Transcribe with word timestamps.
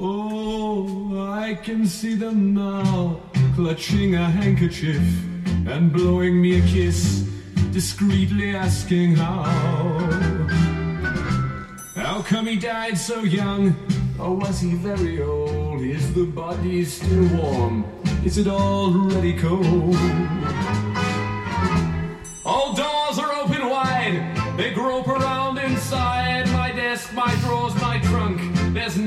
Oh, 0.00 1.28
I 1.28 1.54
can 1.54 1.84
see 1.84 2.14
them 2.14 2.54
now, 2.54 3.20
clutching 3.56 4.14
a 4.14 4.30
handkerchief 4.30 5.02
and 5.66 5.92
blowing 5.92 6.40
me 6.40 6.58
a 6.58 6.62
kiss, 6.68 7.26
discreetly 7.72 8.54
asking 8.54 9.16
how. 9.16 9.42
How 11.96 12.22
come 12.22 12.46
he 12.46 12.54
died 12.54 12.96
so 12.96 13.24
young? 13.24 13.74
Or 14.20 14.36
was 14.36 14.60
he 14.60 14.74
very 14.74 15.20
old? 15.20 15.80
Is 15.82 16.14
the 16.14 16.26
body 16.26 16.84
still 16.84 17.26
warm? 17.36 17.84
Is 18.24 18.38
it 18.38 18.46
already 18.46 19.36
cold? 19.36 19.96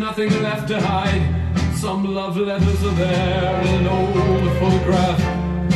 Nothing 0.01 0.41
left 0.41 0.67
to 0.67 0.81
hide. 0.81 1.23
Some 1.75 2.03
love 2.03 2.35
letters 2.35 2.83
are 2.83 2.95
there 2.95 3.61
and 3.61 3.69
an 3.69 3.87
old 3.87 4.51
photograph. 4.57 5.19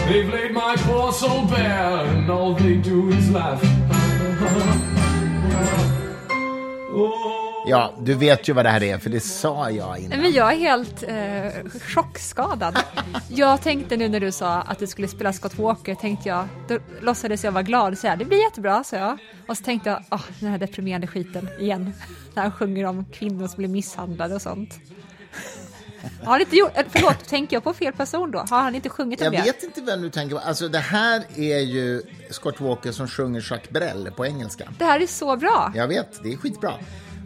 They've 0.08 0.28
laid 0.28 0.52
my 0.52 0.76
poor 0.78 1.14
soul 1.14 1.46
bare, 1.46 2.08
and 2.08 2.28
all 2.30 2.56
they 2.56 2.78
do 2.78 3.10
is 3.10 3.30
laugh. 3.30 3.62
oh. 6.92 7.35
Ja, 7.68 7.94
du 8.00 8.14
vet 8.14 8.50
ju 8.50 8.54
vad 8.54 8.66
det 8.66 8.70
här 8.70 8.84
är, 8.84 8.98
för 8.98 9.10
det 9.10 9.20
sa 9.20 9.70
jag 9.70 10.00
innan. 10.00 10.20
Men 10.20 10.32
jag 10.32 10.54
är 10.54 10.58
helt 10.58 11.04
eh, 11.04 11.80
chockskadad. 11.82 12.80
Jag 13.30 13.62
tänkte 13.62 13.98
nu 13.98 14.10
när 14.10 14.20
du 14.20 14.32
sa 14.32 14.62
att 14.62 14.80
du 14.80 14.88
skulle 14.88 15.08
spela 15.08 15.34
Scott 15.34 15.58
Walker, 15.58 15.96
tänkte 15.96 16.30
jag, 16.30 16.48
då 16.68 16.80
låtsades 17.02 17.44
jag 17.44 17.52
vara 17.52 17.64
glad, 17.64 17.98
så 17.98 18.08
här, 18.08 18.16
det 18.18 18.26
blir 18.26 18.44
jättebra, 18.44 18.84
sa 18.84 18.98
jag. 18.98 19.18
Och 19.48 19.58
så 19.58 19.64
tänkte 19.64 19.90
jag, 19.90 20.04
oh, 20.12 20.22
den 20.40 20.50
här 20.50 20.58
deprimerande 20.58 21.08
skiten 21.08 21.50
igen, 21.60 21.94
när 22.34 22.44
han 22.44 22.52
sjunger 22.52 22.86
om 22.86 23.05
kvinnor 23.05 23.48
som 23.48 23.58
blir 23.58 23.70
misshandlade 23.70 24.36
och 24.36 24.41
sånt. 24.41 24.80
Har 26.24 26.40
inte 26.40 26.55
gjort, 26.55 26.77
eh, 26.77 26.84
förlåt, 26.90 27.26
tänker 27.27 27.55
jag 27.55 27.63
på 27.63 27.74
fel 27.74 27.93
person 27.93 28.32
då? 28.32 28.40
Har 28.49 28.62
han 28.62 28.76
inte 28.76 28.90
sjungit 28.90 29.21
om 29.21 29.26
jag 29.26 29.34
det? 29.34 29.38
Jag 29.38 29.46
vet 29.46 29.63
inte 29.63 29.82
vem 29.82 30.02
du 30.02 30.10
tänker 30.10 30.36
på. 30.36 30.41
Alltså, 30.41 30.68
det 30.68 30.80
här 30.80 31.24
är 31.36 31.60
ju 31.60 32.02
Scott 32.30 32.62
Walker 32.62 32.91
som 32.91 33.08
sjunger 33.08 33.46
Jacques 33.52 33.70
Brel 33.70 34.12
på 34.16 34.26
engelska. 34.26 34.68
Det 34.80 34.86
här 34.86 34.99
är 34.99 35.08
så 35.08 35.38
bra. 35.38 35.71
Jag 35.76 35.88
vet, 35.88 36.24
det 36.24 36.34
är 36.34 36.38
skitbra. 36.38 36.74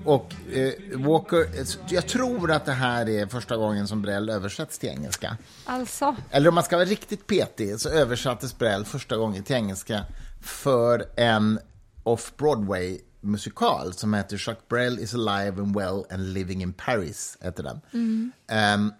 Och 0.06 0.36
eh, 0.52 0.74
Walker, 1.00 1.48
jag 1.90 2.08
tror 2.08 2.52
att 2.52 2.66
det 2.66 2.72
här 2.72 3.10
är 3.10 3.28
första 3.28 3.58
gången 3.58 3.88
som 3.88 4.02
Brel 4.02 4.30
översätts 4.30 4.78
till 4.78 4.90
engelska. 4.90 5.38
Alltså. 5.66 6.16
Eller 6.32 6.50
om 6.50 6.56
man 6.56 6.64
ska 6.64 6.78
vara 6.78 6.86
riktigt 6.86 7.28
petig 7.28 7.80
så 7.80 7.90
översattes 7.90 8.58
Brel 8.58 8.86
första 8.86 9.18
gången 9.18 9.44
till 9.44 9.56
engelska 9.56 10.06
för 10.42 11.06
en 11.16 11.60
off-Broadway 12.04 13.00
musikal 13.22 13.94
som 13.94 14.14
heter 14.14 14.44
Jacques 14.48 14.68
Brel 14.68 15.00
is 15.00 15.14
alive 15.14 15.62
and 15.62 15.76
well 15.76 16.04
and 16.10 16.34
living 16.34 16.62
in 16.62 16.74
Paris. 16.74 17.38
Heter 17.42 17.64
den. 17.64 17.82
Mm. 17.94 18.32
Um, 18.76 18.94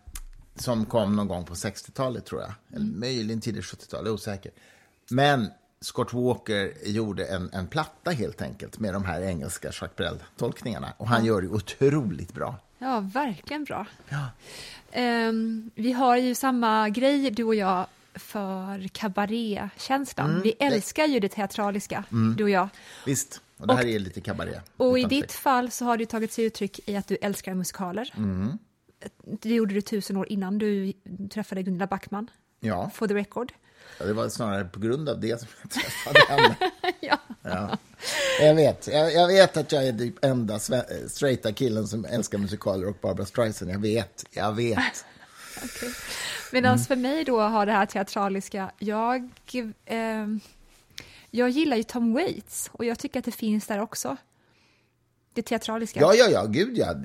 som 0.56 0.86
kom 0.86 1.16
någon 1.16 1.28
gång 1.28 1.46
på 1.46 1.54
60-talet, 1.54 2.26
tror 2.26 2.42
jag. 2.42 2.54
Eller 2.76 2.86
möjligen 2.86 3.42
tidigt 3.42 3.64
70-tal, 3.64 4.08
osäker. 4.08 4.52
Men 5.10 5.52
Scott 5.82 6.14
Walker 6.14 6.74
gjorde 6.86 7.26
en, 7.26 7.50
en 7.54 7.68
platta 7.68 8.12
helt 8.12 8.42
enkelt 8.42 8.80
med 8.80 8.94
de 8.94 9.06
här 9.06 9.22
engelska 9.22 9.68
Jacques 9.68 9.96
Brel-tolkningarna. 9.96 10.94
Och 10.98 11.08
han 11.08 11.26
gör 11.26 11.42
det 11.42 11.48
otroligt 11.48 12.34
bra. 12.34 12.56
Ja, 12.78 13.00
verkligen 13.00 13.64
bra. 13.64 13.86
Ja. 14.10 14.30
Um, 15.30 15.72
vi 15.76 15.92
har 15.92 16.18
ju 16.18 16.36
samma 16.36 16.90
grej, 16.90 17.32
du 17.32 17.44
och 17.44 17.56
jag, 17.56 17.86
för 18.16 18.88
kabarékänslan. 18.88 20.30
Mm, 20.30 20.42
vi 20.42 20.52
älskar 20.60 21.08
det... 21.08 21.14
ju 21.14 21.20
det 21.20 21.30
teatraliska, 21.30 22.04
mm. 22.12 22.36
du 22.36 22.44
och 22.44 22.50
jag. 22.50 22.70
Visst, 23.06 23.42
och 23.58 23.68
det 23.68 23.74
här 23.74 23.84
och, 23.84 23.90
är 23.90 24.00
lite 24.00 24.22
kabaré. 24.22 24.60
Och 24.78 25.00
i 25.00 25.04
ditt 25.04 25.32
fall 25.32 25.72
så 25.72 25.86
har 25.86 25.98
det 25.98 26.06
tagit 26.06 26.32
sig 26.32 26.46
uttryck 26.46 26.80
i 26.86 26.96
att 26.96 27.08
du 27.08 27.18
älskar 27.22 27.54
musikaler. 27.54 28.14
Mm. 28.18 28.58
Det 29.24 29.50
gjorde 29.50 29.74
du 29.74 29.82
tusen 29.82 30.18
år 30.18 30.32
innan 30.32 30.58
du 30.58 30.94
träffade 31.32 31.64
Gunilla 31.64 31.88
Backman. 31.88 32.30
Ja. 32.60 32.92
For 32.94 33.08
the 33.08 33.14
record. 33.14 33.54
Ja, 34.00 34.06
det 34.06 34.14
var 34.14 34.30
snarare 34.30 34.66
på 34.66 34.80
grund 34.80 35.10
av 35.10 35.20
det 35.20 35.40
som 35.40 35.48
jag 35.62 35.72
träffade 35.72 36.20
henne. 36.30 36.56
ja. 37.00 37.18
ja. 37.42 37.78
Jag 38.40 38.56
vet. 38.56 38.88
Jag, 38.88 39.14
jag, 39.14 39.28
vet 39.28 39.58
att 39.58 39.72
jag 39.72 39.88
är 39.88 39.92
den 39.92 40.14
enda 40.22 40.60
straighta 41.08 41.52
killen 41.54 41.88
som 41.88 42.06
älskar 42.06 42.38
musikaler 42.38 42.88
och 42.88 42.98
Barbara 43.02 43.26
Streisand. 43.26 43.72
Jag 43.72 43.80
vet. 43.80 44.26
Jag 44.32 44.54
vet. 44.54 45.06
okay. 45.64 45.90
Medan 46.52 46.74
mm. 46.74 46.86
för 46.86 46.96
mig 46.96 47.24
då 47.24 47.40
har 47.42 47.66
det 47.66 47.72
här 47.72 47.86
teatraliska, 47.86 48.72
jag, 48.80 49.30
eh, 49.86 50.28
jag 51.32 51.50
gillar 51.50 51.78
ju 51.78 51.84
Tom 51.84 52.14
Waits 52.14 52.70
och 52.74 52.86
jag 52.86 53.00
tycker 53.00 53.20
att 53.20 53.26
det 53.26 53.32
finns 53.32 53.68
där 53.68 53.82
också. 53.82 54.18
Det 55.34 55.42
teatraliska. 55.42 56.00
Ja, 56.00 56.14
ja, 56.14 56.28
ja, 56.30 56.46
gud 56.46 56.78
ja, 56.78 56.96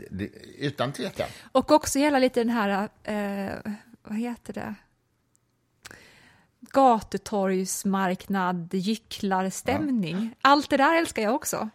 utan 0.58 0.92
tvekan. 0.92 1.28
Och 1.52 1.72
också 1.72 1.98
hela 1.98 2.18
lite 2.18 2.40
den 2.40 2.50
här, 2.50 2.88
eh, 3.02 3.72
vad 4.02 4.18
heter 4.18 4.52
det? 4.52 4.74
Gatutorgsmarknad, 6.74 8.74
gycklarstämning. 8.74 10.16
Ja. 10.22 10.50
Allt 10.50 10.70
det 10.70 10.76
där 10.76 10.98
älskar 10.98 11.22
jag 11.22 11.34
också. 11.34 11.68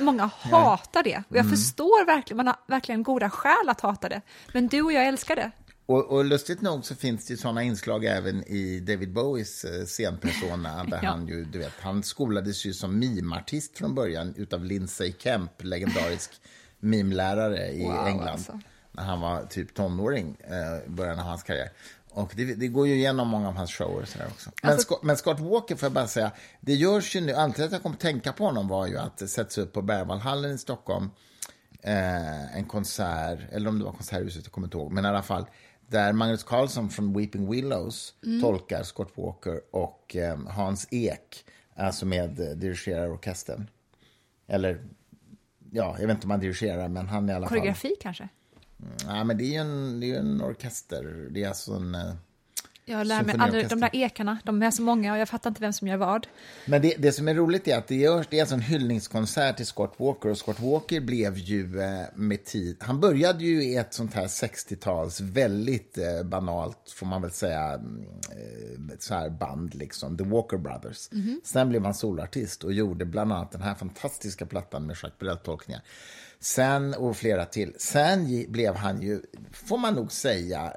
Många 0.00 0.30
hatar 0.40 1.02
det. 1.02 1.22
Och 1.28 1.36
jag 1.36 1.44
mm. 1.44 1.56
förstår 1.56 2.06
verkligen, 2.06 2.36
man 2.36 2.46
har 2.46 2.56
verkligen 2.66 3.02
goda 3.02 3.30
skäl 3.30 3.68
att 3.68 3.80
hata 3.80 4.08
det. 4.08 4.20
Men 4.52 4.68
du 4.68 4.82
och 4.82 4.92
jag 4.92 5.06
älskar 5.06 5.36
det. 5.36 5.50
Och, 5.86 6.04
och 6.04 6.24
lustigt 6.24 6.60
nog 6.60 6.84
så 6.84 6.94
finns 6.94 7.26
det 7.26 7.36
sådana 7.36 7.62
inslag 7.62 8.04
även 8.04 8.42
i 8.42 8.80
David 8.80 9.12
Bowies 9.12 9.64
eh, 9.64 9.84
scenpersona. 9.84 10.84
Där 10.90 11.00
ja. 11.02 11.08
han, 11.08 11.28
ju, 11.28 11.44
du 11.44 11.58
vet, 11.58 11.74
han 11.80 12.02
skolades 12.02 12.66
ju 12.66 12.72
som 12.72 12.98
mimartist 12.98 13.78
från 13.78 13.94
början 13.94 14.34
utav 14.36 14.64
Lindsay 14.64 15.14
Kemp, 15.18 15.64
legendarisk 15.64 16.30
mimlärare 16.80 17.68
i 17.68 17.84
wow, 17.84 18.06
England. 18.06 18.28
Alltså. 18.28 18.60
När 18.92 19.02
han 19.02 19.20
var 19.20 19.46
typ 19.46 19.74
tonåring, 19.74 20.36
eh, 20.40 20.90
början 20.90 21.18
av 21.18 21.24
hans 21.24 21.42
karriär. 21.42 21.70
Och 22.16 22.32
det, 22.36 22.54
det, 22.54 22.68
går 22.68 22.86
ju 22.86 22.94
igenom 22.94 23.28
många 23.28 23.48
av 23.48 23.54
hans 23.54 23.72
shower. 23.72 24.04
Så 24.04 24.18
också. 24.24 24.50
Men, 24.62 24.72
alltså, 24.72 24.86
Scott, 24.86 25.02
men, 25.02 25.16
Scott, 25.16 25.40
Walker, 25.40 25.76
får 25.76 25.86
jag 25.86 25.92
bara 25.92 26.06
säga, 26.06 26.30
det 26.60 26.74
görs 26.74 27.16
ju 27.16 27.20
nu, 27.20 27.32
anledningen 27.32 27.54
till 27.54 27.64
att 27.64 27.72
jag 27.72 27.82
kom 27.82 27.92
att 27.92 28.00
tänka 28.00 28.32
på 28.32 28.44
honom 28.44 28.68
var 28.68 28.86
ju 28.86 28.98
att 28.98 29.16
det 29.16 29.28
sätts 29.28 29.58
upp 29.58 29.72
på 29.72 29.82
Berwaldhallen 29.82 30.54
i 30.54 30.58
Stockholm 30.58 31.10
eh, 31.82 32.56
en 32.56 32.64
konsert, 32.64 33.38
eller 33.52 33.68
om 33.68 33.78
det 33.78 33.84
var 33.84 33.92
Konserthuset, 33.92 34.44
jag 34.44 34.52
kommer 34.52 34.66
inte 34.66 34.76
ihåg, 34.76 34.92
men 34.92 35.04
i 35.04 35.08
alla 35.08 35.22
fall, 35.22 35.46
där 35.86 36.12
Magnus 36.12 36.44
Carlsson 36.44 36.90
från 36.90 37.12
Weeping 37.18 37.50
Willows 37.50 38.14
mm. 38.24 38.42
tolkar 38.42 38.82
Scott 38.82 39.12
Walker 39.14 39.60
och 39.70 40.16
eh, 40.16 40.38
Hans 40.48 40.88
Ek, 40.90 41.44
alltså 41.74 42.06
med 42.06 42.40
eh, 42.40 42.56
dirigerar 42.56 43.12
orkestern. 43.12 43.70
Eller, 44.46 44.84
ja, 45.72 45.96
jag 45.98 46.06
vet 46.06 46.14
inte 46.14 46.26
om 46.26 46.30
han 46.30 46.40
dirigerar, 46.40 46.88
men 46.88 47.08
han 47.08 47.28
i 47.28 47.32
alla 47.32 47.48
Koreografi, 47.48 47.88
fall. 47.88 47.88
Koreografi 47.88 48.02
kanske? 48.02 48.28
Ja, 49.06 49.24
men 49.24 49.38
det 49.38 49.44
är 49.44 49.52
ju 49.52 49.54
en, 49.54 50.00
det 50.00 50.10
är 50.10 50.18
en 50.18 50.42
orkester. 50.42 51.28
Det 51.30 51.42
är 51.42 51.48
alltså 51.48 51.72
en... 51.72 51.94
Eh, 51.94 52.14
jag 52.88 53.06
lär 53.06 53.24
mig 53.24 53.36
aldrig, 53.38 53.68
de 53.68 53.80
där 53.80 53.90
ekarna, 53.92 54.38
de 54.44 54.62
är 54.62 54.70
så 54.70 54.82
många 54.82 55.12
och 55.12 55.18
jag 55.18 55.28
fattar 55.28 55.50
inte 55.50 55.60
vem 55.60 55.72
som 55.72 55.88
gör 55.88 55.96
vad. 55.96 56.26
Men 56.66 56.82
det, 56.82 56.94
det 56.98 57.12
som 57.12 57.28
är 57.28 57.34
roligt 57.34 57.68
är 57.68 57.78
att 57.78 57.88
det 57.88 57.94
görs, 57.94 58.26
det 58.30 58.36
är 58.36 58.40
alltså 58.40 58.54
en 58.54 58.60
hyllningskonsert 58.60 59.56
till 59.56 59.66
Scott 59.66 59.94
Walker 59.96 60.28
och 60.28 60.38
Scott 60.38 60.60
Walker 60.60 61.00
blev 61.00 61.38
ju 61.38 61.80
eh, 61.80 62.04
med 62.14 62.44
tid, 62.44 62.76
han 62.80 63.00
började 63.00 63.44
ju 63.44 63.64
i 63.64 63.76
ett 63.76 63.94
sånt 63.94 64.14
här 64.14 64.26
60-tals 64.26 65.20
väldigt 65.20 65.98
eh, 65.98 66.22
banalt, 66.24 66.94
får 66.96 67.06
man 67.06 67.22
väl 67.22 67.30
säga, 67.30 67.74
eh, 67.74 68.98
så 68.98 69.14
här 69.14 69.30
band 69.30 69.74
liksom, 69.74 70.18
The 70.18 70.24
Walker 70.24 70.56
Brothers. 70.56 71.12
Mm 71.12 71.24
-hmm. 71.24 71.36
Sen 71.44 71.68
blev 71.68 71.84
han 71.84 71.94
solartist 71.94 72.64
och 72.64 72.72
gjorde 72.72 73.04
bland 73.04 73.32
annat 73.32 73.52
den 73.52 73.62
här 73.62 73.74
fantastiska 73.74 74.46
plattan 74.46 74.86
med 74.86 74.96
Jacques 75.02 75.18
Brel-tolkningar. 75.18 75.82
Sen, 76.40 76.94
och 76.94 77.16
flera 77.16 77.44
till. 77.44 77.74
Sen 77.78 78.46
blev 78.48 78.74
han 78.74 79.02
ju, 79.02 79.22
får 79.52 79.78
man 79.78 79.94
nog 79.94 80.12
säga, 80.12 80.72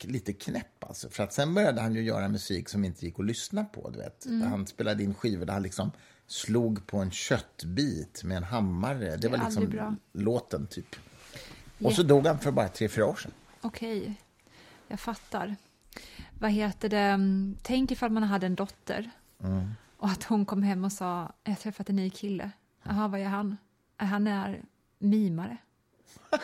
lite 0.00 0.32
knäpp. 0.32 0.84
Alltså. 0.84 1.08
För 1.08 1.22
att 1.22 1.32
sen 1.32 1.54
började 1.54 1.80
han 1.80 1.94
ju 1.94 2.02
göra 2.02 2.28
musik 2.28 2.68
som 2.68 2.84
inte 2.84 3.06
gick 3.06 3.18
att 3.18 3.26
lyssna 3.26 3.64
på. 3.64 3.90
Du 3.90 3.98
vet. 3.98 4.26
Mm. 4.26 4.50
Han 4.50 4.66
spelade 4.66 5.02
in 5.02 5.14
skivor 5.14 5.46
där 5.46 5.52
han 5.52 5.62
liksom 5.62 5.90
slog 6.26 6.86
på 6.86 6.98
en 6.98 7.10
köttbit 7.10 8.24
med 8.24 8.36
en 8.36 8.44
hammare. 8.44 9.16
Det 9.16 9.28
var 9.28 9.38
liksom 9.38 9.96
låten, 10.12 10.66
typ. 10.66 10.96
Och 11.82 11.92
så 11.92 12.02
dog 12.02 12.26
han 12.26 12.38
för 12.38 12.50
bara 12.50 12.68
tre, 12.68 12.88
fyra 12.88 13.06
år 13.06 13.14
sedan. 13.14 13.32
Okej, 13.60 14.00
okay. 14.00 14.14
jag 14.88 15.00
fattar. 15.00 15.56
Vad 16.38 16.50
heter 16.50 16.88
det? 16.88 17.18
Tänk 17.62 17.90
ifall 17.90 18.10
man 18.10 18.22
hade 18.22 18.46
en 18.46 18.54
dotter 18.54 19.10
mm. 19.42 19.70
och 19.96 20.08
att 20.08 20.24
hon 20.24 20.46
kom 20.46 20.62
hem 20.62 20.84
och 20.84 20.92
sa 20.92 21.32
jag 21.44 21.50
har 21.50 21.56
träffat 21.56 21.88
en 21.88 21.96
ny 21.96 22.10
kille. 22.10 22.50
Jaha, 22.82 23.08
vad 23.08 23.20
är 23.20 23.24
han? 23.24 23.56
Han 23.96 24.26
är 24.26 24.62
mimare. 24.98 25.56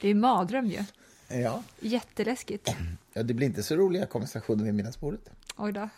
det 0.00 0.08
är 0.08 0.14
mardröm 0.14 0.66
ju. 0.66 0.84
Ja. 1.28 1.62
Jätteläskigt. 1.80 2.76
Ja, 3.12 3.22
det 3.22 3.34
blir 3.34 3.46
inte 3.46 3.62
så 3.62 3.76
roliga 3.76 4.06
konversationer 4.06 4.64
vid 4.64 4.74
middagsbordet. 4.74 5.30
Oj 5.56 5.72
då. 5.72 5.88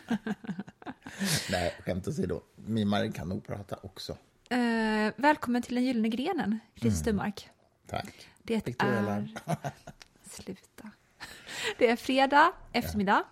Nej, 1.50 1.74
skämt 1.84 2.08
åsido. 2.08 2.40
Mimare 2.56 3.12
kan 3.12 3.28
nog 3.28 3.46
prata 3.46 3.78
också. 3.82 4.16
Eh, 4.48 5.12
välkommen 5.16 5.62
till 5.62 5.74
den 5.74 5.84
gyllene 5.84 6.08
grenen, 6.08 6.58
Chris 6.74 7.06
mm. 7.06 7.32
Tack. 7.86 8.28
Det 8.42 8.66
Victoria 8.66 8.98
är... 8.98 9.28
Sluta. 10.30 10.90
Det 11.78 11.90
är 11.90 11.96
fredag 11.96 12.52
eftermiddag. 12.72 13.24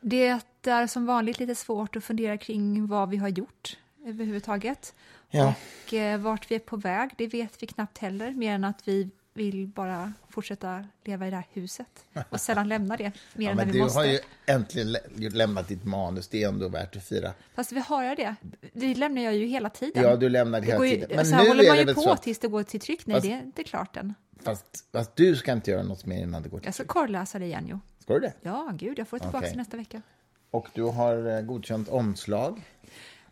Det 0.00 0.40
är 0.62 0.86
som 0.86 1.06
vanligt 1.06 1.38
lite 1.38 1.54
svårt 1.54 1.96
att 1.96 2.04
fundera 2.04 2.38
kring 2.38 2.86
vad 2.86 3.10
vi 3.10 3.16
har 3.16 3.28
gjort 3.28 3.76
överhuvudtaget. 4.04 4.94
Ja. 5.30 5.54
Och 5.86 5.94
eh, 5.94 6.18
vart 6.20 6.50
vi 6.50 6.54
är 6.54 6.58
på 6.58 6.76
väg, 6.76 7.10
det 7.16 7.26
vet 7.26 7.62
vi 7.62 7.66
knappt 7.66 7.98
heller, 7.98 8.30
mer 8.30 8.54
än 8.54 8.64
att 8.64 8.88
vi 8.88 9.10
vill 9.34 9.66
bara 9.66 10.12
fortsätta 10.30 10.84
leva 11.04 11.26
i 11.26 11.30
det 11.30 11.36
här 11.36 11.46
huset 11.52 12.04
och 12.30 12.40
sällan 12.40 12.68
lämna 12.74 12.96
det, 12.96 13.12
mer 13.34 13.44
Ja, 13.46 13.50
än 13.50 13.56
men 13.56 13.66
vi 13.66 13.72
du 13.72 13.78
måste. 13.84 13.98
har 13.98 14.06
ju 14.06 14.18
äntligen 14.46 14.92
lä- 14.92 15.00
lämnat 15.16 15.68
ditt 15.68 15.84
manus, 15.84 16.28
det 16.28 16.42
är 16.42 16.48
ändå 16.48 16.68
värt 16.68 16.96
att 16.96 17.04
fira. 17.04 17.32
Fast 17.54 17.72
vi 17.72 17.80
har 17.80 18.04
ju 18.04 18.14
det. 18.14 18.34
Det 18.72 18.94
lämnar 18.94 19.22
jag 19.22 19.34
ju 19.36 19.46
hela 19.46 19.70
tiden. 19.70 20.02
Ja, 20.02 20.16
du 20.16 20.28
lämnar 20.28 20.60
det 20.60 20.66
det 20.66 20.72
hela 20.72 20.84
ju, 20.86 20.94
tiden. 20.94 21.16
Men 21.16 21.26
så 21.26 21.36
nu 21.36 21.48
håller 21.48 21.68
man 21.68 21.78
ju 21.78 21.94
på 21.94 22.00
så 22.00 22.16
tills 22.16 22.38
det 22.38 22.48
går 22.48 22.62
till 22.62 22.80
tryck. 22.80 23.06
Nej, 23.06 23.14
Fast- 23.16 23.26
det 23.26 23.32
är 23.32 23.42
inte 23.42 23.64
klart 23.64 23.96
än. 23.96 24.14
Fast, 24.42 24.84
fast 24.92 25.16
du 25.16 25.36
ska 25.36 25.52
inte 25.52 25.70
göra 25.70 25.82
något 25.82 26.06
mer 26.06 26.22
innan 26.22 26.42
det 26.42 26.48
går 26.48 26.58
till 26.58 26.66
Jag 26.66 26.74
ska 26.74 26.82
tryck. 26.82 26.90
korrläsa 26.90 27.38
det 27.38 27.44
igen 27.44 27.66
ju. 27.68 27.78
Ska 28.02 28.14
du 28.14 28.20
det? 28.20 28.32
Ja, 28.42 28.70
gud, 28.74 28.98
jag 28.98 29.08
får 29.08 29.18
det 29.18 29.24
tillbaka 29.24 29.46
Okej. 29.46 29.56
nästa 29.56 29.76
vecka. 29.76 30.02
Och 30.50 30.66
du 30.74 30.82
har 30.82 31.36
eh, 31.36 31.40
godkänt 31.42 31.88
omslag. 31.88 32.62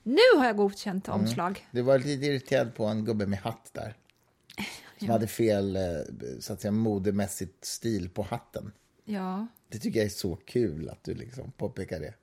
Nu 0.09 0.39
har 0.39 0.45
jag 0.47 0.57
godkänt 0.57 1.09
Mm. 1.09 1.21
omslag. 1.21 1.67
Du 1.71 1.83
var 1.83 1.99
lite 1.99 2.27
irriterad 2.27 2.75
på 2.75 2.85
en 2.85 3.05
gubbe 3.05 3.27
med 3.27 3.39
hatt 3.39 3.71
där. 3.73 3.95
Som 4.99 5.09
hade 5.09 5.27
fel, 5.27 5.77
eh, 5.77 5.83
så 6.41 6.53
att 6.53 6.61
säga, 6.61 6.73
modemässigt 6.73 7.65
stil 7.65 8.09
på 8.11 8.23
hatten. 8.23 8.73
Ja. 9.05 9.47
Det 9.69 9.79
tycker 9.79 9.99
jag 9.99 10.07
är 10.07 10.11
så 10.11 10.37
kul 10.37 10.89
att 10.89 11.05
du 11.05 11.15
liksom 11.15 11.53
påpekar 11.53 12.01
det. 12.01 12.15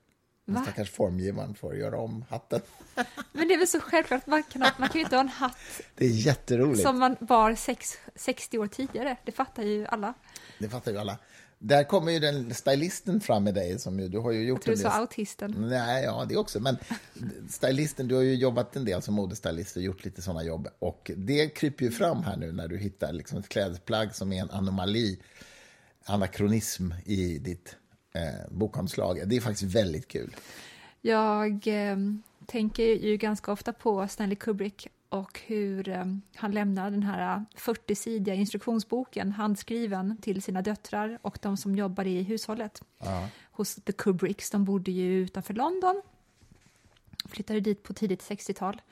Den 0.46 0.54
Va? 0.54 0.62
stackars 0.62 0.90
formgivaren 0.90 1.54
får 1.54 1.76
göra 1.76 1.98
om 1.98 2.24
hatten. 2.28 2.60
Men 3.32 3.48
det 3.48 3.54
är 3.54 3.58
väl 3.58 3.68
så 3.68 3.80
självklart, 3.80 4.26
man 4.26 4.42
kan, 4.42 4.62
ha, 4.62 4.70
man 4.78 4.88
kan 4.88 4.98
ju 4.98 5.04
inte 5.04 5.16
ha 5.16 5.20
en 5.20 5.28
hatt 5.28 5.56
Det 5.94 6.04
är 6.04 6.10
jätteroligt. 6.10 6.82
som 6.82 6.98
man 6.98 7.16
bar 7.20 7.54
sex, 7.54 7.98
60 8.14 8.58
år 8.58 8.66
tidigare. 8.66 9.16
Det 9.24 9.32
fattar 9.32 9.62
ju 9.62 9.86
alla. 9.86 10.14
Det 10.58 10.68
fattar 10.68 10.92
ju 10.92 10.98
alla. 10.98 11.18
Där 11.66 11.84
kommer 11.84 12.12
ju 12.12 12.18
den 12.18 12.54
stylisten 12.54 13.20
fram 13.20 13.44
med 13.44 13.54
dig. 13.54 13.78
Som 13.78 14.00
ju, 14.00 14.08
du 14.08 14.18
har 14.18 14.32
ju 14.32 14.44
gjort 14.46 14.58
Jag 14.58 14.64
tror 14.64 14.74
du 14.76 14.82
sa 14.82 14.88
autisten. 14.88 15.54
Nej, 15.58 16.04
ja, 16.04 16.26
det 16.28 16.36
också. 16.36 16.60
Men 16.60 16.76
stylisten, 17.48 18.08
du 18.08 18.14
har 18.14 18.22
ju 18.22 18.34
jobbat 18.34 18.76
en 18.76 18.84
del 18.84 19.02
som 19.02 19.14
modestylist 19.14 19.76
och 19.76 19.82
gjort 19.82 20.04
lite 20.04 20.22
sådana 20.22 20.44
jobb. 20.44 20.68
Och 20.78 21.10
det 21.16 21.48
kryper 21.48 21.84
ju 21.84 21.90
fram 21.90 22.22
här 22.22 22.36
nu 22.36 22.52
när 22.52 22.68
du 22.68 22.78
hittar 22.78 23.12
liksom 23.12 23.38
ett 23.38 23.48
klädesplagg 23.48 24.14
som 24.14 24.32
är 24.32 24.40
en 24.40 24.50
anomali, 24.50 25.18
anakronism 26.04 26.92
i 27.04 27.38
ditt 27.38 27.76
eh, 28.14 28.50
bokomslag. 28.50 29.28
Det 29.28 29.36
är 29.36 29.40
faktiskt 29.40 29.74
väldigt 29.74 30.08
kul. 30.08 30.36
Jag 31.00 31.66
eh, 31.66 31.96
tänker 32.46 32.84
ju 32.84 33.16
ganska 33.16 33.52
ofta 33.52 33.72
på 33.72 34.08
Stanley 34.08 34.36
Kubrick 34.36 34.88
och 35.14 35.40
hur 35.46 35.88
eh, 35.88 36.04
han 36.34 36.52
lämnar 36.52 36.90
den 36.90 37.02
här 37.02 37.44
40-sidiga 37.56 38.34
instruktionsboken 38.34 39.32
handskriven 39.32 40.16
till 40.22 40.42
sina 40.42 40.62
döttrar 40.62 41.18
och 41.22 41.38
de 41.42 41.56
som 41.56 41.76
jobbar 41.76 42.06
i 42.06 42.22
hushållet 42.22 42.82
hos 43.52 43.74
The 43.74 43.92
Kubricks. 43.92 44.50
De 44.50 44.64
bodde 44.64 44.90
ju 44.90 45.22
utanför 45.22 45.54
London, 45.54 46.02
flyttade 47.24 47.60
dit 47.60 47.82
på 47.82 47.92
tidigt 47.92 48.22
60-tal. 48.22 48.82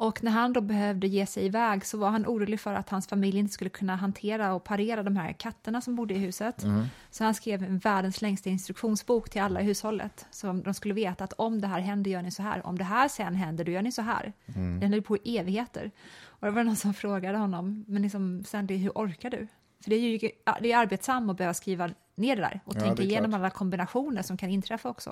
Och 0.00 0.24
när 0.24 0.30
han 0.32 0.52
då 0.52 0.60
behövde 0.60 1.06
ge 1.06 1.26
sig 1.26 1.44
iväg 1.44 1.86
så 1.86 1.98
var 1.98 2.10
han 2.10 2.26
orolig 2.26 2.60
för 2.60 2.74
att 2.74 2.88
hans 2.88 3.06
familj 3.06 3.38
inte 3.38 3.52
skulle 3.52 3.70
kunna 3.70 3.96
hantera 3.96 4.54
och 4.54 4.64
parera 4.64 5.02
de 5.02 5.16
här 5.16 5.32
katterna 5.32 5.80
som 5.80 5.96
bodde 5.96 6.14
i 6.14 6.18
huset. 6.18 6.64
Så 7.10 7.24
han 7.24 7.34
skrev 7.34 7.62
en 7.62 7.78
världens 7.78 8.22
längsta 8.22 8.50
instruktionsbok 8.50 9.30
till 9.30 9.42
alla 9.42 9.60
i 9.60 9.64
hushållet. 9.64 10.26
Så 10.30 10.52
de 10.52 10.74
skulle 10.74 10.94
veta 10.94 11.24
att 11.24 11.32
om 11.32 11.60
det 11.60 11.66
här 11.66 11.80
händer 11.80 12.10
gör 12.10 12.22
ni 12.22 12.30
så 12.30 12.42
här. 12.42 12.66
Om 12.66 12.78
det 12.78 12.84
här 12.84 13.08
sen 13.08 13.34
händer 13.34 13.64
då 13.64 13.72
gör 13.72 13.82
ni 13.82 13.92
så 13.92 14.02
här. 14.02 14.32
Den 14.80 14.92
höll 14.92 15.02
på 15.02 15.16
i 15.16 15.38
evigheter. 15.38 15.90
Och 16.20 16.46
det 16.46 16.50
var 16.52 16.64
någon 16.64 16.76
som 16.76 16.94
frågade 16.94 17.38
honom, 17.38 17.84
men 17.88 18.02
liksom, 18.02 18.44
Sandy, 18.44 18.76
hur 18.76 18.90
orkar 18.90 19.30
du? 19.30 19.46
För 19.82 19.90
det 19.90 19.96
är 19.96 20.00
ju 20.00 20.30
det 20.60 20.72
är 20.72 20.78
arbetsamt 20.78 21.30
att 21.30 21.36
behöva 21.36 21.54
skriva 21.54 21.90
ner 22.14 22.36
det 22.36 22.42
där 22.42 22.60
och 22.64 22.76
Ja, 22.76 22.80
tänka 22.80 23.02
igenom 23.02 23.34
alla 23.34 23.50
kombinationer 23.50 24.22
som 24.22 24.36
kan 24.36 24.50
inträffa 24.50 24.88
också. 24.88 25.10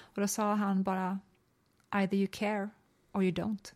Och 0.00 0.20
då 0.20 0.28
sa 0.28 0.54
han 0.54 0.82
bara, 0.82 1.18
either 1.94 2.16
you 2.16 2.28
care 2.32 2.68
or 3.12 3.22
you 3.22 3.32
don't. 3.32 3.72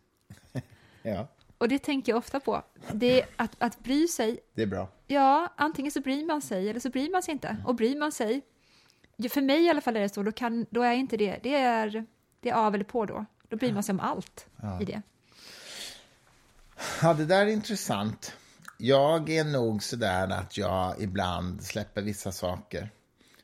Ja, 1.03 1.29
Och 1.59 1.69
det 1.69 1.79
tänker 1.79 2.13
jag 2.13 2.19
ofta 2.19 2.41
på. 2.41 2.63
Det 2.93 3.21
är 3.21 3.29
att, 3.37 3.57
att 3.59 3.79
bry 3.79 4.09
sig, 4.09 4.39
det 4.55 4.63
är 4.63 4.67
bra. 4.67 4.89
ja, 5.07 5.53
antingen 5.57 5.93
så 5.93 6.01
bryr 6.01 6.27
man 6.27 6.43
sig 6.43 6.71
eller 6.71 6.81
så 6.81 6.91
bryr 6.91 7.11
man 7.11 7.23
sig 7.23 7.33
inte. 7.33 7.57
Och 7.65 7.75
bryr 7.75 7.99
man 7.99 8.13
sig, 8.13 8.43
ja, 9.17 9.29
för 9.29 9.41
mig 9.41 9.65
i 9.65 9.71
alla 9.71 9.81
fall 9.81 9.97
är 9.97 10.01
det 10.01 10.09
så, 10.15 10.23
då, 10.23 10.33
kan, 10.33 10.67
då 10.71 10.83
är 10.83 10.93
inte 10.93 11.17
det, 11.17 11.39
det 11.43 11.55
är, 11.55 12.07
det 12.41 12.51
är 12.51 12.55
av 12.55 12.75
eller 12.75 12.85
på 12.85 13.07
då. 13.07 13.25
Då 13.49 13.57
bryr 13.57 13.73
man 13.73 13.83
sig 13.83 13.93
om 13.93 14.01
allt 14.01 14.47
i 14.81 14.85
det. 14.85 15.03
Ja, 17.03 17.15
det 17.15 17.25
där 17.27 17.43
är 17.47 17.51
intressant. 17.51 18.33
Jag 18.79 19.31
är 19.31 19.45
nog 19.45 19.83
sådär 19.83 20.29
att 20.29 20.57
jag 20.59 21.01
ibland 21.03 21.65
släpper 21.65 22.03
vissa 22.03 22.33
saker. 22.33 22.91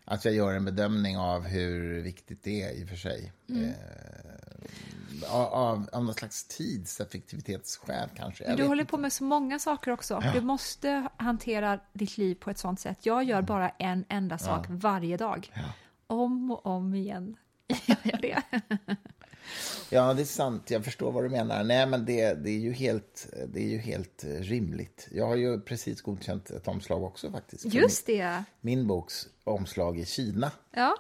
Att 0.05 0.25
jag 0.25 0.35
gör 0.35 0.55
en 0.55 0.65
bedömning 0.65 1.19
av 1.19 1.43
hur 1.43 2.03
viktigt 2.03 2.43
det 2.43 2.63
är 2.63 2.73
i 2.73 2.85
och 2.85 2.89
för 2.89 2.97
sig. 2.97 3.33
Mm. 3.49 3.65
Eh, 3.65 3.73
av, 5.35 5.89
av, 5.93 6.05
något 6.05 6.19
slags 6.19 6.45
tidseffektivitetsskäl 6.45 8.09
kanske. 8.17 8.45
Jag 8.45 8.51
Men 8.51 8.57
du 8.57 8.67
håller 8.67 8.83
inte. 8.83 8.91
på 8.91 8.99
med 8.99 9.13
så 9.13 9.25
många 9.25 9.59
saker 9.59 9.91
också. 9.91 10.23
Du 10.35 10.41
måste 10.41 11.09
hantera 11.17 11.81
ditt 11.93 12.19
liv 12.19 12.35
på 12.35 12.51
ett 12.51 12.59
sånt 12.59 12.81
sätt. 12.81 12.99
Jag 13.07 13.25
gör 13.25 13.43
bara 13.43 13.69
en 13.69 14.05
enda 14.09 14.39
sak 14.39 14.67
varje 14.69 15.17
dag. 15.17 15.51
Om 16.07 16.51
och 16.51 16.67
om 16.67 16.95
igen. 16.95 17.37
Jag 17.87 17.99
gör 18.03 18.21
det. 18.21 18.43
Ja, 19.91 20.15
det 20.15 20.23
är 20.23 20.27
sant. 20.27 20.71
Jag 20.71 20.85
förstår 20.85 21.13
vad 21.13 21.25
du 21.25 21.29
menar. 21.29 21.65
Nej, 21.65 21.87
men 21.87 22.05
det, 22.05 22.35
det, 22.35 22.51
är, 22.51 22.59
ju 22.59 22.73
helt, 22.73 23.27
det 23.47 23.61
är 23.61 23.69
ju 23.69 23.79
helt 23.79 24.25
eh, 24.25 24.29
rimligt. 24.29 25.09
Jag 25.11 25.27
har 25.27 25.37
ju 25.37 25.61
precis 25.61 26.03
godkänt 26.03 26.51
ett 26.51 26.69
omslag 26.69 27.05
också 27.05 27.31
faktiskt. 27.31 27.65
Just 27.65 28.07
det. 28.07 28.45
Min, 28.61 28.79
min 28.79 28.87
boks 28.87 29.29
omslag 29.45 29.99
i 29.99 30.07
Kina. 30.07 30.51
Ja, 30.71 30.97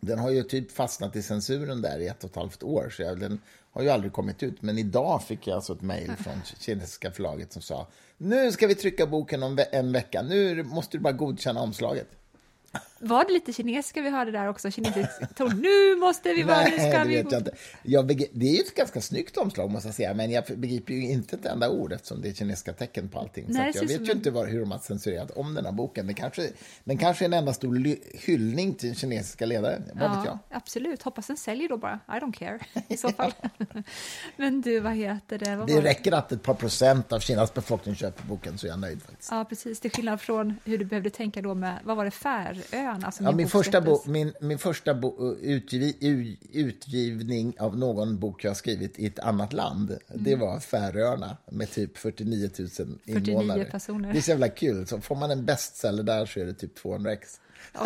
Den 0.00 0.18
har 0.18 0.30
ju 0.30 0.42
typ 0.42 0.72
fastnat 0.72 1.16
i 1.16 1.22
censuren 1.22 1.82
där 1.82 1.98
i 1.98 2.06
ett 2.06 2.24
och 2.24 2.30
ett 2.30 2.36
halvt 2.36 2.62
år, 2.62 2.90
så 2.96 3.02
jag, 3.02 3.20
den 3.20 3.40
har 3.70 3.82
ju 3.82 3.88
aldrig 3.88 4.12
kommit 4.12 4.42
ut. 4.42 4.62
Men 4.62 4.78
idag 4.78 5.22
fick 5.22 5.46
jag 5.46 5.54
alltså 5.54 5.72
ett 5.72 5.82
mejl 5.82 6.12
från 6.16 6.42
kinesiska 6.60 7.10
förlaget 7.10 7.52
som 7.52 7.62
sa 7.62 7.86
nu 8.18 8.52
ska 8.52 8.66
vi 8.66 8.74
trycka 8.74 9.06
boken 9.06 9.42
om 9.42 9.58
en 9.72 9.92
vecka, 9.92 10.22
nu 10.22 10.62
måste 10.62 10.96
du 10.96 11.02
bara 11.02 11.12
godkänna 11.12 11.60
omslaget. 11.60 12.08
Var 13.00 13.24
det 13.24 13.32
lite 13.32 13.52
kinesiska 13.52 14.02
vi 14.02 14.10
hörde 14.10 14.30
där 14.30 14.48
också? 14.48 14.70
Kinesisk 14.70 15.34
ton. 15.34 15.60
Nu 15.62 15.96
måste 15.96 16.32
vi 16.32 16.42
vara, 16.42 16.64
nu 16.64 16.70
Nej, 16.78 16.90
ska 16.90 16.98
det 16.98 17.08
vi... 17.08 17.16
vet 17.22 17.32
jag 17.32 17.40
inte. 17.40 17.50
Jag 17.82 18.06
begri- 18.06 18.30
det 18.32 18.46
är 18.46 18.52
ju 18.52 18.60
ett 18.60 18.74
ganska 18.74 19.00
snyggt 19.00 19.36
omslag 19.36 19.70
måste 19.70 19.88
jag 19.88 19.94
säga, 19.94 20.14
men 20.14 20.30
jag 20.30 20.44
begriper 20.56 20.94
ju 20.94 21.10
inte 21.10 21.36
ett 21.36 21.46
enda 21.46 21.70
ord 21.70 21.92
eftersom 21.92 22.22
det 22.22 22.28
är 22.28 22.32
kinesiska 22.32 22.72
tecken 22.72 23.08
på 23.08 23.18
allting. 23.18 23.44
Nej, 23.48 23.72
så 23.72 23.78
jag 23.78 23.88
vet 23.88 24.00
ju 24.00 24.10
en- 24.10 24.16
inte 24.16 24.30
var, 24.30 24.46
hur 24.46 24.60
de 24.60 24.70
har 24.70 24.78
censurerat 24.78 25.30
om 25.30 25.54
den 25.54 25.64
här 25.64 25.72
boken. 25.72 26.06
Den 26.06 26.14
kanske, 26.14 26.50
den 26.84 26.98
kanske 26.98 27.24
är 27.24 27.26
en 27.26 27.32
enda 27.32 27.52
stor 27.52 27.96
hyllning 28.26 28.74
till 28.74 28.96
kinesiska 28.96 29.46
ledare, 29.46 29.82
vad 29.94 30.16
vet 30.16 30.24
jag. 30.26 30.38
Ja, 30.50 30.56
absolut. 30.56 31.02
Hoppas 31.02 31.26
den 31.26 31.36
säljer 31.36 31.68
då 31.68 31.76
bara. 31.76 32.00
I 32.08 32.10
don't 32.10 32.32
care 32.32 32.58
i 32.88 32.96
så 32.96 33.08
fall. 33.08 33.32
Men 34.36 34.60
du, 34.60 34.80
vad 34.80 34.92
heter 34.92 35.38
det? 35.38 35.56
Vad 35.56 35.66
Det 35.66 35.80
räcker 35.80 36.12
att 36.12 36.32
ett 36.32 36.42
par 36.42 36.54
procent 36.54 37.12
av 37.12 37.20
Kinas 37.20 37.54
befolkning 37.54 37.94
köper 37.94 38.24
boken 38.26 38.58
så 38.58 38.66
är 38.66 38.70
jag 38.70 38.78
nöjd 38.78 39.02
faktiskt. 39.02 39.30
Ja, 39.30 39.44
precis. 39.44 39.80
Till 39.80 39.90
skillnad 39.90 40.20
från 40.20 40.54
hur 40.64 40.78
du 40.78 40.84
behövde 40.84 41.10
tänka 41.10 41.42
då 41.42 41.54
med, 41.54 41.78
vad 41.84 41.96
var 41.96 42.04
det, 42.04 42.10
Färöarna? 42.88 43.12
Som 43.12 43.24
Ja, 43.26 43.30
din 43.30 43.36
min, 43.36 43.48
första 43.48 43.80
bo, 43.80 44.00
min, 44.06 44.32
min 44.40 44.58
första 44.58 44.94
bo, 44.94 45.34
utgiv, 45.40 46.36
utgivning 46.52 47.54
av 47.58 47.78
någon 47.78 48.18
bok 48.18 48.44
jag 48.44 48.56
skrivit 48.56 48.98
i 48.98 49.06
ett 49.06 49.18
annat 49.18 49.52
land, 49.52 49.98
det 50.14 50.32
Mm. 50.32 50.40
var 50.46 50.60
Färöarna 50.60 51.36
med 51.50 51.70
typ 51.70 51.98
49 51.98 52.50
000 52.78 52.98
invånare. 53.04 53.64
personer. 53.64 54.12
Det 54.12 54.18
är 54.18 54.22
så 54.22 54.30
jävla 54.30 54.48
kul. 54.48 54.86
Så 54.86 55.00
får 55.00 55.16
man 55.16 55.30
en 55.30 55.44
bestseller 55.44 56.02
där 56.02 56.26
så 56.26 56.40
är 56.40 56.44
det 56.44 56.54
typ 56.54 56.74
200 56.82 57.12
ex. 57.12 57.40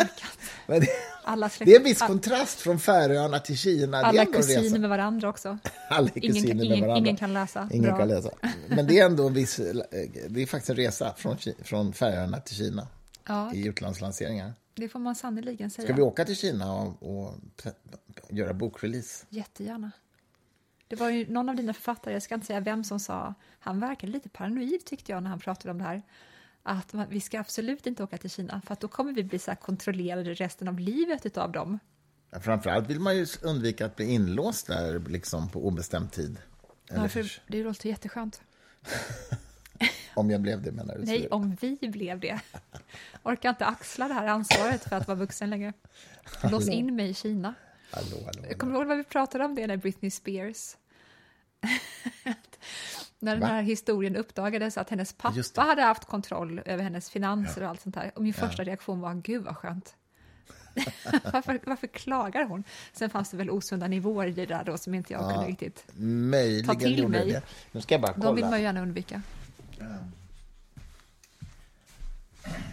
Men 0.67 0.79
det, 0.79 0.87
Alla 1.23 1.49
släkt- 1.49 1.65
det 1.65 1.75
är 1.75 1.79
en 1.79 1.83
viss 1.85 1.99
kontrast 2.01 2.59
från 2.59 2.79
Färöarna 2.79 3.39
till 3.39 3.57
Kina. 3.57 3.97
det 3.97 4.03
är 4.03 4.07
Alla 4.09 4.21
en 4.21 4.31
kusiner 4.33 4.61
resa. 4.63 4.77
med 4.79 4.89
varandra 4.89 5.29
också. 5.29 5.57
Alla 5.89 6.07
är 6.15 6.17
Ingen, 6.23 6.33
kusiner 6.35 6.55
med 6.55 6.65
ingen, 6.65 6.79
varandra. 6.81 6.97
ingen 6.97 7.15
kan 7.15 7.33
läsa. 7.33 7.69
Ingen 7.71 7.89
Bra. 7.89 7.97
kan 7.97 8.07
läsa. 8.07 8.29
Men 8.67 8.87
det 8.87 8.99
är 8.99 9.05
ändå 9.05 9.27
en 9.27 9.33
viss... 9.33 9.55
Det 10.29 10.41
är 10.41 10.45
faktiskt 10.45 10.69
en 10.69 10.75
resa 10.75 11.13
från, 11.17 11.37
från 11.63 11.93
Färöarna 11.93 12.39
till 12.39 12.55
Kina 12.55 12.87
Ja, 13.27 13.53
i 13.53 13.67
utlandslanseringar. 13.67 14.53
Det 14.75 14.89
får 14.89 14.99
man 14.99 15.15
sannerligen 15.15 15.69
säga. 15.69 15.87
Ska 15.87 15.95
vi 15.95 16.01
åka 16.01 16.25
till 16.25 16.35
Kina 16.35 16.73
och, 16.73 17.19
och 17.19 17.35
göra 18.29 18.53
bokrelease? 18.53 19.25
Jättegärna. 19.29 19.91
Det 20.87 20.95
var 20.95 21.09
ju 21.09 21.27
någon 21.27 21.49
av 21.49 21.55
dina 21.55 21.73
författare, 21.73 22.13
jag 22.13 22.23
ska 22.23 22.35
inte 22.35 22.47
säga 22.47 22.59
vem, 22.59 22.83
som 22.83 22.99
sa, 22.99 23.33
han 23.59 23.79
verkade 23.79 24.11
lite 24.11 24.29
paranoid 24.29 24.85
tyckte 24.85 25.11
jag 25.11 25.23
när 25.23 25.29
han 25.29 25.39
pratade 25.39 25.71
om 25.71 25.77
det 25.77 25.83
här, 25.83 26.01
att 26.63 26.93
man, 26.93 27.05
vi 27.09 27.21
ska 27.21 27.39
absolut 27.39 27.87
inte 27.87 28.03
åka 28.03 28.17
till 28.17 28.29
Kina 28.29 28.61
för 28.65 28.73
att 28.73 28.79
då 28.79 28.87
kommer 28.87 29.13
vi 29.13 29.23
bli 29.23 29.39
så 29.39 29.55
kontrollerade 29.55 30.33
resten 30.33 30.67
av 30.67 30.79
livet 30.79 31.25
utav 31.25 31.51
dem. 31.51 31.79
Ja, 32.31 32.39
Framförallt 32.39 32.89
vill 32.89 32.99
man 32.99 33.17
ju 33.17 33.27
undvika 33.41 33.85
att 33.85 33.95
bli 33.95 34.05
inlåst 34.05 34.67
där 34.67 34.99
liksom 34.99 35.49
på 35.49 35.67
obestämd 35.67 36.11
tid. 36.11 36.37
Eller 36.89 37.01
Ja, 37.01 37.09
för 37.09 37.41
det 37.47 37.63
låter 37.63 37.89
jätteskönt. 37.89 38.41
Om 40.15 40.29
jag 40.29 40.41
blev 40.41 40.61
det 40.61 40.71
menar 40.71 40.95
du? 40.97 41.05
Nej, 41.05 41.27
om 41.27 41.57
vi 41.61 41.77
blev 41.81 42.19
det. 42.19 42.39
Orkar 43.23 43.49
inte 43.49 43.65
axla 43.65 44.07
det 44.07 44.13
här 44.13 44.27
ansvaret 44.27 44.83
för 44.83 44.95
att 44.95 45.07
vara 45.07 45.17
vuxen 45.17 45.49
längre. 45.49 45.73
Lås 46.51 46.67
in 46.67 46.95
mig 46.95 47.09
i 47.09 47.13
Kina. 47.13 47.53
Hallå, 47.91 48.17
hallå, 48.25 48.45
Jag 48.49 48.57
kommer 48.57 48.75
ihåg 48.75 48.87
vad 48.87 48.97
vi 48.97 49.03
pratade 49.03 49.45
om 49.45 49.55
det 49.55 49.67
när 49.67 49.77
Britney 49.77 50.11
Spears 50.11 50.75
när 53.19 53.31
den 53.31 53.39
Va? 53.39 53.47
här 53.47 53.61
historien 53.61 54.15
uppdagades 54.15 54.77
att 54.77 54.89
hennes 54.89 55.13
pappa 55.13 55.61
hade 55.61 55.81
haft 55.81 56.05
kontroll 56.05 56.61
över 56.65 56.83
hennes 56.83 57.09
finanser 57.09 57.63
och 57.63 57.69
allt 57.69 57.81
sånt 57.81 57.95
där. 57.95 58.11
Och 58.15 58.21
min 58.21 58.33
första 58.33 58.63
reaktion 58.63 59.01
var, 59.01 59.13
gud 59.13 59.43
vad 59.43 59.57
skönt. 59.57 59.95
varför, 61.31 61.59
varför 61.65 61.87
klagar 61.87 62.43
hon? 62.45 62.63
Sen 62.93 63.09
fanns 63.09 63.31
det 63.31 63.37
väl 63.37 63.49
osunda 63.49 63.87
nivåer 63.87 64.27
i 64.27 64.31
det 64.31 64.45
där 64.45 64.63
då 64.63 64.77
som 64.77 64.93
inte 64.93 65.13
jag 65.13 65.33
kunde 65.33 65.47
riktigt... 65.47 65.85
Ta 66.65 66.75
till 66.75 67.07
mig. 67.07 67.31
det. 67.31 67.41
Nu 67.71 67.81
ska 67.81 67.93
jag 67.93 68.01
bara 68.01 68.13
De 68.13 68.35
vill 68.35 68.43
man 68.43 68.51
kolla. 68.51 68.57
ju 68.57 68.63
gärna 68.63 68.81
undvika. 68.81 69.21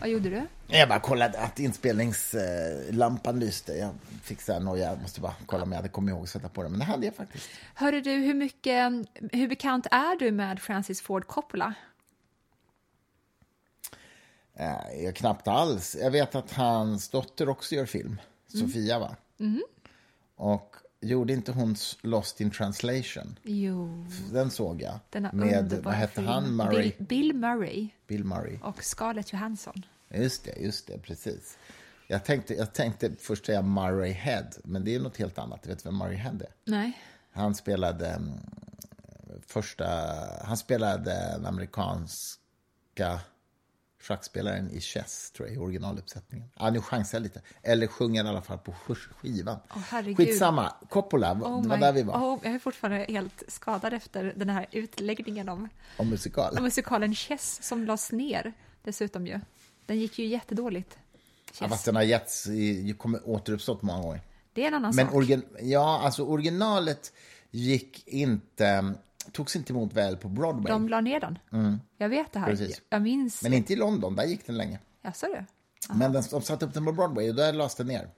Vad 0.01 0.09
gjorde 0.09 0.31
du? 0.31 0.47
Jag 0.67 0.89
bara 0.89 1.01
kollade 1.01 1.39
att 1.41 1.59
inspelningslampan 1.59 3.41
lyste. 3.41 3.73
Jag 3.73 3.91
fick 4.23 4.41
så 4.41 4.53
här 4.53 4.61
noja. 4.61 4.85
Jag 4.91 5.01
måste 5.03 5.21
bara 5.21 5.35
kolla 5.47 5.63
om 5.63 5.71
jag 5.73 5.77
hade 5.77 5.89
kommit 5.89 6.13
ihåg 6.13 6.23
att 6.23 6.29
sätta 6.31 6.49
på 6.49 6.63
den. 6.63 6.71
Men 6.71 6.79
det 6.81 6.87
hade 6.87 7.07
jag 7.07 7.15
faktiskt. 7.15 7.49
Hörde 7.75 8.01
du, 8.01 8.11
hur, 8.11 8.35
mycket, 8.35 8.93
hur 9.33 9.49
bekant 9.49 9.87
är 9.91 10.19
du 10.19 10.31
med 10.33 10.61
Francis 10.61 11.01
Ford 11.03 11.27
Coppola? 11.27 11.75
Eh, 14.55 15.03
Jag 15.05 15.15
knappt 15.17 15.49
alls. 15.49 15.97
Jag 16.01 16.11
vet 16.11 16.35
att 16.35 16.53
hans 16.53 17.09
dotter 17.09 17.49
också 17.49 17.75
gör 17.75 17.87
film. 17.87 18.21
Mm. 18.55 18.67
Sofia, 18.69 18.99
va? 18.99 19.17
Och 20.37 20.77
gjorde 21.01 21.33
inte 21.33 21.53
hon 21.53 21.77
Lost 22.03 22.41
in 22.41 22.51
translation? 22.51 23.39
Jo, 23.43 24.07
Den 24.33 24.51
såg 24.51 24.83
jag. 24.83 24.99
denna 25.11 25.33
Med, 25.33 25.81
vad 25.85 25.95
hette 25.95 26.21
han? 26.21 26.57
Murray? 26.57 26.93
Bill, 26.99 27.07
Bill 27.07 27.35
Murray 27.35 27.89
Bill 28.07 28.25
Murray. 28.25 28.59
och 28.63 28.85
Scarlett 28.85 29.33
Johansson. 29.33 29.83
Just 30.15 30.45
det, 30.45 30.57
just 30.61 30.87
det, 30.87 30.99
precis. 30.99 31.59
Jag 32.07 32.25
tänkte, 32.25 32.55
jag 32.55 32.73
tänkte 32.73 33.11
först 33.19 33.47
säga 33.47 33.63
Murray 33.63 34.13
Head, 34.13 34.47
men 34.65 34.85
det 34.85 34.95
är 34.95 35.01
något 35.01 35.17
helt 35.17 35.39
annat. 35.39 35.67
Vet 35.67 35.79
du 35.83 35.89
vem 35.89 35.99
Murray 35.99 36.17
Head 36.17 36.33
är? 36.41 36.55
Nej. 36.65 36.93
Han 37.33 37.55
spelade 37.55 38.09
mm, 38.09 38.39
första... 39.47 39.87
Han 40.45 40.57
spelade 40.57 41.05
den 41.05 41.47
amerikanska 41.47 43.21
schackspelaren 44.01 44.71
i 44.71 44.81
Chess, 44.81 45.31
tror 45.31 45.49
jag, 45.49 45.57
i 45.57 45.59
originaluppsättningen. 45.59 46.49
Ja, 46.59 46.71
nu 46.71 46.81
chansar 46.81 47.19
jag 47.19 47.23
lite. 47.23 47.43
Eller 47.63 47.87
sjunger 47.87 48.25
i 48.25 48.29
alla 48.29 48.43
fall 48.43 48.59
på 48.59 48.73
sk- 48.73 49.13
skivan. 49.21 49.59
Herregud. 49.69 50.17
Skitsamma. 50.17 50.73
Coppola, 50.89 51.33
Oh 51.33 51.63
det 51.63 51.69
var 51.69 51.77
my- 51.77 51.81
där 51.83 51.93
vi 51.93 52.03
var. 52.03 52.15
Oh, 52.15 52.39
jag 52.43 52.55
är 52.55 52.59
fortfarande 52.59 53.07
helt 53.09 53.43
skadad 53.49 53.93
efter 53.93 54.33
den 54.37 54.49
här 54.51 54.67
utläggningen 54.73 55.49
om, 55.49 55.69
Om 55.97 56.11
musikal. 56.11 56.57
om 56.57 56.63
musikalen 56.63 57.15
Chess 57.15 57.59
som 57.63 57.85
lades 57.85 58.13
ner 58.13 58.53
dessutom 58.85 59.27
ju. 59.27 59.41
Den 59.87 59.99
gick 59.99 60.19
ju 60.19 60.27
jättedåligt. 60.27 60.99
Ja, 61.61 61.69
fast 61.69 61.85
den 61.85 61.97
har 61.97 62.03
getts, 62.03 62.47
kommer 62.99 63.29
återuppstått 63.29 63.83
många 63.83 64.03
gånger. 64.03 64.21
Det 64.53 64.63
är 64.63 64.69
en 64.69 64.75
annan 64.75 64.93
Men 64.97 65.07
sak. 65.07 65.15
origin, 65.15 65.43
ja, 65.63 66.01
alltså 66.05 66.25
originalet 66.25 67.13
gick 67.51 68.09
inte, 68.09 68.95
togs 69.33 69.57
inte 69.57 69.73
emot 69.73 69.93
väl 69.93 70.17
på 70.17 70.29
Broadway. 70.29 70.73
De 70.73 70.89
la 70.89 71.01
ner 71.01 71.21
den. 71.21 71.39
Jag 71.97 72.09
vet 72.09 72.33
det 72.33 72.39
här. 72.39 72.47
Mm. 72.47 72.59
Precis. 72.59 72.83
Jag 72.89 73.03
minns. 73.03 73.43
Men 73.43 73.53
inte 73.55 73.73
i 73.73 73.77
London, 73.77 74.17
där 74.17 74.25
gick 74.25 74.47
den 74.47 74.57
länge. 74.57 74.79
Jaså 75.03 75.27
du? 75.27 75.45
Men 75.95 76.13
den, 76.13 76.23
de 76.31 76.43
satte 76.43 76.67
upp 76.67 76.75
den 76.75 76.85
på 76.85 76.93
Broadway 76.93 77.29
och 77.31 77.35
där 77.37 77.53
lades 77.53 77.75
den 77.75 77.87
ner. 77.87 78.09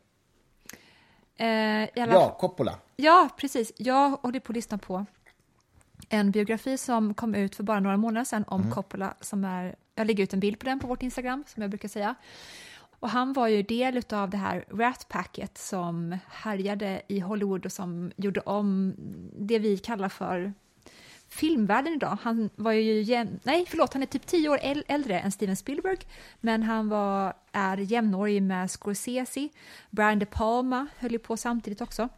Eh, 1.37 2.03
alla 2.03 2.13
Ja, 2.13 2.37
Coppola. 2.41 2.79
Ja, 2.97 3.29
precis. 3.37 3.73
Jag 3.77 4.11
håller 4.11 4.41
på 4.41 4.53
att 4.53 4.57
lyssna 4.57 4.79
på 4.79 5.07
en 6.09 6.31
biografi 6.31 6.79
som 6.79 7.15
kom 7.15 7.35
ut 7.35 7.55
för 7.55 7.63
bara 7.63 7.81
några 7.81 7.97
månader 7.97 8.25
sedan 8.25 8.45
om 8.49 8.61
Mm. 8.61 8.73
Coppola. 8.73 9.15
Som 9.21 9.45
är, 9.45 9.77
jag 9.95 10.07
lägger 10.07 10.25
ut 10.25 10.33
en 10.35 10.41
bild 10.41 10.59
på 10.59 10.67
den 10.67 10.81
på 10.81 10.87
vårt 10.87 11.03
Instagram, 11.03 11.45
som 11.47 11.63
jag 11.63 11.71
brukar 11.71 11.89
säga. 11.89 12.15
Och 13.01 13.11
han 13.11 13.33
var 13.33 13.49
ju 13.49 13.63
del 13.63 14.03
av 14.13 14.31
det 14.31 14.37
här 14.37 14.65
Rat 14.71 15.07
Packet 15.09 15.59
som 15.59 16.19
härjade 16.29 17.03
i 17.09 17.21
Hollywood 17.21 17.67
och 17.67 17.73
som 17.73 18.13
gjorde 18.17 18.41
om 18.41 18.95
det 19.39 19.59
vi 19.59 19.79
kallar 19.79 20.09
för 20.09 20.53
filmvärlden 21.33 21.93
idag. 21.93 22.19
Han 22.23 22.51
var 22.57 22.73
ju 22.73 23.03
jäm... 23.03 23.41
Nej, 23.43 23.67
förlåt, 23.69 23.93
han 23.93 24.03
är 24.03 24.07
typ 24.07 24.27
tio 24.27 24.49
år 24.49 24.59
äldre 24.89 25.21
än 25.21 25.33
Steven 25.33 25.57
Spielberg, 25.57 25.99
men 26.41 26.63
han 26.63 26.89
var, 26.89 27.35
är 27.53 27.77
jämnårig 27.77 28.43
med 28.43 28.71
Scorsese. 28.71 29.49
Brian 29.91 30.19
De 30.19 30.27
Palma 30.27 30.87
höll 30.99 31.13
ju 31.13 31.19
på 31.19 31.37
samtidigt 31.37 31.81
också. 31.81 32.09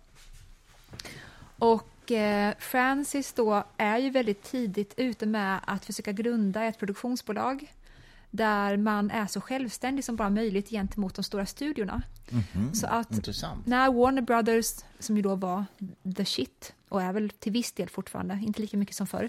Och 1.59 2.12
eh, 2.12 2.54
Francis 2.59 3.33
då 3.33 3.64
är 3.76 3.99
ju 3.99 4.11
väldigt 4.11 4.42
tidigt 4.42 4.94
ute 4.97 5.26
med 5.26 5.61
att 5.66 5.85
försöka 5.85 6.12
grunda 6.12 6.64
ett 6.64 6.78
produktionsbolag 6.78 7.73
där 8.37 8.76
man 8.76 9.11
är 9.11 9.26
så 9.26 9.41
självständig 9.41 10.05
som 10.05 10.17
bara 10.17 10.31
möjligt 10.31 10.71
gentemot 10.71 11.14
de 11.14 11.23
stora 11.23 11.47
studiorna. 11.47 12.03
Så 12.73 12.87
att 12.87 13.11
Intressant. 13.11 13.67
när 13.67 13.93
Warner 13.93 14.23
Brothers, 14.23 14.67
som 14.99 15.17
ju 15.17 15.23
då 15.23 15.35
var 15.35 15.64
the 16.17 16.25
shit, 16.25 16.75
och 16.88 17.03
är 17.03 17.12
väl 17.12 17.31
till 17.31 17.53
viss 17.53 17.73
del 17.73 17.88
fortfarande, 17.88 18.41
inte 18.43 18.61
lika 18.61 18.76
mycket 18.76 18.97
som 18.97 19.07
förr, 19.07 19.29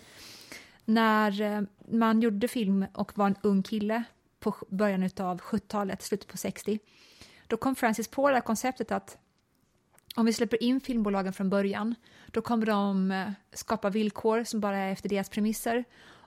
när 0.85 1.41
eh, 1.41 1.61
man 1.91 2.21
gjorde 2.21 2.47
film 2.47 2.85
och 2.93 3.17
var 3.17 3.27
en 3.27 3.35
ung 3.41 3.63
kille 3.63 4.03
på 4.39 4.55
början 4.69 5.03
av 5.03 5.41
70-talet, 5.41 6.01
slutet 6.01 6.27
på 6.27 6.37
60, 6.37 6.79
då 7.47 7.57
kom 7.57 7.75
Francis 7.75 8.07
på 8.07 8.29
det 8.29 8.35
här 8.35 8.41
konceptet 8.41 8.91
att 8.91 9.17
om 10.15 10.25
vi 10.25 10.33
släpper 10.33 10.63
in 10.63 10.81
filmbolagen 10.81 11.33
från 11.33 11.49
början, 11.49 11.95
då 12.27 12.41
kommer 12.41 12.65
de 12.65 13.11
eh, 13.11 13.29
skapa 13.53 13.89
villkor 13.89 14.43
som 14.43 14.59
bara 14.59 14.77
är 14.77 14.91
efter 14.91 15.09
deras 15.09 15.29
premisser 15.29 15.83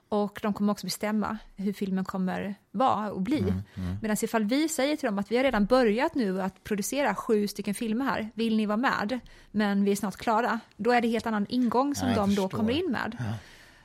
och 0.09 0.39
de 0.43 0.53
kommer 0.53 0.71
också 0.71 0.87
bestämma 0.87 1.37
hur 1.55 1.73
filmen 1.73 2.05
kommer 2.05 2.55
vara 2.71 3.11
och 3.11 3.21
bli. 3.21 3.53
Medan 4.01 4.17
ifall 4.21 4.43
vi 4.43 4.69
säger 4.69 4.95
till 4.95 5.05
dem 5.05 5.19
att 5.19 5.31
vi 5.31 5.37
har 5.37 5.43
redan 5.43 5.65
börjat 5.65 6.15
nu 6.15 6.41
att 6.41 6.63
producera 6.63 7.15
sju 7.15 7.47
stycken 7.47 7.73
filmer 7.73 8.05
här, 8.05 8.29
vill 8.33 8.57
ni 8.57 8.65
vara 8.65 8.77
med? 8.77 9.19
Men 9.51 9.83
vi 9.83 9.91
är 9.91 9.95
snart 9.95 10.15
klara. 10.15 10.59
Då 10.77 10.91
är 10.91 11.01
det 11.01 11.07
helt 11.07 11.25
annan 11.27 11.45
ingång 11.49 11.95
som 11.95 12.09
Ja, 12.09 12.15
de 12.15 12.35
då 12.35 12.41
förstår. 12.43 12.57
kommer 12.57 12.73
in 12.73 12.91
med. 12.91 13.17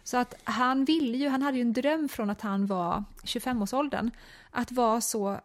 Så 0.02 0.16
att 0.16 0.34
han 0.44 0.84
ville 0.84 1.16
ju, 1.18 1.28
han 1.28 1.42
hade 1.42 1.56
ju 1.56 1.60
en 1.62 1.72
dröm 1.72 2.08
från 2.08 2.30
att 2.30 2.40
han 2.40 2.66
var 2.66 3.04
25-årsåldern, 3.24 4.10
att 4.50 4.72
vara 4.72 5.00
så 5.00 5.40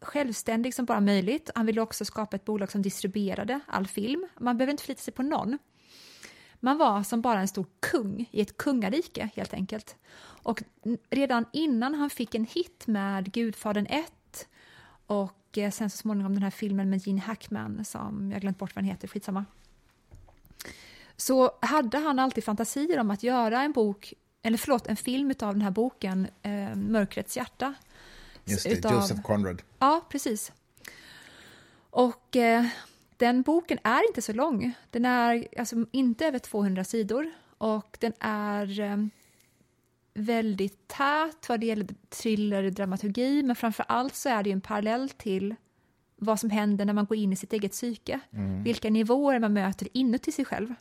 självständig 0.00 0.74
som 0.74 0.84
bara 0.84 1.00
möjligt. 1.00 1.50
Han 1.54 1.66
ville 1.66 1.80
också 1.80 2.04
skapa 2.04 2.36
ett 2.36 2.44
bolag 2.44 2.70
som 2.70 2.82
distribuerade 2.82 3.60
all 3.66 3.86
film. 3.86 4.26
Man 4.40 4.58
behöver 4.58 4.70
inte 4.70 4.82
förlita 4.82 5.02
sig 5.02 5.14
på 5.14 5.22
någon. 5.22 5.58
Man 6.60 6.78
var 6.78 7.02
som 7.02 7.20
bara 7.20 7.40
en 7.40 7.48
stor 7.48 7.66
kung 7.80 8.28
i 8.30 8.40
ett 8.40 8.56
kungarike 8.56 9.30
helt 9.36 9.54
enkelt. 9.54 9.96
Och 10.42 10.62
redan 11.10 11.44
innan 11.52 11.94
han 11.94 12.10
fick 12.10 12.34
en 12.34 12.44
hit 12.44 12.86
med 12.86 13.32
Gudfadern 13.32 13.86
1 13.86 14.48
och 15.06 15.58
eh, 15.58 15.70
sen 15.70 15.90
så 15.90 15.96
småningom 15.96 16.34
den 16.34 16.42
här 16.42 16.50
filmen 16.50 16.90
med 16.90 17.06
Gene 17.06 17.20
Hackman 17.20 17.84
som 17.84 18.30
jag 18.32 18.40
glömt 18.40 18.58
bort 18.58 18.74
vad 18.76 18.84
den 18.84 18.90
heter, 18.90 19.08
skitsamma. 19.08 19.44
Så 21.16 21.50
hade 21.60 21.98
han 21.98 22.18
alltid 22.18 22.44
fantasier 22.44 22.98
om 23.00 23.10
att 23.10 23.22
göra 23.22 23.62
en 23.62 23.72
bok, 23.72 24.14
eller 24.42 24.58
förlåt, 24.58 24.86
en 24.86 24.96
film 24.96 25.34
av 25.40 25.52
den 25.54 25.62
här 25.62 25.70
boken 25.70 26.28
eh, 26.42 26.74
Mörkrets 26.74 27.36
hjärta. 27.36 27.74
Just 28.44 28.64
det, 28.64 28.70
Utav- 28.74 28.92
Joseph 28.94 29.22
Conrad. 29.22 29.62
Ja, 29.78 30.04
precis. 30.08 30.52
Och 31.90 32.36
eh, 32.36 32.66
den 33.16 33.42
boken 33.42 33.78
är 33.84 34.08
inte 34.08 34.22
så 34.22 34.32
lång. 34.32 34.74
Den 34.90 35.04
är 35.04 35.48
alltså 35.58 35.76
inte 35.92 36.26
över 36.26 36.38
200 36.38 36.84
sidor 36.84 37.30
och 37.58 37.96
den 38.00 38.12
är 38.20 38.80
eh, 38.80 38.96
väldigt 40.14 40.88
tät 40.88 41.48
vad 41.48 41.60
det 41.60 41.66
gäller 41.66 41.86
thriller, 42.08 42.70
dramaturgi, 42.70 43.42
men 43.42 43.56
framför 43.56 43.84
allt 43.88 44.14
så 44.14 44.28
är 44.28 44.42
det 44.42 44.52
en 44.52 44.60
parallell 44.60 45.08
till 45.08 45.54
vad 46.16 46.40
som 46.40 46.50
händer 46.50 46.84
när 46.84 46.92
man 46.92 47.06
går 47.06 47.16
in 47.16 47.32
i 47.32 47.36
sitt 47.36 47.52
eget 47.52 47.72
psyke. 47.72 48.20
Vilka 48.64 48.90
nivåer 48.90 49.38
man 49.38 49.52
möter 49.52 49.88
inuti 49.92 50.32
sig 50.32 50.44
själv. 50.44 50.74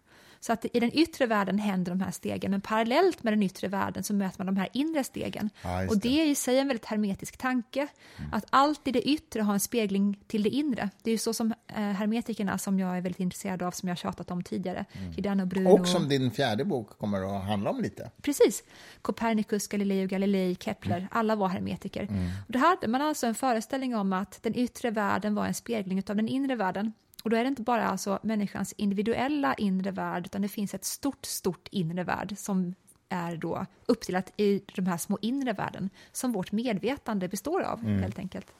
Så 0.45 0.53
att 0.53 0.65
i 0.73 0.79
den 0.79 0.91
yttre 0.93 1.25
världen 1.25 1.59
händer 1.59 1.91
de 1.91 2.01
här 2.01 2.11
stegen, 2.11 2.51
men 2.51 2.61
parallellt 2.61 3.23
med 3.23 3.33
den 3.33 3.43
yttre 3.43 3.67
världen 3.67 4.03
så 4.03 4.13
möter 4.13 4.39
man 4.39 4.55
de 4.55 4.57
här 4.57 4.69
inre 4.73 5.03
stegen. 5.03 5.49
Ja, 5.61 5.81
just 5.81 5.95
och 5.95 6.01
det. 6.01 6.09
det 6.09 6.21
är 6.21 6.25
i 6.25 6.35
sig 6.35 6.59
en 6.59 6.67
väldigt 6.67 6.85
hermetisk 6.85 7.37
tanke, 7.37 7.87
att 8.31 8.45
allt 8.49 8.87
i 8.87 8.91
det 8.91 9.01
yttre 9.09 9.41
har 9.41 9.53
en 9.53 9.59
spegling 9.59 10.19
till 10.27 10.43
det 10.43 10.49
inre. 10.49 10.89
Det 11.03 11.09
är 11.09 11.11
ju 11.11 11.17
så 11.17 11.33
som 11.33 11.53
eh, 11.67 11.75
hermetikerna, 11.75 12.57
som 12.57 12.79
jag 12.79 12.97
är 12.97 13.01
väldigt 13.01 13.19
intresserad 13.19 13.63
av, 13.63 13.71
som 13.71 13.89
jag 13.89 13.91
har 13.91 13.97
tjatat 13.97 14.31
om 14.31 14.43
tidigare, 14.43 14.85
Giordano 15.15 15.43
och 15.43 15.47
Bruno. 15.47 15.69
Och 15.69 15.87
som 15.87 16.09
din 16.09 16.31
fjärde 16.31 16.65
bok 16.65 16.89
kommer 16.89 17.37
att 17.37 17.45
handla 17.45 17.69
om 17.69 17.81
lite. 17.81 18.11
Precis. 18.21 18.63
Copernicus, 19.01 19.67
Galileo 19.67 20.07
Galilei, 20.07 20.55
Kepler, 20.59 21.07
alla 21.11 21.35
var 21.35 21.47
hermetiker. 21.47 22.03
Och 22.47 22.51
då 22.51 22.59
hade 22.59 22.87
man 22.87 23.01
alltså 23.01 23.27
en 23.27 23.35
föreställning 23.35 23.95
om 23.95 24.13
att 24.13 24.43
den 24.43 24.55
yttre 24.55 24.91
världen 24.91 25.35
var 25.35 25.45
en 25.45 25.53
spegling 25.53 26.03
av 26.07 26.15
den 26.15 26.27
inre 26.27 26.55
världen. 26.55 26.93
Och 27.25 27.31
då 27.31 27.37
är 27.37 27.43
det 27.43 27.47
inte 27.47 27.61
bara 27.61 27.87
alltså 27.87 28.19
människans 28.23 28.73
individuella 28.77 29.53
inre 29.53 29.91
värld, 29.91 30.25
utan 30.25 30.41
det 30.41 30.47
finns 30.47 30.73
ett 30.73 30.85
stort, 30.85 31.25
stort 31.25 31.67
inre 31.71 32.03
värld 32.03 32.33
som 32.37 32.75
är 33.09 33.37
då 33.37 33.65
uppdelat 33.85 34.33
i 34.37 34.61
de 34.75 34.85
här 34.85 34.97
små 34.97 35.17
inre 35.21 35.53
världen 35.53 35.89
som 36.11 36.31
vårt 36.31 36.51
medvetande 36.51 37.27
består 37.27 37.61
av, 37.61 37.83
helt 37.83 38.19
enkelt. 38.19 38.53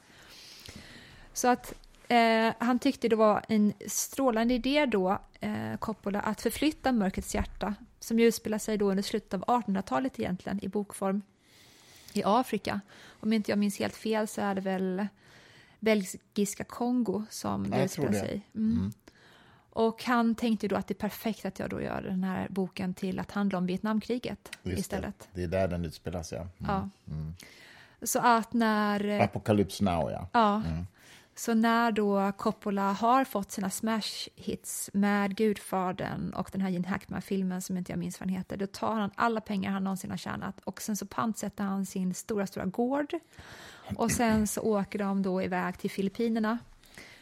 Så 1.32 1.48
att 1.48 1.74
eh, 2.08 2.54
han 2.58 2.78
tyckte 2.78 3.08
det 3.08 3.16
var 3.16 3.44
en 3.48 3.72
strålande 3.86 4.54
idé 4.54 4.86
då, 4.86 5.18
eh, 5.40 5.76
Coppola, 5.78 6.20
att 6.20 6.40
förflytta 6.40 6.92
Mörkrets 6.92 7.34
hjärta, 7.34 7.74
som 8.00 8.18
ju 8.18 8.26
utspelar 8.26 8.58
sig 8.58 8.78
då 8.78 8.90
under 8.90 9.02
slutet 9.02 9.34
av 9.34 9.44
1800-talet 9.44 10.18
egentligen, 10.18 10.64
i 10.64 10.68
bokform, 10.68 11.22
i 12.12 12.22
Afrika. 12.24 12.80
Om 13.20 13.32
inte 13.32 13.50
jag 13.50 13.58
minns 13.58 13.78
helt 13.78 13.96
fel 13.96 14.28
så 14.28 14.40
är 14.40 14.54
det 14.54 14.60
väl 14.60 15.06
belgiska 15.80 16.64
Kongo 16.64 17.24
som 17.30 17.66
Ja, 17.70 17.76
det 17.76 17.84
utspelar 17.84 18.12
sig 18.12 18.44
i. 18.54 18.58
Mm. 18.58 18.92
Och 19.70 20.04
han 20.04 20.34
tänkte 20.34 20.68
då 20.68 20.76
att 20.76 20.86
det 20.88 20.94
är 20.94 21.08
perfekt 21.08 21.44
att 21.44 21.58
jag 21.58 21.70
då 21.70 21.80
gör 21.80 22.02
den 22.02 22.24
här 22.24 22.48
boken 22.50 22.94
till 22.94 23.18
att 23.18 23.30
handla 23.30 23.58
om 23.58 23.66
Vietnamkriget 23.66 24.50
Just 24.62 24.78
istället. 24.78 25.28
Det. 25.32 25.40
det 25.40 25.44
är 25.44 25.60
där 25.60 25.68
den 25.68 25.84
utspelas, 25.84 26.32
ja. 26.32 26.38
Mm. 26.38 26.50
Ja. 26.58 26.88
Så 28.02 28.18
att 28.18 28.52
när... 28.52 29.20
Apocalypse 29.20 29.84
now, 29.84 30.10
ja. 30.10 30.28
Ja. 30.32 30.62
Så 31.38 31.54
när 31.54 31.92
då 31.92 32.32
Coppola 32.32 32.92
har 32.92 33.24
fått 33.24 33.52
sina 33.52 33.70
smash 33.70 34.28
hits 34.34 34.90
med 34.92 35.36
Gudfadern 35.36 36.32
och 36.32 36.48
den 36.52 36.60
här 36.60 36.70
Gene 36.70 36.88
Hackman-filmen 36.88 37.62
som 37.62 37.76
inte 37.76 37.92
jag 37.92 37.98
minns 37.98 38.20
vad 38.20 38.28
den 38.28 38.36
heter, 38.36 38.56
då 38.56 38.66
tar 38.66 38.94
han 38.94 39.10
alla 39.14 39.40
pengar 39.40 39.70
han 39.70 39.84
någonsin 39.84 40.10
har 40.10 40.16
tjänat 40.16 40.60
och 40.60 40.82
sen 40.82 40.96
så 40.96 41.06
pantsätter 41.06 41.64
han 41.64 41.86
sin 41.86 42.14
stora, 42.14 42.46
stora 42.46 42.64
gård 42.64 43.14
och 43.96 44.10
sen 44.10 44.46
så 44.46 44.60
åker 44.60 44.98
de 44.98 45.22
då 45.22 45.42
iväg 45.42 45.78
till 45.78 45.90
Filippinerna 45.90 46.58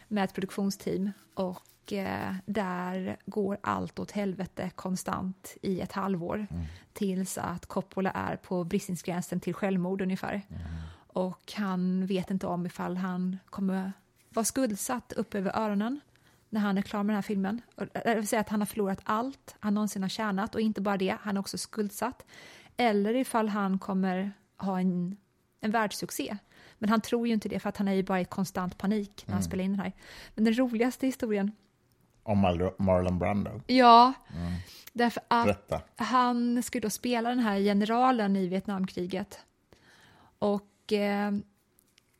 med 0.09 0.25
ett 0.25 0.35
produktionsteam 0.35 1.11
och 1.35 1.92
eh, 1.92 2.35
där 2.47 3.16
går 3.26 3.59
allt 3.61 3.99
åt 3.99 4.11
helvete 4.11 4.71
konstant 4.75 5.56
i 5.62 5.80
ett 5.80 5.92
halvår 5.92 6.47
mm. 6.50 6.64
tills 6.92 7.38
att 7.38 7.66
Coppola 7.66 8.11
är 8.11 8.37
på 8.37 8.64
bristningsgränsen 8.64 9.40
till 9.40 9.54
självmord 9.54 10.02
ungefär. 10.02 10.42
Mm. 10.49 10.62
Och 11.06 11.52
han 11.56 12.06
vet 12.06 12.30
inte 12.30 12.47
om 12.47 12.66
ifall 12.66 12.97
han 12.97 13.38
kommer 13.50 13.92
vara 14.35 14.45
skuldsatt 14.45 15.12
upp 15.12 15.35
över 15.35 15.57
öronen 15.57 16.00
när 16.49 16.61
han 16.61 16.79
är 16.79 16.83
klar 16.83 17.03
med 17.03 17.12
den 17.12 17.17
här 17.17 17.23
filmen. 17.23 17.61
Det 18.05 18.14
vill 18.14 18.29
säga 18.29 18.41
att 18.41 18.49
han 18.49 18.61
har 18.61 18.67
förlorat 18.67 19.00
allt 19.05 19.57
han 19.61 19.75
någonsin 19.75 20.03
har 20.03 20.09
tjänat 20.09 20.55
och 20.55 20.61
inte 20.61 20.81
bara 20.81 20.97
det, 20.97 21.17
han 21.21 21.37
är 21.37 21.41
också 21.41 21.59
skuldsatt. 21.59 22.26
Eller 22.76 23.14
ifall 23.14 23.49
han 23.49 23.79
kommer 23.79 24.33
ha 24.57 24.81
en, 24.81 25.17
en 25.61 25.71
världssuccé. 25.71 26.37
Men 26.79 26.91
han 26.91 27.00
tror 27.00 27.26
ju 27.26 27.35
inte 27.35 27.49
det 27.49 27.61
för 27.61 27.69
att 27.69 27.76
han 27.76 27.88
är 27.88 27.93
ju 27.93 28.03
bara 28.03 28.21
i 28.21 28.25
konstant 28.25 28.79
panik 28.79 29.25
när 29.26 29.33
han 29.33 29.41
mm. 29.41 29.49
spelar 29.49 29.64
in 29.64 29.71
den 29.71 29.81
här. 29.81 29.93
Men 30.35 30.45
den 30.45 30.59
roligaste 30.59 31.07
historien 31.07 31.53
om 32.25 32.38
Marlon 32.79 33.19
Brando? 33.19 33.61
Ja, 33.67 34.12
mm. 34.37 34.53
därför 34.93 35.23
att 35.29 35.49
Rätta. 35.49 35.81
han 35.97 36.62
skulle 36.62 36.83
då 36.83 36.91
spela 36.91 37.29
den 37.29 37.38
här 37.38 37.59
generalen 37.59 38.37
i 38.37 38.49
Vietnamkriget. 38.49 39.38
Och 40.38 40.93
eh, 40.93 41.33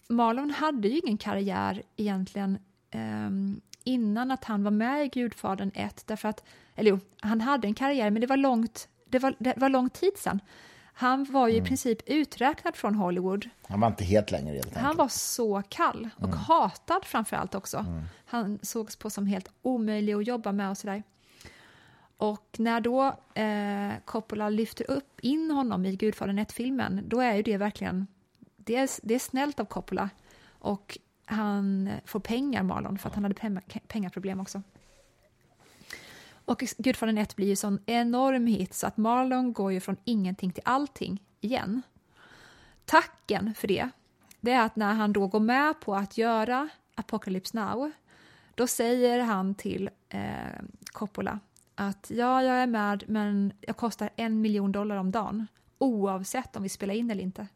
Marlon 0.09 0.51
hade 0.51 0.89
ju 0.89 0.99
ingen 0.99 1.19
karriär 1.19 1.83
egentligen 1.97 2.59
eh, 2.91 3.31
innan 3.85 4.31
att 4.31 4.45
han 4.45 4.65
var 4.65 4.71
med 4.71 5.05
i 5.05 5.09
Gudfadern 5.09 5.71
1, 5.75 6.05
därför 6.07 6.29
att, 6.29 6.45
eller 6.75 6.91
jo, 6.91 7.01
han 7.21 7.41
hade 7.41 7.69
en 7.69 7.75
karriär, 7.75 8.11
men 8.11 8.21
det 8.21 8.27
var 8.27 8.37
långt, 8.37 8.89
det 9.09 9.19
var, 9.19 9.35
det 9.39 9.55
var 9.57 9.69
lång 9.69 9.91
tid 9.91 10.13
sedan. 10.17 10.41
Han 10.97 11.25
var 11.25 11.49
ju 11.49 11.55
mm. 11.55 11.65
i 11.65 11.69
princip 11.69 11.99
uträknad 12.07 12.77
från 12.77 12.95
Hollywood. 12.95 13.49
Han 13.69 13.81
var 13.81 13.89
inte 13.89 14.05
helt 14.05 14.31
längre. 14.31 14.55
Helt 14.55 14.77
han 14.77 14.97
var 14.97 15.09
så 15.09 15.63
kall 15.69 16.09
och 16.17 16.25
mm. 16.25 16.39
hatad 16.39 17.05
framför 17.05 17.37
allt 17.37 17.55
också. 17.55 17.79
Mm. 17.79 18.03
Han 18.25 18.59
sågs 18.63 18.97
på 18.97 19.11
som 19.11 19.27
helt 19.27 19.49
omöjlig 19.63 20.15
att 20.15 20.27
jobba 20.27 20.53
med 20.53 20.71
och 20.71 20.79
sådär. 20.79 21.03
Och 22.17 22.57
när 22.59 22.81
då 22.81 23.17
eh, 23.35 23.93
Coppola 24.05 24.49
lyfter 24.49 24.91
upp 24.91 25.21
in 25.21 25.51
honom 25.51 25.87
i 25.87 25.97
Gudfadern 25.97 26.39
1-filmen, 26.39 27.01
då 27.09 27.21
är 27.21 27.35
ju 27.35 27.43
det 27.43 27.57
verkligen, 27.57 28.07
det 28.65 28.77
är, 28.77 28.91
det 29.03 29.15
är 29.15 29.19
snällt 29.19 29.61
av 29.61 29.65
Coppola. 29.65 30.11
Och 30.47 30.99
han 31.25 31.91
får 32.05 32.21
pengar, 32.21 32.63
Marlon, 32.63 32.99
för 32.99 33.09
att 33.09 33.15
han 33.15 33.25
hade 33.25 33.61
pengaproblem 33.87 34.41
också. 34.41 34.63
Och 36.45 36.65
Gudfadern 36.79 37.19
1 37.19 37.37
blir 37.37 37.47
ju 37.47 37.57
sån 37.57 37.79
enorm 37.87 38.47
hit 38.47 38.75
så 38.75 38.87
att 38.87 38.97
Marlon 38.97 39.53
går 39.53 39.73
ju 39.73 39.81
från 39.81 39.97
ingenting 40.05 40.53
till 40.53 40.63
allting 40.67 41.23
igen. 41.41 41.83
Tacken 42.85 43.55
för 43.55 43.69
det, 43.69 43.91
det 44.41 44.53
är 44.53 44.65
att 44.65 44.77
när 44.77 44.95
han 44.95 45.13
då 45.13 45.27
går 45.27 45.41
med 45.41 45.81
på 45.81 45.95
att 45.95 46.19
göra 46.19 46.69
Apocalypse 46.95 47.57
Now, 47.57 47.91
då 48.55 48.67
säger 48.67 49.21
han 49.21 49.55
till 49.55 49.91
eh, 50.09 50.21
Coppola 50.93 51.39
att 51.75 52.11
ja, 52.15 52.43
jag 52.43 52.57
är 52.57 52.67
med, 52.67 53.05
men 53.07 53.53
jag 53.61 53.77
kostar 53.77 54.11
en 54.17 54.41
miljon 54.41 54.73
dollar 54.73 54.97
om 54.97 55.11
dagen 55.11 55.47
oavsett 55.79 56.57
om 56.57 56.63
vi 56.63 56.69
spelar 56.69 56.95
in 56.95 57.11
eller 57.11 57.23
inte. 57.23 57.47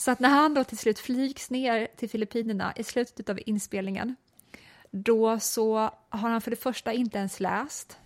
Så 0.00 0.10
att 0.10 0.20
när 0.20 0.28
han 0.28 0.54
då 0.54 0.64
till 0.64 0.78
slut 0.78 0.98
flygs 0.98 1.50
ner 1.50 1.88
till 1.96 2.10
Filippinerna 2.10 2.72
i 2.76 2.84
slutet 2.84 3.28
av 3.28 3.38
inspelningen 3.46 4.16
då 4.90 5.38
så 5.40 5.78
har 6.08 6.30
han 6.30 6.40
för 6.40 6.50
det 6.50 6.56
första 6.56 6.92
inte 6.92 7.18
ens 7.18 7.40
läst 7.40 7.98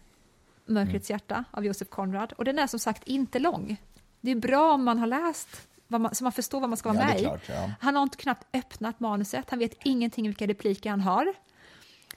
Mörkrets 0.67 1.11
mm. 1.11 1.15
hjärta 1.15 1.45
av 1.51 1.65
Josef 1.65 1.89
Konrad 1.89 2.33
och 2.33 2.45
den 2.45 2.59
är 2.59 2.67
som 2.67 2.79
sagt 2.79 3.05
inte 3.05 3.39
lång. 3.39 3.77
Det 4.21 4.31
är 4.31 4.37
bra 4.37 4.73
om 4.73 4.85
man 4.85 4.99
har 4.99 5.07
läst 5.07 5.49
man, 5.89 6.15
så 6.15 6.25
man 6.25 6.33
förstår 6.33 6.61
vad 6.61 6.69
man 6.69 6.77
ska 6.77 6.93
vara 6.93 7.01
ja, 7.01 7.07
med 7.07 7.19
klart, 7.19 7.49
ja. 7.49 7.67
i. 7.67 7.73
Han 7.81 7.97
har 7.97 8.03
inte 8.03 8.17
knappt 8.17 8.47
öppnat 8.53 9.01
manuset, 9.01 9.51
han 9.51 9.59
vet 9.59 9.75
ingenting 9.85 10.27
vilka 10.27 10.47
repliker 10.47 10.91
han 10.91 11.01
har. 11.01 11.35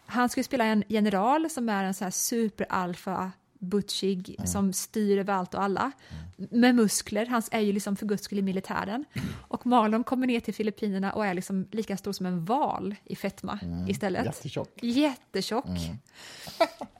Han 0.05 0.29
ska 0.29 0.43
spela 0.43 0.63
en 0.63 0.83
general 0.87 1.49
som 1.49 1.69
är 1.69 1.83
en 1.83 1.93
så 1.93 2.03
här 2.03 2.11
superalfa 2.11 3.31
butchig 3.59 4.35
mm. 4.37 4.47
som 4.47 4.73
styr 4.73 5.17
över 5.17 5.33
allt 5.33 5.53
och 5.53 5.63
alla. 5.63 5.91
Mm. 6.09 6.49
Med 6.51 6.75
muskler, 6.75 7.25
han 7.25 7.41
är 7.51 7.59
ju 7.59 7.73
liksom 7.73 7.95
för 7.95 8.05
guds 8.05 8.23
skull 8.23 8.39
i 8.39 8.41
militären. 8.41 9.05
Och 9.47 9.65
Marlon 9.65 10.03
kommer 10.03 10.27
ner 10.27 10.39
till 10.39 10.53
Filippinerna 10.53 11.11
och 11.13 11.25
är 11.25 11.33
liksom 11.33 11.67
lika 11.71 11.97
stor 11.97 12.13
som 12.13 12.25
en 12.25 12.45
val 12.45 12.95
i 13.03 13.15
fetma 13.15 13.59
mm. 13.61 13.89
istället. 13.89 14.25
Jättetjock. 14.25 14.83
Jättetjock. 14.83 15.65
Mm. 15.65 15.97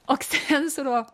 och 0.04 0.24
sen 0.24 0.70
så 0.70 0.82
då, 0.82 1.06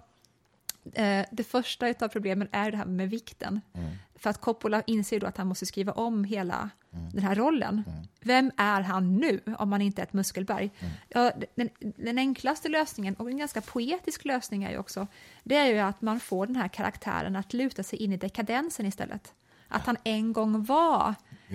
det 1.30 1.44
första 1.46 1.94
av 2.00 2.08
problemen 2.08 2.48
är 2.52 2.70
det 2.70 2.76
här 2.76 2.84
med 2.84 3.10
vikten. 3.10 3.60
Mm. 3.72 3.90
För 4.14 4.30
att 4.30 4.40
Coppola 4.40 4.82
inser 4.86 5.20
då 5.20 5.26
att 5.26 5.36
han 5.36 5.46
måste 5.46 5.66
skriva 5.66 5.92
om 5.92 6.24
hela 6.24 6.70
mm. 6.92 7.10
den 7.10 7.22
här 7.22 7.34
rollen. 7.34 7.82
Mm. 7.86 8.02
Vem 8.20 8.50
är 8.56 8.80
han 8.80 9.16
nu 9.16 9.40
om 9.58 9.72
han 9.72 9.82
inte 9.82 10.02
är 10.02 10.06
ett 10.06 10.12
muskelberg? 10.12 10.70
Mm. 10.78 10.92
Ja, 11.08 11.32
den, 11.54 11.68
den, 11.80 12.18
enklaste 12.18 12.68
lösningen, 12.68 13.14
och 13.14 13.30
en 13.30 13.38
ganska 13.38 13.60
poetisk 13.60 14.24
lösning 14.24 14.64
är 14.64 14.70
ju 14.70 14.78
också, 14.78 15.06
det 15.42 15.56
är 15.56 15.66
ju 15.66 15.78
att 15.78 16.02
man 16.02 16.20
får 16.20 16.46
den 16.46 16.56
här 16.56 16.68
karaktären 16.68 17.36
att 17.36 17.52
luta 17.52 17.82
sig 17.82 17.98
in 17.98 18.12
i 18.12 18.16
dekadensen 18.16 18.86
istället. 18.86 19.32
Att 19.68 19.86
han 19.86 19.96
en 20.04 20.32
gång 20.32 20.64
var 20.64 21.14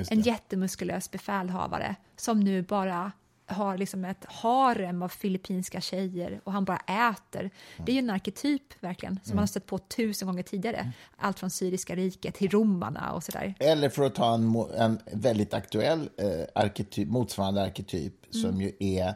en 0.09 0.21
jättemuskulös 0.21 1.11
befälhavare 1.11 1.95
som 2.15 2.39
nu 2.39 2.61
bara 2.61 3.11
har 3.49 3.77
liksom 3.77 4.05
ett 4.05 4.25
harem 4.25 5.01
av 5.01 5.09
filippinska 5.09 5.81
tjejer 5.81 6.41
och 6.43 6.51
han 6.51 6.65
bara 6.65 6.77
äter. 6.77 7.49
Det 7.85 7.91
är 7.91 7.93
ju 7.93 7.99
en 7.99 8.09
arketyp 8.09 8.83
verkligen 8.83 9.19
som 9.23 9.31
mm. 9.31 9.35
man 9.35 9.41
har 9.41 9.47
stött 9.47 9.65
på 9.65 9.77
tusen 9.77 10.27
gånger 10.27 10.43
tidigare. 10.43 10.77
Mm. 10.77 10.91
Allt 11.17 11.39
från 11.39 11.49
Syriska 11.49 11.95
riket 11.95 12.35
till 12.35 12.49
romarna 12.49 13.13
och 13.13 13.23
sådär. 13.23 13.55
Eller 13.59 13.89
för 13.89 14.03
att 14.03 14.15
ta 14.15 14.33
en, 14.33 14.55
en 14.77 14.99
väldigt 15.13 15.53
aktuell 15.53 16.09
eh, 16.17 16.63
arketyp, 16.63 17.07
motsvarande 17.07 17.62
arketyp 17.62 18.13
mm. 18.33 18.41
som 18.41 18.62
ju 18.62 18.71
är 18.79 19.13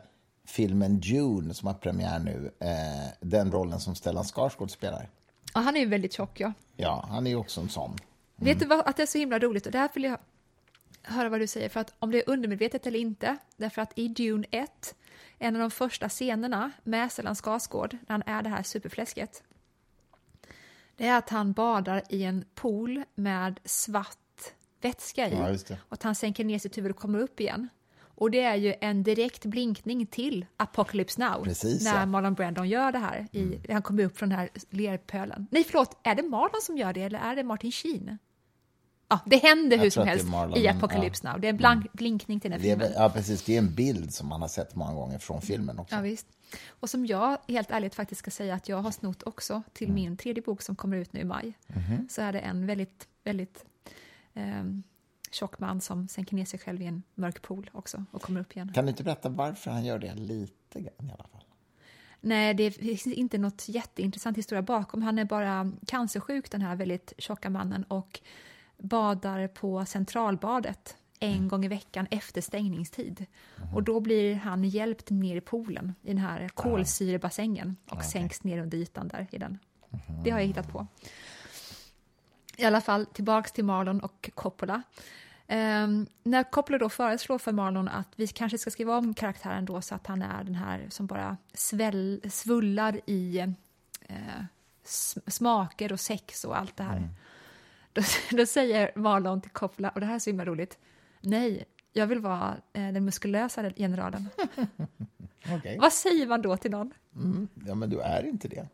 filmen 0.47 0.99
Dune 0.99 1.53
som 1.53 1.67
har 1.67 1.73
premiär 1.73 2.19
nu. 2.19 2.51
Eh, 2.59 2.69
den 3.19 3.51
rollen 3.51 3.79
som 3.79 3.95
Stellan 3.95 4.23
Skarsgård 4.23 4.71
spelar. 4.71 5.09
Ja, 5.53 5.61
han 5.61 5.75
är 5.75 5.79
ju 5.79 5.85
väldigt 5.85 6.13
tjock, 6.13 6.39
ja. 6.39 6.53
Ja, 6.75 7.05
han 7.09 7.27
är 7.27 7.31
ju 7.31 7.37
också 7.37 7.61
en 7.61 7.69
sån. 7.69 7.89
Mm. 7.91 7.99
Vet 8.35 8.59
du 8.59 8.65
vad, 8.65 8.79
att 8.79 8.97
det 8.97 9.03
är 9.03 9.07
så 9.07 9.17
himla 9.17 9.39
roligt? 9.39 9.65
Och 9.65 9.71
det 9.71 9.77
här 9.77 9.89
vill 9.93 10.03
jag 10.03 10.17
höra 11.03 11.29
vad 11.29 11.39
du 11.39 11.47
säger, 11.47 11.69
för 11.69 11.79
att 11.79 11.93
om 11.99 12.11
det 12.11 12.17
är 12.17 12.29
undermedvetet 12.29 12.87
eller 12.87 12.99
inte, 12.99 13.37
därför 13.57 13.81
att 13.81 13.91
i 13.95 14.07
Dune 14.07 14.47
1, 14.51 14.95
en 15.39 15.55
av 15.55 15.61
de 15.61 15.71
första 15.71 16.09
scenerna 16.09 16.71
med 16.83 17.11
Stellan 17.11 17.35
Skarsgård, 17.35 17.93
när 17.93 18.11
han 18.13 18.23
är 18.25 18.41
det 18.41 18.49
här 18.49 18.63
superfläsket, 18.63 19.43
det 20.95 21.07
är 21.07 21.17
att 21.17 21.29
han 21.29 21.53
badar 21.53 22.03
i 22.09 22.23
en 22.23 22.45
pool 22.55 23.03
med 23.15 23.59
svart 23.65 24.17
vätska 24.81 25.29
i 25.29 25.33
ja, 25.33 25.75
och 25.79 25.93
att 25.93 26.03
han 26.03 26.15
sänker 26.15 26.43
ner 26.43 26.59
sitt 26.59 26.77
huvud 26.77 26.91
och 26.91 26.97
kommer 26.97 27.19
upp 27.19 27.39
igen. 27.39 27.69
Och 28.15 28.31
det 28.31 28.39
är 28.39 28.55
ju 28.55 28.73
en 28.81 29.03
direkt 29.03 29.45
blinkning 29.45 30.05
till 30.05 30.45
Apocalypse 30.57 31.21
Now, 31.21 31.43
Precis, 31.43 31.83
när 31.83 31.99
ja. 31.99 32.05
Marlon 32.05 32.33
Brandon 32.33 32.69
gör 32.69 32.91
det 32.91 32.97
här. 32.97 33.27
I, 33.31 33.41
mm. 33.41 33.61
Han 33.69 33.81
kommer 33.81 34.03
upp 34.03 34.17
från 34.17 34.29
den 34.29 34.39
här 34.39 34.49
lerpölen. 34.69 35.47
Nej, 35.51 35.63
förlåt, 35.63 35.97
är 36.03 36.15
det 36.15 36.23
Marlon 36.23 36.61
som 36.61 36.77
gör 36.77 36.93
det 36.93 37.01
eller 37.01 37.19
är 37.19 37.35
det 37.35 37.43
Martin 37.43 37.71
Sheen? 37.71 38.17
Ja, 39.13 39.19
det 39.25 39.37
händer 39.37 39.77
hur 39.77 39.89
som 39.89 40.07
helst 40.07 40.27
i 40.55 40.67
Apocalypse 40.67 41.27
ja. 41.27 41.31
Now. 41.31 41.41
Det 41.41 41.47
är 41.47 41.49
en 41.49 41.57
blank, 41.57 41.81
mm. 41.81 41.89
blinkning 41.93 42.39
till 42.39 42.51
den 42.51 42.61
här 42.61 42.69
filmen. 42.69 42.91
ja, 42.95 43.09
precis. 43.09 43.43
Det 43.43 43.53
är 43.53 43.57
en 43.57 43.73
bild 43.75 44.13
som 44.13 44.27
man 44.27 44.41
har 44.41 44.47
sett 44.47 44.75
många 44.75 44.93
gånger 44.93 45.19
från 45.19 45.41
filmen 45.41 45.79
också. 45.79 45.95
Ja, 45.95 46.01
visst. 46.01 46.27
Och 46.67 46.89
som 46.89 47.05
jag 47.05 47.37
helt 47.47 47.71
ärligt 47.71 47.95
faktiskt 47.95 48.19
ska 48.19 48.31
säga 48.31 48.55
att 48.55 48.69
jag 48.69 48.77
har 48.77 48.91
snott 48.91 49.23
också 49.23 49.63
till 49.73 49.87
mm. 49.87 49.95
min 49.95 50.17
tredje 50.17 50.43
bok 50.43 50.61
som 50.61 50.75
kommer 50.75 50.97
ut 50.97 51.13
nu 51.13 51.19
i 51.19 51.23
maj. 51.23 51.53
Mm. 51.67 52.07
Så 52.09 52.21
är 52.21 52.33
det 52.33 52.39
en 52.39 52.65
väldigt, 52.65 53.07
väldigt 53.23 53.65
eh, 54.33 54.63
tjock 55.31 55.59
man 55.59 55.81
som 55.81 56.07
sänker 56.07 56.35
ner 56.35 56.45
sig 56.45 56.59
själv 56.59 56.81
i 56.81 56.85
en 56.85 57.03
mörk 57.15 57.41
pool 57.41 57.69
också 57.73 58.05
och 58.11 58.21
kommer 58.21 58.41
upp 58.41 58.55
igen. 58.55 58.71
Kan 58.73 58.85
du 58.85 58.89
inte 58.89 59.03
berätta 59.03 59.29
varför 59.29 59.71
han 59.71 59.85
gör 59.85 59.99
det 59.99 60.13
lite 60.13 60.81
grann 60.81 61.09
i 61.09 61.13
alla 61.13 61.27
fall? 61.27 61.43
Nej, 62.21 62.53
det 62.53 62.71
finns 62.71 63.07
inte 63.07 63.37
något 63.37 63.69
jätteintressant 63.69 64.37
historia 64.37 64.61
bakom. 64.61 65.01
Han 65.01 65.19
är 65.19 65.25
bara 65.25 65.71
cancersjuk, 65.87 66.51
den 66.51 66.61
här 66.61 66.75
väldigt 66.75 67.13
tjocka 67.17 67.49
mannen. 67.49 67.83
Och 67.83 68.21
badar 68.83 69.47
på 69.47 69.85
Centralbadet 69.85 70.97
en 71.19 71.33
mm. 71.33 71.47
gång 71.47 71.65
i 71.65 71.67
veckan 71.67 72.07
efter 72.11 72.41
stängningstid. 72.41 73.25
Mm. 73.57 73.75
Och 73.75 73.83
då 73.83 73.99
blir 73.99 74.35
han 74.35 74.63
hjälpt 74.63 75.09
ner 75.09 75.35
i 75.35 75.41
poolen, 75.41 75.95
i 76.01 76.07
den 76.07 76.17
här 76.17 76.49
kolsyrebassängen 76.49 77.75
och 77.85 77.93
okay. 77.93 78.09
sänks 78.09 78.43
ner 78.43 78.61
under 78.61 78.77
ytan 78.77 79.07
där 79.07 79.27
i 79.31 79.37
den. 79.37 79.59
Mm. 80.09 80.23
Det 80.23 80.29
har 80.29 80.39
jag 80.39 80.47
hittat 80.47 80.71
på. 80.71 80.87
I 82.57 82.65
alla 82.65 82.81
fall, 82.81 83.05
tillbaks 83.05 83.51
till 83.51 83.65
Marlon 83.65 83.99
och 83.99 84.29
Coppola. 84.35 84.83
Um, 85.47 86.07
när 86.23 86.51
Coppola 86.51 86.77
då 86.77 86.89
föreslår 86.89 87.37
för 87.37 87.51
Marlon 87.51 87.87
att 87.87 88.07
vi 88.15 88.27
kanske 88.27 88.57
ska 88.57 88.71
skriva 88.71 88.97
om 88.97 89.13
karaktären 89.13 89.65
då 89.65 89.81
så 89.81 89.95
att 89.95 90.07
han 90.07 90.21
är 90.21 90.43
den 90.43 90.55
här 90.55 90.87
som 90.89 91.07
bara 91.07 91.37
sväll, 91.53 92.21
svullar 92.29 92.99
i 93.05 93.45
uh, 94.09 94.43
smaker 95.27 95.93
och 95.93 95.99
sex 95.99 96.43
och 96.43 96.57
allt 96.57 96.77
det 96.77 96.83
här. 96.83 96.97
Mm. 96.97 97.09
Då, 97.93 98.01
då 98.37 98.45
säger 98.45 98.91
Marlon 98.95 99.41
till 99.41 99.51
Coppola, 99.51 99.89
och 99.89 99.99
det 99.99 100.05
här 100.05 100.15
är 100.15 100.19
så 100.19 100.29
himla 100.29 100.45
roligt, 100.45 100.77
nej, 101.21 101.65
Jag 101.93 102.07
vill 102.07 102.19
vara 102.19 102.55
eh, 102.73 102.87
den 102.91 103.05
muskulösa 103.05 103.69
generalen. 103.71 104.29
Okej. 105.57 105.77
Vad 105.81 105.93
säger 105.93 106.27
man 106.27 106.41
då 106.41 106.57
till 106.57 106.71
någon? 106.71 106.93
Mm. 107.15 107.47
Ja, 107.67 107.75
men 107.75 107.89
du 107.89 107.99
är 107.99 108.25
inte 108.25 108.47
det. 108.47 108.67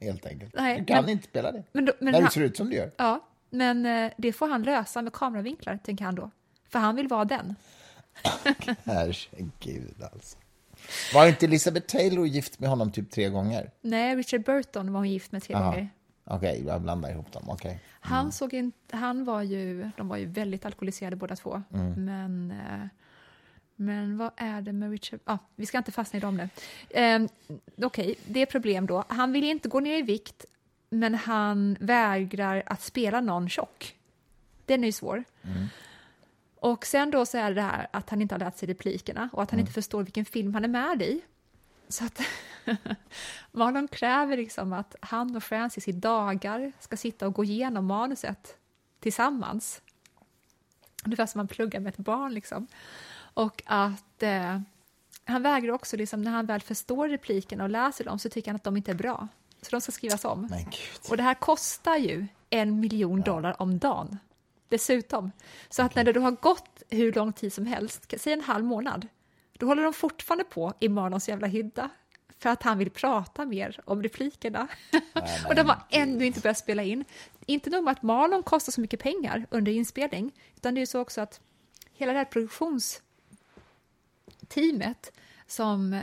Helt 0.00 0.26
enkelt. 0.26 0.54
Nej, 0.56 0.78
du 0.78 0.84
kan 0.84 1.02
men- 1.04 1.10
inte 1.10 1.24
spela 1.28 1.52
det. 1.52 1.64
Men, 1.72 1.84
då, 1.84 1.92
men, 2.00 2.12
När 2.12 2.22
du 2.22 2.28
ser 2.30 2.40
ut 2.40 2.56
som 2.56 2.70
du 2.70 2.76
gör. 2.76 2.90
ja, 2.96 3.26
men 3.50 3.86
eh, 3.86 4.12
det 4.18 4.32
får 4.32 4.48
han 4.48 4.62
lösa 4.62 5.02
med 5.02 5.12
kameravinklar, 5.12 5.78
tänker 5.84 6.04
han 6.04 6.14
då. 6.14 6.30
För 6.68 6.78
han 6.78 6.96
vill 6.96 7.08
vara 7.08 7.24
den. 7.24 7.54
Herregud, 8.84 10.02
alltså. 10.12 10.38
Var 11.14 11.26
inte 11.28 11.46
Elizabeth 11.46 11.86
Taylor 11.86 12.26
gift 12.26 12.60
med 12.60 12.68
honom 12.70 12.92
typ 12.92 13.10
tre 13.10 13.28
gånger? 13.28 13.70
Nej, 13.80 14.16
Richard 14.16 14.44
Burton 14.44 14.92
var 14.92 15.00
hon 15.00 15.10
gift 15.10 15.32
med 15.32 15.42
tre 15.42 15.54
Aha. 15.54 15.64
gånger. 15.64 15.88
Okej, 16.30 16.64
jag 16.66 16.82
blandar 16.82 17.10
ihop 17.10 17.32
dem. 17.32 17.42
Okej. 17.46 17.80
Han 18.00 18.32
såg 18.32 18.54
in, 18.54 18.72
han 18.90 19.24
var 19.24 19.42
ju, 19.42 19.90
de 19.96 20.08
var 20.08 20.16
ju 20.16 20.26
väldigt 20.26 20.66
alkoholiserade 20.66 21.16
båda 21.16 21.36
två. 21.36 21.62
Mm. 21.74 22.04
Men, 22.04 22.50
eh, 22.50 22.86
men 23.76 24.18
vad 24.18 24.30
är 24.36 24.60
det 24.60 24.72
med 24.72 24.90
Richard? 24.90 25.20
Ah, 25.24 25.38
vi 25.56 25.66
ska 25.66 25.78
inte 25.78 25.92
fastna 25.92 26.16
i 26.16 26.20
dem 26.20 26.36
nu. 26.36 26.48
Eh, 26.90 27.20
Okej, 27.86 28.14
det 28.26 28.42
är 28.42 28.46
problem 28.46 28.86
då. 28.86 29.04
Han 29.08 29.32
vill 29.32 29.44
inte 29.44 29.68
gå 29.68 29.80
ner 29.80 29.98
i 29.98 30.02
vikt, 30.02 30.44
men 30.90 31.14
han 31.14 31.76
vägrar 31.80 32.62
att 32.66 32.82
spela 32.82 33.20
någon 33.20 33.48
tjock. 33.48 33.96
Den 34.66 34.84
är 34.84 34.88
ju 34.88 34.92
svår. 34.92 35.24
Och 36.60 36.86
sen 36.86 37.10
då 37.10 37.26
så 37.26 37.38
är 37.38 37.54
det 37.54 37.62
här 37.62 37.86
att 37.90 38.10
han 38.10 38.22
inte 38.22 38.34
har 38.34 38.40
lärt 38.40 38.56
sig 38.56 38.68
replikerna 38.68 39.28
och 39.32 39.42
att 39.42 39.50
han 39.50 39.60
inte 39.60 39.72
förstår 39.72 40.02
vilken 40.02 40.24
film 40.24 40.54
han 40.54 40.64
är 40.64 40.68
med 40.68 41.02
i. 41.02 41.20
Så 41.88 42.04
att 42.04 42.20
Marlon 43.52 43.88
kräver 43.88 44.36
liksom 44.36 44.72
att 44.72 44.96
han 45.00 45.36
och 45.36 45.44
Francis 45.44 45.88
i 45.88 45.92
dagar 45.92 46.72
ska 46.80 46.96
sitta 46.96 47.26
och 47.26 47.34
gå 47.34 47.44
igenom 47.44 47.86
manuset 47.86 48.56
tillsammans. 49.00 49.82
Ungefär 51.04 51.26
som 51.26 51.38
man 51.38 51.48
pluggar 51.48 51.80
med 51.80 51.90
ett 51.90 51.96
barn. 51.96 52.34
Liksom. 52.34 52.66
Och 53.34 53.62
att 53.66 54.22
eh, 54.22 54.60
han 55.24 55.42
vägrar 55.42 55.72
också, 55.72 55.96
liksom, 55.96 56.22
när 56.22 56.30
han 56.30 56.46
väl 56.46 56.60
förstår 56.60 57.08
replikerna 57.08 57.64
och 57.64 57.70
läser 57.70 58.04
dem, 58.04 58.18
så 58.18 58.28
tycker 58.28 58.50
han 58.50 58.56
att 58.56 58.64
de 58.64 58.76
inte 58.76 58.90
är 58.90 58.94
bra. 58.94 59.28
Så 59.62 59.70
de 59.70 59.80
ska 59.80 59.92
skrivas 59.92 60.24
om. 60.24 60.48
Och 61.10 61.16
det 61.16 61.22
här 61.22 61.34
kostar 61.34 61.96
ju 61.96 62.26
en 62.50 62.80
miljon 62.80 63.20
dollar 63.20 63.62
om 63.62 63.78
dagen. 63.78 64.18
Dessutom. 64.68 65.32
Så 65.68 65.82
att 65.82 65.94
när 65.94 66.04
det 66.04 66.12
då 66.12 66.20
har 66.20 66.30
gått 66.30 66.82
hur 66.88 67.12
lång 67.12 67.32
tid 67.32 67.52
som 67.52 67.66
helst, 67.66 68.14
säg 68.18 68.32
en 68.32 68.40
halv 68.40 68.64
månad, 68.64 69.08
då 69.58 69.66
håller 69.66 69.82
de 69.82 69.92
fortfarande 69.92 70.44
på 70.44 70.74
i 70.78 70.88
Marlons 70.88 71.28
jävla 71.28 71.46
hydda. 71.46 71.90
För 72.40 72.50
att 72.50 72.62
han 72.62 72.78
vill 72.78 72.90
prata 72.90 73.44
mer 73.44 73.80
om 73.84 74.02
replikerna. 74.02 74.68
och 75.48 75.54
de 75.54 75.68
har 75.68 75.78
ännu 75.90 76.26
inte 76.26 76.40
börjat 76.40 76.58
spela 76.58 76.82
in. 76.82 77.04
Inte 77.46 77.70
nog 77.70 77.84
med 77.84 77.92
att 77.92 78.02
Marlon 78.02 78.42
kostar 78.42 78.72
så 78.72 78.80
mycket 78.80 79.00
pengar 79.00 79.46
under 79.50 79.72
inspelning, 79.72 80.32
utan 80.56 80.74
det 80.74 80.80
är 80.82 80.86
så 80.86 81.00
också 81.00 81.20
att 81.20 81.40
hela 81.92 82.12
det 82.12 82.18
här 82.18 82.24
produktionsteamet 82.24 85.12
som 85.46 86.00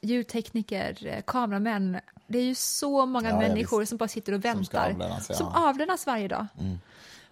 ljudtekniker, 0.00 1.06
eh, 1.06 1.22
kameramän, 1.26 2.00
det 2.26 2.38
är 2.38 2.44
ju 2.44 2.54
så 2.54 3.06
många 3.06 3.28
Ja, 3.30 3.38
människor 3.38 3.84
som 3.84 3.98
bara 3.98 4.08
sitter 4.08 4.32
och 4.32 4.42
Som 4.42 4.50
väntar. 4.52 4.90
avlönas, 4.90 5.26
ja. 5.28 5.34
som 5.34 5.48
avlönas 5.48 6.06
varje 6.06 6.28
dag. 6.28 6.46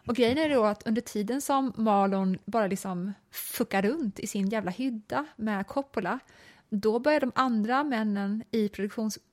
Och 0.06 0.16
grejen 0.16 0.38
är 0.38 0.48
då 0.48 0.64
att 0.64 0.86
under 0.86 1.02
tiden 1.02 1.40
som 1.40 1.72
Marlon 1.76 2.38
bara 2.44 2.66
liksom 2.66 3.12
fuckar 3.30 3.82
runt 3.82 4.18
i 4.18 4.26
sin 4.26 4.48
jävla 4.48 4.70
hydda 4.70 5.26
med 5.36 5.66
Coppola, 5.66 6.18
då 6.68 6.98
börjar 6.98 7.20
de 7.20 7.32
andra 7.34 7.84
männen 7.84 8.44
i 8.50 8.68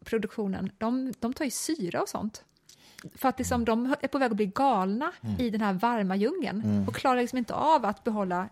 produktionen, 0.06 0.72
de, 0.78 1.13
de 1.19 1.34
tar 1.34 1.46
ju 1.46 1.52
syra 1.52 2.02
och 2.02 2.10
sånt. 2.10 2.43
För 3.15 3.30
att 3.30 3.39
liksom, 3.39 3.65
de 3.65 3.96
är 4.02 4.08
på 4.08 4.17
väg 4.17 4.32
att 4.32 4.38
bli 4.38 4.46
galna 4.46 5.12
i 5.39 5.50
den 5.50 5.62
här 5.62 5.74
varma 5.74 6.15
djungeln 6.15 6.86
och 6.88 6.96
klarar 6.96 7.22
liksom 7.22 7.38
inte 7.38 7.54
av 7.54 7.86
att 7.86 8.04
behålla 8.04 8.50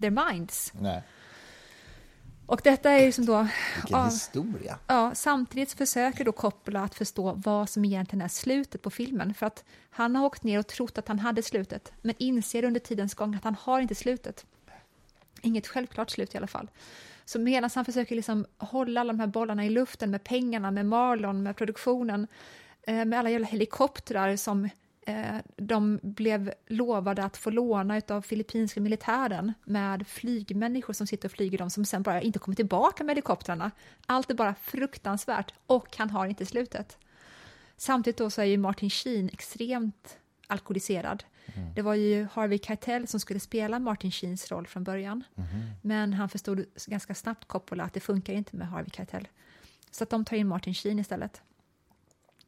their 0.00 0.10
minds. 0.10 0.72
Nej. 0.80 1.02
Och 2.46 2.60
detta 2.64 2.90
är 2.90 3.06
liksom 3.06 3.26
då... 3.26 3.42
Vilken 3.76 3.98
ja, 3.98 4.04
historia. 4.04 4.78
Ja, 4.86 5.14
samtidigt 5.14 5.72
försöker 5.72 6.24
då 6.24 6.32
Coppola 6.32 6.84
att 6.84 6.94
förstå 6.94 7.32
vad 7.32 7.68
som 7.68 7.84
egentligen 7.84 8.22
är 8.22 8.28
slutet 8.28 8.82
på 8.82 8.90
filmen. 8.90 9.34
För 9.34 9.46
att 9.46 9.64
han 9.90 10.16
har 10.16 10.26
åkt 10.26 10.42
ner 10.42 10.58
och 10.58 10.66
trott 10.66 10.98
att 10.98 11.08
han 11.08 11.18
hade 11.18 11.42
slutet, 11.42 11.92
men 12.02 12.14
inser 12.18 12.64
under 12.64 12.80
tidens 12.80 13.14
gång 13.14 13.34
att 13.34 13.44
han 13.44 13.54
har 13.54 13.80
inte 13.80 13.94
slutet. 13.94 14.46
Inget 15.42 15.66
självklart 15.66 16.10
slut 16.10 16.34
i 16.34 16.36
alla 16.36 16.46
fall. 16.46 16.70
Så 17.30 17.38
medan 17.38 17.70
han 17.74 17.84
försöker 17.84 18.16
liksom 18.16 18.46
hålla 18.58 19.00
alla 19.00 19.12
de 19.12 19.20
här 19.20 19.26
bollarna 19.26 19.66
i 19.66 19.70
luften 19.70 20.10
med 20.10 20.24
pengarna, 20.24 20.70
med 20.70 20.86
Marlon, 20.86 21.42
med 21.42 21.56
produktionen, 21.56 22.26
eh, 22.82 23.04
med 23.04 23.18
alla 23.18 23.30
jävla 23.30 23.46
helikoptrar 23.46 24.36
som 24.36 24.68
eh, 25.06 25.36
de 25.56 26.00
blev 26.02 26.52
lovade 26.66 27.24
att 27.24 27.36
få 27.36 27.50
låna 27.50 28.00
av 28.08 28.22
filippinska 28.22 28.80
militären 28.80 29.52
med 29.64 30.06
flygmänniskor 30.06 30.92
som 30.92 31.06
sitter 31.06 31.28
och 31.28 31.32
flyger 31.32 31.58
dem 31.58 31.70
som 31.70 31.84
sen 31.84 32.02
bara 32.02 32.22
inte 32.22 32.38
kommer 32.38 32.56
tillbaka 32.56 33.04
med 33.04 33.10
helikoptrarna. 33.10 33.70
Allt 34.06 34.30
är 34.30 34.34
bara 34.34 34.54
fruktansvärt 34.54 35.54
och 35.66 35.96
han 35.96 36.10
har 36.10 36.26
inte 36.26 36.46
slutet. 36.46 36.98
Samtidigt 37.76 38.18
då 38.18 38.30
så 38.30 38.40
är 38.40 38.44
ju 38.44 38.56
Martin 38.56 38.90
Sheen 38.90 39.30
extremt 39.32 40.18
alkoholiserad. 40.46 41.24
Det 41.74 41.82
var 41.82 41.94
ju 41.94 42.28
Harvey 42.32 42.58
Keitel 42.58 43.06
som 43.08 43.20
skulle 43.20 43.40
spela 43.40 43.78
Martin 43.78 44.10
Sheens 44.10 44.50
roll 44.50 44.66
från 44.66 44.84
början. 44.84 45.24
Men 45.82 46.12
han 46.12 46.28
förstod 46.28 46.64
ganska 46.86 47.14
snabbt 47.14 47.44
Coppola 47.48 47.84
att 47.84 47.92
det 47.94 48.00
funkar 48.00 48.32
inte 48.32 48.56
med 48.56 48.68
Harvey 48.68 48.90
Keitel. 48.92 49.28
Så 49.90 50.04
att 50.04 50.10
de 50.10 50.24
tar 50.24 50.36
in 50.36 50.46
Martin 50.48 50.74
Sheen 50.74 50.98
istället. 50.98 51.42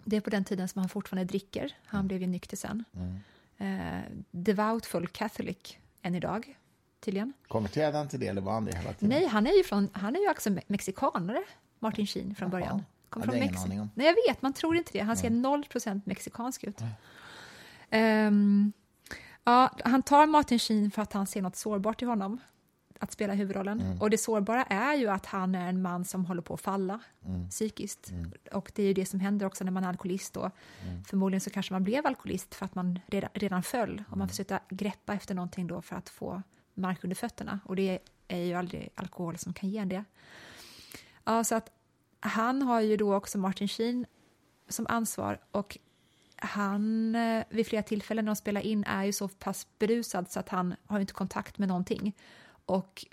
Det 0.04 0.16
är 0.16 0.20
på 0.20 0.30
den 0.30 0.44
tiden 0.44 0.68
som 0.68 0.78
han 0.78 0.88
fortfarande 0.88 1.24
dricker. 1.24 1.76
Han 1.84 2.06
blev 2.08 2.20
ju 2.20 2.26
nykter 2.26 2.56
sen. 2.56 2.84
Eh, 3.58 4.00
devoutful 4.30 5.06
Catholic 5.08 5.76
än 6.02 6.14
idag, 6.14 6.58
tydligen. 7.00 7.32
Konverterade 7.48 7.98
han 7.98 8.08
till 8.08 8.20
det 8.20 8.26
eller 8.26 8.40
var 8.40 8.52
han 8.52 8.64
det 8.64 8.76
hela 8.76 8.92
tiden? 8.92 9.08
Nej, 9.08 9.26
han 9.26 9.46
är 9.46 9.52
ju, 9.56 9.62
från, 9.64 9.88
han 9.92 10.16
är 10.16 10.20
ju 10.20 10.30
också 10.30 10.50
me- 10.50 10.62
mexikanare, 10.66 11.42
Martin 11.78 12.06
Sheen, 12.06 12.34
från 12.34 12.50
Jaha. 12.50 12.60
början. 12.60 12.82
Hade 13.10 13.26
från 13.26 13.36
jag 13.36 13.44
ingen 13.44 13.54
Mexi- 13.56 13.64
aning 13.64 13.80
om. 13.80 13.90
Nej, 13.94 14.06
jag 14.06 14.14
vet, 14.32 14.42
man 14.42 14.52
tror 14.52 14.76
inte 14.76 14.90
det. 14.92 15.00
Han 15.00 15.16
ser 15.16 15.30
0% 15.30 16.00
mexikansk 16.04 16.64
ut. 16.64 16.80
Ehm, 17.90 18.72
ja, 19.44 19.70
han 19.84 20.02
tar 20.02 20.26
Martin 20.26 20.58
Sheen 20.58 20.90
för 20.90 21.02
att 21.02 21.12
han 21.12 21.26
ser 21.26 21.42
något 21.42 21.56
sårbart 21.56 22.02
i 22.02 22.04
honom, 22.04 22.40
att 22.98 23.12
spela 23.12 23.34
huvudrollen. 23.34 23.80
Mm. 23.80 24.00
Och 24.00 24.10
det 24.10 24.18
sårbara 24.18 24.62
är 24.64 24.94
ju 24.94 25.08
att 25.08 25.26
han 25.26 25.54
är 25.54 25.68
en 25.68 25.82
man 25.82 26.04
som 26.04 26.26
håller 26.26 26.42
på 26.42 26.54
att 26.54 26.60
falla 26.60 27.00
Mm. 27.26 27.48
psykiskt. 27.48 28.12
Och 28.52 28.72
det 28.74 28.82
är 28.82 28.86
ju 28.86 28.92
det 28.92 29.06
som 29.06 29.20
händer 29.20 29.46
också 29.46 29.64
när 29.64 29.72
man 29.72 29.84
är 29.84 29.88
alkoholist. 29.88 30.34
Då. 30.34 30.50
Mm. 30.82 31.04
Förmodligen 31.04 31.40
så 31.40 31.50
kanske 31.50 31.72
man 31.72 31.84
blev 31.84 32.06
alkoholist 32.06 32.54
för 32.54 32.64
att 32.64 32.74
man 32.74 32.98
redan, 33.06 33.30
redan 33.34 33.62
föll 33.62 33.92
och 33.92 34.06
Mm. 34.06 34.18
man 34.18 34.28
försökte 34.28 34.60
greppa 34.68 35.14
efter 35.14 35.34
någonting 35.34 35.66
då 35.66 35.82
för 35.82 35.96
att 35.96 36.08
få 36.08 36.42
mark 36.74 37.04
under 37.04 37.14
fötterna. 37.14 37.60
Och 37.64 37.76
det 37.76 37.98
är 38.28 38.38
ju 38.38 38.54
aldrig 38.54 38.90
alkohol 38.94 39.38
som 39.38 39.52
kan 39.52 39.68
ge 39.70 39.84
det. 39.84 40.04
Ja, 41.24 41.44
så 41.44 41.54
att 41.54 41.70
han 42.20 42.62
har 42.62 42.80
ju 42.80 42.96
då 42.96 43.14
också 43.14 43.38
Martin 43.38 43.68
Sheen 43.68 44.06
som 44.68 44.86
ansvar 44.88 45.38
och 45.50 45.78
han 46.44 47.14
eh, 47.14 47.44
vid 47.48 47.66
flera 47.66 47.82
tillfällen 47.82 48.24
när 48.24 48.30
de 48.30 48.36
spelar 48.36 48.60
in 48.60 48.84
är 48.84 49.04
ju 49.04 49.12
så 49.12 49.28
pass 49.28 49.66
berusad 49.78 50.30
så 50.30 50.40
att 50.40 50.48
han 50.48 50.74
har 50.86 51.00
inte 51.00 51.12
kontakt 51.12 51.58
med 51.58 51.68
någonting 51.68 52.16
och 52.66 53.06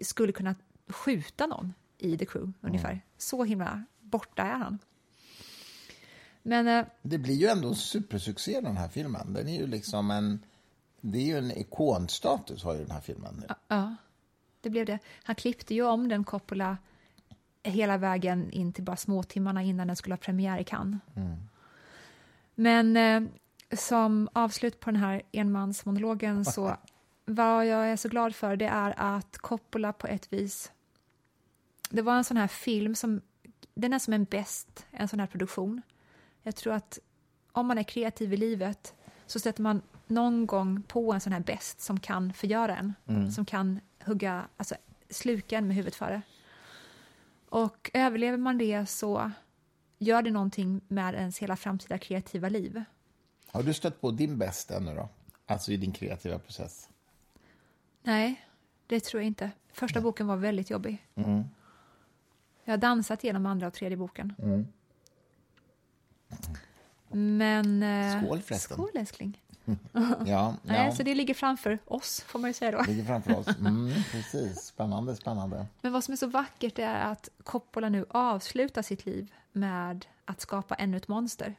skulle 0.00 0.32
kunna 0.32 0.54
skjuta 0.88 1.46
någon 1.46 1.74
i 1.98 2.18
The 2.18 2.26
Crew 2.26 2.52
ungefär. 2.60 3.00
Så 3.18 3.44
himla 3.44 3.84
borta 4.00 4.42
är 4.42 4.56
han. 4.56 4.78
Men 6.42 6.68
eh, 6.68 6.86
Det 7.02 7.18
blir 7.18 7.34
ju 7.34 7.46
ändå 7.46 7.68
en 7.68 7.74
supersuccé 7.74 8.60
den 8.60 8.76
här 8.76 8.88
filmen. 8.88 9.32
Den 9.32 9.48
är 9.48 9.58
ju 9.58 9.66
liksom 9.66 10.10
en... 10.10 10.44
Det 11.00 11.18
är 11.18 11.22
ju 11.24 11.38
en 11.38 11.50
ikonstatus 11.50 12.64
har 12.64 12.74
ju 12.74 12.80
den 12.80 12.90
här 12.90 13.00
filmen 13.00 13.34
nu. 13.40 13.54
Ja, 13.68 13.96
det 14.60 14.70
blev 14.70 14.86
det. 14.86 14.98
Han 15.22 15.34
klippte 15.36 15.74
ju 15.74 15.82
om 15.82 16.08
den 16.08 16.24
Coppola 16.24 16.76
hela 17.62 17.98
vägen 17.98 18.50
in 18.50 18.72
till 18.72 18.84
bara 18.84 18.96
småtimmarna 18.96 19.62
innan 19.62 19.86
den 19.86 19.96
skulle 19.96 20.12
ha 20.12 20.18
premiär 20.18 20.58
i 20.58 20.64
Cannes. 20.64 21.00
Men 22.60 22.96
eh, 22.96 23.22
som 23.76 24.28
avslut 24.32 24.80
på 24.80 24.90
den 24.90 25.00
här 25.00 25.22
enmansmonologen 25.32 26.44
så 26.44 26.76
vad 27.24 27.66
jag 27.66 27.90
är 27.90 27.96
så 27.96 28.08
glad 28.08 28.34
för 28.34 28.56
det 28.56 28.66
är 28.66 28.94
att 28.96 29.38
Coppola 29.38 29.92
på 29.92 30.06
ett 30.06 30.32
vis 30.32 30.72
det 31.90 32.02
var 32.02 32.16
en 32.16 32.24
sån 32.24 32.36
här 32.36 32.48
film 32.48 32.94
som 32.94 33.20
den 33.74 33.92
är 33.92 33.98
som 33.98 34.12
en 34.12 34.24
bäst, 34.24 34.86
en 34.90 35.08
sån 35.08 35.20
här 35.20 35.26
produktion. 35.26 35.82
Jag 36.42 36.56
tror 36.56 36.72
att 36.72 36.98
om 37.52 37.66
man 37.66 37.78
är 37.78 37.82
kreativ 37.82 38.32
i 38.32 38.36
livet 38.36 38.94
så 39.26 39.38
sätter 39.38 39.62
man 39.62 39.82
någon 40.06 40.46
gång 40.46 40.82
på 40.82 41.12
en 41.12 41.20
sån 41.20 41.32
här 41.32 41.40
bäst 41.40 41.80
som 41.80 42.00
kan 42.00 42.32
förgöra 42.32 42.76
en, 42.76 42.94
som 43.32 43.44
kan 43.44 43.80
hugga, 44.04 44.48
alltså 44.56 44.74
sluka 45.10 45.58
en 45.58 45.66
med 45.66 45.76
huvudet 45.76 45.94
före. 45.94 46.22
Och 47.48 47.90
överlever 47.94 48.38
man 48.38 48.58
det 48.58 48.86
så 48.86 49.30
gör 49.98 50.22
det 50.22 50.30
någonting 50.30 50.80
med 50.88 51.14
ens 51.14 51.38
hela 51.38 51.56
framtida 51.56 51.98
kreativa 51.98 52.48
liv. 52.48 52.82
Har 53.50 53.62
du 53.62 53.74
stött 53.74 54.00
på 54.00 54.10
din 54.10 54.38
bäst 54.38 54.70
ännu 54.70 54.94
då? 54.94 55.08
Alltså 55.46 55.72
i 55.72 55.76
din 55.76 55.92
kreativa 55.92 56.38
process? 56.38 56.88
Nej, 58.02 58.44
det 58.86 59.00
tror 59.04 59.22
jag 59.22 59.26
inte. 59.26 59.50
Första 59.72 60.00
boken 60.00 60.26
var 60.26 60.36
väldigt 60.36 60.70
jobbig. 60.70 61.06
Jag 62.64 62.72
har 62.72 62.76
dansat 62.78 63.24
genom 63.24 63.46
andra 63.46 63.66
och 63.66 63.72
tredje 63.74 63.96
boken. 63.96 64.34
Men... 67.10 67.82
eh, 67.82 68.22
Skål 68.22 68.40
förresten. 68.42 68.76
Skål 68.76 68.90
älskling. 68.94 69.42
Ja, 70.26 70.54
Nej, 70.62 70.86
ja. 70.86 70.92
så 70.92 71.02
det 71.02 71.14
ligger 71.14 71.34
framför 71.34 71.78
oss, 71.84 72.20
får 72.20 72.38
man 72.38 72.50
ju 72.50 72.54
säga 72.54 72.70
då. 72.70 72.82
ligger 72.82 73.04
framför 73.04 73.38
oss. 73.38 73.46
Mm, 73.58 73.92
precis. 74.12 74.56
Spännande, 74.58 75.16
spännande. 75.16 75.66
Men 75.80 75.92
vad 75.92 76.04
som 76.04 76.12
är 76.12 76.16
så 76.16 76.26
vackert 76.26 76.78
är 76.78 76.94
att 77.00 77.28
Coppola 77.42 77.88
nu 77.88 78.04
avslutar 78.10 78.82
sitt 78.82 79.06
liv 79.06 79.32
med 79.52 80.06
att 80.24 80.40
skapa 80.40 80.74
ännu 80.74 80.96
ett 80.96 81.08
monster. 81.08 81.54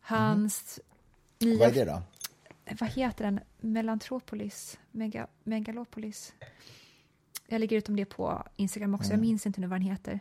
Hans 0.00 0.80
nya... 1.38 1.58
Vad 1.58 1.68
är 1.68 1.84
det 1.84 1.84
då? 1.84 2.02
Vad 2.80 2.90
heter 2.90 3.24
den? 3.24 3.40
Melantropolis? 3.60 4.78
Mega, 4.90 5.26
Megalopolis? 5.42 6.32
Jag 7.46 7.60
lägger 7.60 7.76
ut 7.76 7.88
om 7.88 7.96
det 7.96 8.04
på 8.04 8.44
Instagram 8.56 8.94
också. 8.94 9.10
Jag 9.10 9.20
minns 9.20 9.46
inte 9.46 9.60
nu 9.60 9.66
vad 9.66 9.80
den 9.80 9.88
heter. 9.88 10.20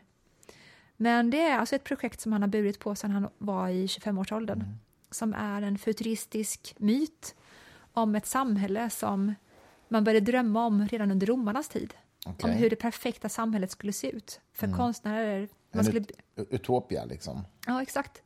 Men 0.97 1.29
det 1.29 1.41
är 1.41 1.57
alltså 1.57 1.75
ett 1.75 1.83
projekt 1.83 2.21
som 2.21 2.31
han 2.31 2.41
har 2.41 2.49
burit 2.49 2.79
på 2.79 2.95
sedan 2.95 3.11
han 3.11 3.29
var 3.37 3.69
i 3.69 3.85
25-årsåldern. 3.85 4.63
Som 5.11 5.33
är 5.33 5.61
en 5.61 5.77
futuristisk 5.77 6.75
myt 6.77 7.35
om 7.93 8.15
ett 8.15 8.25
samhälle 8.25 8.89
som 8.89 9.35
man 9.87 10.03
började 10.03 10.25
drömma 10.25 10.65
om 10.65 10.87
redan 10.87 11.11
under 11.11 11.27
romarnas 11.27 11.69
tid. 11.69 11.93
Okej. 12.25 12.51
Om 12.51 12.57
hur 12.57 12.69
det 12.69 12.75
perfekta 12.75 13.29
samhället 13.29 13.71
skulle 13.71 13.93
se 13.93 14.09
ut 14.09 14.41
för 14.53 14.73
konstnärer. 14.73 15.49
Man 15.73 15.85
skulle, 15.85 15.99
ut- 15.99 16.11
utopia, 16.35 17.05
liksom. 17.05 17.45
ja, 17.67 17.81
exakt. 17.81 18.21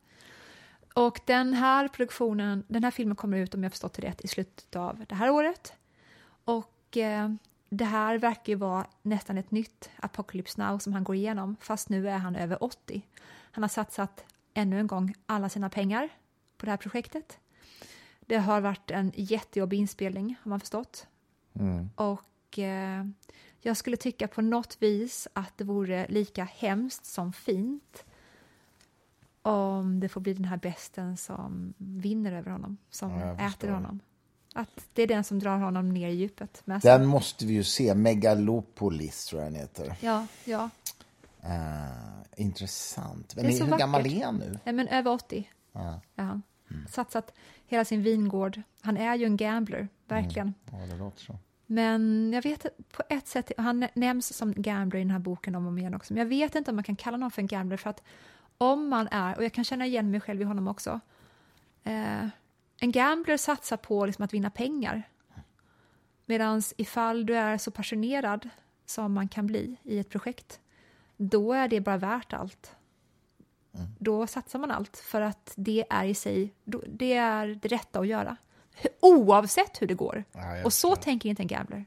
Och 0.94 1.20
den 1.24 1.54
här 1.54 1.88
produktionen, 1.88 2.64
den 2.68 2.84
här 2.84 2.90
filmen 2.90 3.16
kommer 3.16 3.38
ut 3.38 3.54
om 3.54 3.62
jag 3.62 3.72
förstått 3.72 3.94
det 3.94 4.02
rätt 4.02 4.20
i 4.20 4.28
slutet 4.28 4.76
av 4.76 5.04
det 5.08 5.14
här 5.14 5.30
året. 5.30 5.72
Och 6.44 6.96
eh, 6.96 7.28
det 7.68 7.84
här 7.84 8.18
verkar 8.18 8.52
ju 8.52 8.54
vara 8.54 8.86
nästan 9.02 9.38
ett 9.38 9.50
nytt 9.50 9.90
Apocalypse 9.96 10.62
Now 10.62 10.78
som 10.78 10.92
han 10.92 11.04
går 11.04 11.16
igenom, 11.16 11.56
fast 11.60 11.88
nu 11.88 12.08
är 12.08 12.18
han 12.18 12.36
över 12.36 12.64
80. 12.64 13.02
Han 13.50 13.62
har 13.64 13.68
satsat 13.68 14.24
ännu 14.54 14.80
en 14.80 14.86
gång 14.86 15.14
alla 15.26 15.48
sina 15.48 15.70
pengar 15.70 16.08
på 16.56 16.66
det 16.66 16.72
här 16.72 16.76
projektet. 16.76 17.38
Det 18.20 18.36
har 18.36 18.60
varit 18.60 18.90
en 18.90 19.12
jättejobbig 19.14 19.78
inspelning, 19.78 20.36
har 20.42 20.48
man 20.50 20.60
förstått. 20.60 21.06
Och 21.94 22.58
eh, 22.58 23.04
jag 23.60 23.76
skulle 23.76 23.96
tycka 23.96 24.28
på 24.28 24.42
något 24.42 24.76
vis 24.82 25.28
att 25.32 25.52
det 25.58 25.64
vore 25.64 26.06
lika 26.08 26.44
hemskt 26.44 27.04
som 27.06 27.32
fint 27.32 28.04
om 29.42 30.00
det 30.00 30.08
får 30.08 30.20
bli 30.20 30.34
den 30.34 30.44
här 30.44 30.56
besten 30.56 31.16
som 31.16 31.74
vinner 31.76 32.32
över 32.32 32.50
honom, 32.50 32.76
som 32.90 33.10
Ja, 33.10 33.48
äter 33.48 33.68
honom. 33.70 34.00
Att 34.54 34.86
det 34.92 35.02
är 35.02 35.06
den 35.06 35.24
som 35.24 35.38
drar 35.38 35.58
honom 35.58 35.88
ner 35.88 36.08
i 36.08 36.14
djupet 36.14 36.62
med. 36.66 36.80
Den 36.80 37.06
måste 37.06 37.46
vi 37.46 37.52
ju 37.52 37.64
se. 37.64 37.94
Megalopolis, 37.94 39.26
tror 39.26 39.42
jag 39.42 39.52
den 39.52 39.60
heter. 39.60 39.96
Ja, 40.00 40.26
ja. 40.44 40.70
Eh, 41.42 42.40
intressant. 42.42 43.36
Men 43.36 43.44
Det 43.44 43.50
är 43.50 43.52
hur 43.64 43.70
så 43.70 43.76
gammal 43.76 44.02
vackert. 44.02 44.18
är 44.20 44.24
han 44.24 44.36
nu? 44.36 44.58
Nej, 44.64 44.74
men 44.74 44.88
över 44.88 45.10
80 45.10 45.50
Ja. 45.72 46.00
är 46.16 46.22
han. 46.24 46.42
Satsat 46.90 47.32
hela 47.66 47.84
sin 47.84 48.02
vingård. 48.02 48.62
Han 48.80 48.96
är 48.96 49.14
ju 49.16 49.24
en 49.24 49.36
gambler, 49.36 49.88
verkligen. 50.08 50.54
Ja, 50.72 50.78
det 50.90 50.96
låter 50.96 51.20
så. 51.20 51.38
Men 51.70 52.32
jag 52.32 52.42
vet 52.42 52.92
på 52.92 53.02
ett 53.08 53.28
sätt, 53.28 53.52
han 53.56 53.88
nämns 53.94 54.36
som 54.36 54.52
gambler 54.56 55.00
i 55.00 55.02
den 55.02 55.10
här 55.10 55.18
boken 55.18 55.54
om 55.54 55.66
och 55.66 55.78
igen 55.78 55.94
också, 55.94 56.12
men 56.12 56.18
jag 56.20 56.28
vet 56.28 56.54
inte 56.54 56.70
om 56.70 56.76
man 56.76 56.84
kan 56.84 56.96
kalla 56.96 57.16
någon 57.16 57.30
för 57.30 57.42
en 57.42 57.46
gambler 57.46 57.76
för 57.76 57.90
att 57.90 58.02
om 58.58 58.88
man 58.88 59.08
är, 59.10 59.36
och 59.36 59.44
jag 59.44 59.52
kan 59.52 59.64
känna 59.64 59.86
igen 59.86 60.10
mig 60.10 60.20
själv 60.20 60.40
i 60.40 60.44
honom 60.44 60.68
också, 60.68 61.00
eh, 61.84 62.26
en 62.80 62.92
gambler 62.92 63.36
satsar 63.36 63.76
på 63.76 64.06
liksom 64.06 64.24
att 64.24 64.34
vinna 64.34 64.50
pengar. 64.50 65.02
Medan 66.26 66.62
ifall 66.76 67.26
du 67.26 67.36
är 67.36 67.58
så 67.58 67.70
passionerad 67.70 68.48
som 68.86 69.12
man 69.12 69.28
kan 69.28 69.46
bli 69.46 69.76
i 69.82 69.98
ett 69.98 70.10
projekt, 70.10 70.60
då 71.16 71.52
är 71.52 71.68
det 71.68 71.80
bara 71.80 71.96
värt 71.96 72.32
allt. 72.32 72.76
Då 73.98 74.26
satsar 74.26 74.58
man 74.58 74.70
allt 74.70 74.96
för 74.96 75.20
att 75.20 75.52
det 75.56 75.84
är 75.90 76.04
i 76.04 76.14
sig, 76.14 76.54
det 76.86 77.12
är 77.12 77.46
det 77.46 77.68
rätta 77.68 78.00
att 78.00 78.06
göra. 78.06 78.36
Oavsett 79.00 79.82
hur 79.82 79.86
det 79.86 79.94
går. 79.94 80.24
Ja, 80.32 80.64
och 80.64 80.72
så 80.72 80.96
tänker 80.96 81.28
inte 81.28 81.42
en 81.42 81.46
gambler. 81.46 81.84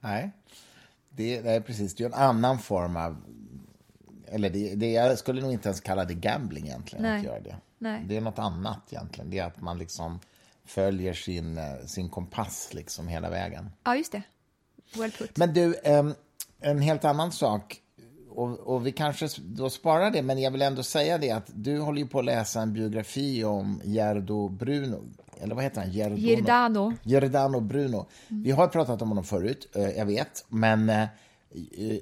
Nej, 0.00 0.30
det, 1.10 1.40
det 1.40 1.50
är 1.50 1.60
precis. 1.60 1.94
Det 1.94 2.04
är 2.04 2.06
en 2.06 2.14
annan 2.14 2.58
form 2.58 2.96
av... 2.96 3.16
Eller 4.26 4.50
det, 4.50 4.74
det, 4.74 4.92
jag 4.92 5.18
skulle 5.18 5.42
nog 5.42 5.52
inte 5.52 5.68
ens 5.68 5.80
kalla 5.80 6.04
det 6.04 6.14
gambling 6.14 6.66
egentligen, 6.66 7.02
Nej. 7.02 7.18
att 7.18 7.24
göra 7.24 7.40
det. 7.40 7.56
Nej. 7.78 8.04
Det 8.08 8.16
är 8.16 8.20
något 8.20 8.38
annat 8.38 8.80
egentligen. 8.90 9.30
Det 9.30 9.38
är 9.38 9.44
att 9.44 9.60
man 9.60 9.78
liksom 9.78 10.20
följer 10.64 11.14
sin, 11.14 11.58
eh, 11.58 11.86
sin 11.86 12.08
kompass 12.08 12.74
liksom 12.74 13.08
hela 13.08 13.30
vägen. 13.30 13.70
Ja, 13.84 13.96
just 13.96 14.12
det. 14.12 14.22
Well 14.94 15.10
put. 15.12 15.36
Men 15.36 15.54
du, 15.54 15.74
en 16.60 16.78
helt 16.78 17.04
annan 17.04 17.32
sak. 17.32 17.80
Och, 18.30 18.60
och 18.60 18.86
vi 18.86 18.92
kanske 18.92 19.28
då 19.38 19.70
sparar 19.70 20.10
det, 20.10 20.22
men 20.22 20.38
jag 20.38 20.50
vill 20.50 20.62
ändå 20.62 20.82
säga 20.82 21.18
det 21.18 21.30
att 21.30 21.50
du 21.54 21.78
håller 21.78 21.98
ju 22.02 22.06
på 22.08 22.18
att 22.18 22.24
läsa 22.24 22.60
en 22.60 22.72
biografi 22.72 23.44
om 23.44 23.80
Gerdo 23.84 24.48
Bruno. 24.48 25.02
Eller 25.40 25.54
vad 25.54 25.64
heter 25.64 25.80
han? 25.80 25.90
Gerdono. 25.92 26.18
Giordano. 26.20 26.92
Giordano 27.02 27.60
Bruno. 27.60 28.06
Vi 28.28 28.50
har 28.50 28.68
pratat 28.68 29.02
om 29.02 29.08
honom 29.08 29.24
förut, 29.24 29.68
eh, 29.74 29.82
jag 29.82 30.06
vet. 30.06 30.44
Men 30.48 30.88
eh, 30.90 31.06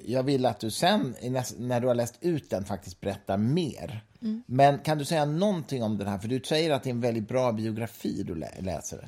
jag 0.05 0.23
vill 0.23 0.45
att 0.45 0.59
du 0.59 0.71
sen, 0.71 1.15
när 1.57 1.79
du 1.79 1.87
har 1.87 1.95
läst 1.95 2.15
ut 2.21 2.49
den, 2.49 2.63
faktiskt 2.65 3.01
berättar 3.01 3.37
mer. 3.37 4.03
Men 4.45 4.79
kan 4.79 4.97
du 4.97 5.05
säga 5.05 5.25
någonting 5.25 5.83
om 5.83 5.97
den 5.97 6.07
här? 6.07 6.17
För 6.17 6.27
du 6.27 6.39
säger 6.39 6.71
att 6.71 6.83
det 6.83 6.89
är 6.89 6.93
en 6.93 7.01
väldigt 7.01 7.27
bra 7.27 7.51
biografi 7.51 8.23
du 8.23 8.35
lä- 8.35 8.61
läser. 8.61 9.07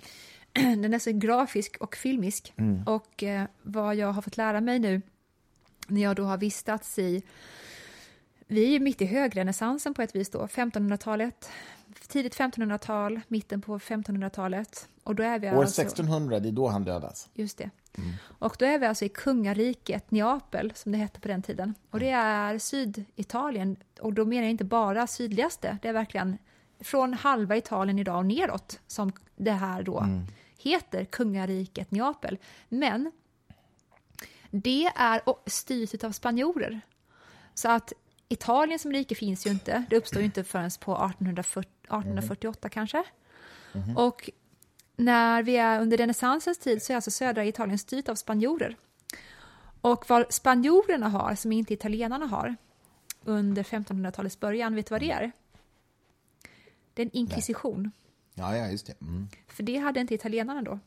Den 0.53 0.93
är 0.93 0.99
så 0.99 1.11
grafisk 1.11 1.77
och 1.79 1.95
filmisk. 1.95 2.53
Mm. 2.57 2.83
Och 2.87 3.23
eh, 3.23 3.43
vad 3.63 3.95
jag 3.95 4.13
har 4.13 4.21
fått 4.21 4.37
lära 4.37 4.61
mig 4.61 4.79
nu 4.79 5.01
när 5.87 6.01
jag 6.01 6.15
då 6.15 6.23
har 6.23 6.37
vistats 6.37 6.99
i... 6.99 7.23
Vi 8.47 8.63
är 8.63 8.69
ju 8.69 8.79
mitt 8.79 9.01
i 9.01 9.05
högrenässansen 9.05 9.93
på 9.93 10.01
ett 10.01 10.15
vis 10.15 10.29
då, 10.29 10.45
1500-talet. 10.45 11.49
Tidigt 12.07 12.37
1500-tal, 12.37 13.21
mitten 13.27 13.61
på 13.61 13.79
1500-talet. 13.79 14.87
Och 15.03 15.15
då 15.15 15.23
är 15.23 15.39
vi 15.39 15.51
År 15.51 15.61
alltså... 15.61 15.81
1600, 15.81 16.39
det 16.39 16.49
är 16.49 16.51
då 16.51 16.67
han 16.67 16.83
dödas. 16.83 17.29
Just 17.33 17.57
det. 17.57 17.69
Och 18.23 18.55
då 18.59 18.65
är 18.65 18.79
vi 18.79 18.85
alltså 18.85 19.05
i 19.05 19.09
kungariket 19.09 20.11
Neapel, 20.11 20.73
som 20.75 20.91
det 20.91 20.97
hette 20.97 21.19
på 21.19 21.27
den 21.27 21.41
tiden. 21.41 21.75
Och 21.89 21.99
det 21.99 22.09
är 22.09 22.59
Syditalien, 22.59 23.75
och 23.99 24.13
då 24.13 24.25
menar 24.25 24.41
jag 24.41 24.51
inte 24.51 24.63
bara 24.63 25.07
sydligaste, 25.07 25.77
det 25.81 25.87
är 25.87 25.93
verkligen 25.93 26.37
från 26.79 27.13
halva 27.13 27.57
Italien 27.57 27.99
idag 27.99 28.17
och 28.17 28.25
neråt 28.25 28.79
som 28.87 29.11
det 29.35 29.51
här 29.51 29.83
då 29.83 30.05
heter, 30.57 31.05
kungariket 31.05 31.91
Neapel. 31.91 32.37
Men 32.69 33.11
det 34.51 34.91
är 34.95 35.21
styrt 35.49 36.03
av 36.03 36.11
spanjorer. 36.11 36.81
Så 37.53 37.69
att 37.69 37.93
Italien 38.29 38.79
som 38.79 38.91
rike 38.91 39.15
finns 39.15 39.47
ju 39.47 39.49
inte, 39.49 39.83
det 39.89 39.97
uppstår 39.97 40.19
ju 40.19 40.25
inte 40.25 40.43
förrän 40.43 40.71
på 40.79 40.91
1840, 40.91 41.69
1848 41.83 42.69
kanske. 42.69 43.03
Och 43.95 44.29
när 44.95 45.43
vi 45.43 45.57
är 45.57 45.81
under 45.81 45.97
renässansens 45.97 46.57
tid 46.57 46.83
så 46.83 46.93
är 46.93 46.95
alltså 46.95 47.11
södra 47.11 47.45
Italien 47.45 47.77
styrt 47.77 48.09
av 48.09 48.15
spanjorer. 48.15 48.77
Och 49.81 50.09
vad 50.09 50.33
spanjorerna 50.33 51.09
har, 51.09 51.35
som 51.35 51.51
inte 51.51 51.73
italienarna 51.73 52.25
har, 52.25 52.55
under 53.23 53.63
1500-talets 53.63 54.39
början, 54.39 54.75
vet 54.75 54.85
du 54.85 54.93
vad 54.93 55.01
det 55.01 55.11
är? 55.11 55.31
Det 56.93 57.01
är 57.01 57.05
en 57.05 57.15
inkvisition. 57.17 57.91
Ja, 58.33 58.57
ja, 58.57 58.67
just 58.67 58.87
det. 58.87 59.01
Mm. 59.01 59.27
För 59.47 59.63
det 59.63 59.77
hade 59.77 59.99
inte 59.99 60.13
italienarna 60.13 60.61
då. 60.61 60.79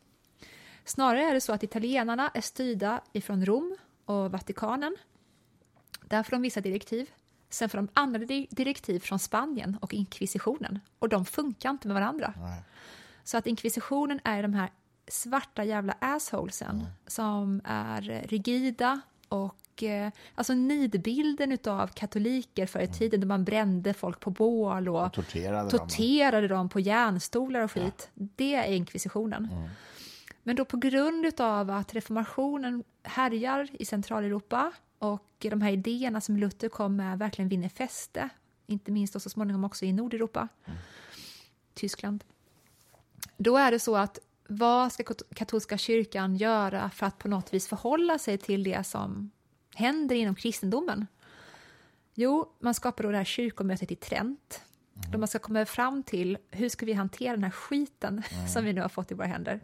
Snarare 0.85 1.23
är 1.23 1.35
det 1.35 1.41
så 1.41 1.53
att 1.53 1.63
italienarna 1.63 2.31
är 2.35 2.41
styrda 2.41 3.01
ifrån 3.13 3.47
Rom 3.47 3.77
och 4.05 4.31
Vatikanen. 4.31 4.97
Där 6.09 6.23
får 6.23 6.31
de 6.31 6.43
vissa 6.43 6.61
direktiv. 6.61 7.11
Sen 7.51 7.69
får 7.69 7.79
de 7.79 7.89
andra 7.95 8.19
di- 8.19 8.47
direktiv 8.51 9.01
från 9.01 9.19
Spanien 9.19 9.77
och 9.81 9.95
inkvisitionen. 9.95 10.81
Och 10.99 11.09
de 11.09 11.25
funkar 11.25 11.71
inte 11.71 11.89
med 11.89 11.95
varandra. 11.95 12.35
Så 13.25 13.37
att 13.39 13.47
inkvisitionen 13.47 14.21
är 14.25 14.43
de 14.43 14.55
här 14.55 14.71
svarta 15.09 15.65
jävla 15.65 15.95
assholesen 15.99 16.87
som 17.07 17.61
är 17.65 18.25
rigida 18.29 19.01
och 19.29 19.83
eh, 19.83 20.11
alltså 20.35 20.55
nidbilden 20.55 21.59
av 21.67 21.87
katoliker 21.87 22.67
förr 22.67 22.81
i 22.81 22.89
tiden 22.89 23.21
då 23.21 23.27
man 23.27 23.45
brände 23.45 23.95
folk 23.95 24.21
på 24.21 24.31
bål 24.31 24.89
och, 24.89 25.07
Och 25.07 25.13
torterade 25.13 25.59
dem. 25.71 25.71
torterade 25.71 26.49
dem 26.49 26.69
på 26.69 26.81
järnstolar 26.81 27.61
och 27.61 27.73
skit. 27.73 28.11
Det 28.15 28.55
är 28.55 28.73
inkvisitionen. 28.73 29.49
Men 30.47 30.57
då 30.57 30.65
på 30.65 30.77
grund 30.77 31.41
av 31.41 31.71
att 31.71 31.95
reformationen 31.95 32.85
härjar 33.03 33.69
i 33.73 33.85
Centraleuropa 33.85 34.73
och 34.99 35.31
de 35.39 35.61
här 35.61 35.73
idéerna 35.73 36.21
som 36.21 36.37
Luther 36.37 36.69
kom 36.69 36.97
med 36.97 37.19
verkligen 37.19 37.49
vinner 37.49 37.69
fäste, 37.69 38.29
inte 38.67 38.91
minst 38.91 39.17
och 39.17 39.23
så 39.23 39.31
småningom 39.31 39.65
också 39.65 39.85
i 39.85 39.93
Nordeuropa, 39.93 40.49
Tyskland. 41.75 42.25
Då 43.37 43.57
är 43.57 43.71
det 43.71 43.79
så 43.79 43.97
att 43.97 44.19
vad 44.49 44.93
ska 44.93 45.03
kat- 45.03 45.35
katolska 45.35 45.79
kyrkan 45.79 46.37
göra 46.37 46.91
för 46.91 47.07
att 47.07 47.19
på 47.19 47.29
något 47.29 47.55
vis 47.55 47.69
förhålla 47.69 48.19
sig 48.19 48.39
till 48.39 48.65
det 48.65 48.87
som 48.87 49.31
händer 49.75 50.17
inom 50.17 50.35
kristendomen? 50.35 51.07
Jo, 52.15 52.53
man 52.59 52.75
skapar 52.75 53.05
då 53.05 53.11
det 53.11 53.17
här 53.17 53.25
kyrkomötet 53.25 53.91
i 53.91 53.97
Trent. 53.97 54.61
Då 55.13 55.19
man 55.19 55.29
ska 55.29 55.39
komma 55.39 55.67
fram 55.67 56.03
till 56.03 56.39
hur 56.51 56.69
ska 56.69 56.87
vi 56.87 56.93
hantera 56.93 57.33
den 57.33 57.45
här 57.45 57.51
skiten 57.51 58.23
som 58.53 58.65
vi 58.65 58.73
nu 58.73 58.81
har 58.81 58.89
fått 58.89 59.11
i 59.11 59.15
våra 59.15 59.27
händer. 59.27 59.61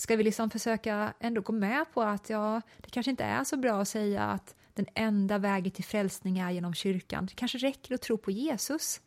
Ska 0.00 0.16
vi 0.16 0.24
liksom 0.24 0.50
försöka 0.50 1.14
ändå 1.20 1.40
gå 1.40 1.52
med 1.52 1.84
på 1.94 2.02
att 2.02 2.30
ja, 2.30 2.62
det 2.76 2.90
kanske 2.90 3.10
inte 3.10 3.24
är 3.24 3.44
så 3.44 3.56
bra 3.56 3.80
att 3.80 3.88
säga 3.88 4.24
att 4.24 4.54
den 4.74 4.86
enda 4.94 5.38
vägen 5.38 5.72
till 5.72 5.84
frälsning 5.84 6.38
är 6.38 6.50
genom 6.50 6.74
kyrkan. 6.74 7.26
Det 7.26 7.34
kanske 7.34 7.58
räcker 7.58 7.94
att 7.94 8.02
tro 8.02 8.18
på 8.18 8.30
Jesus. 8.30 9.00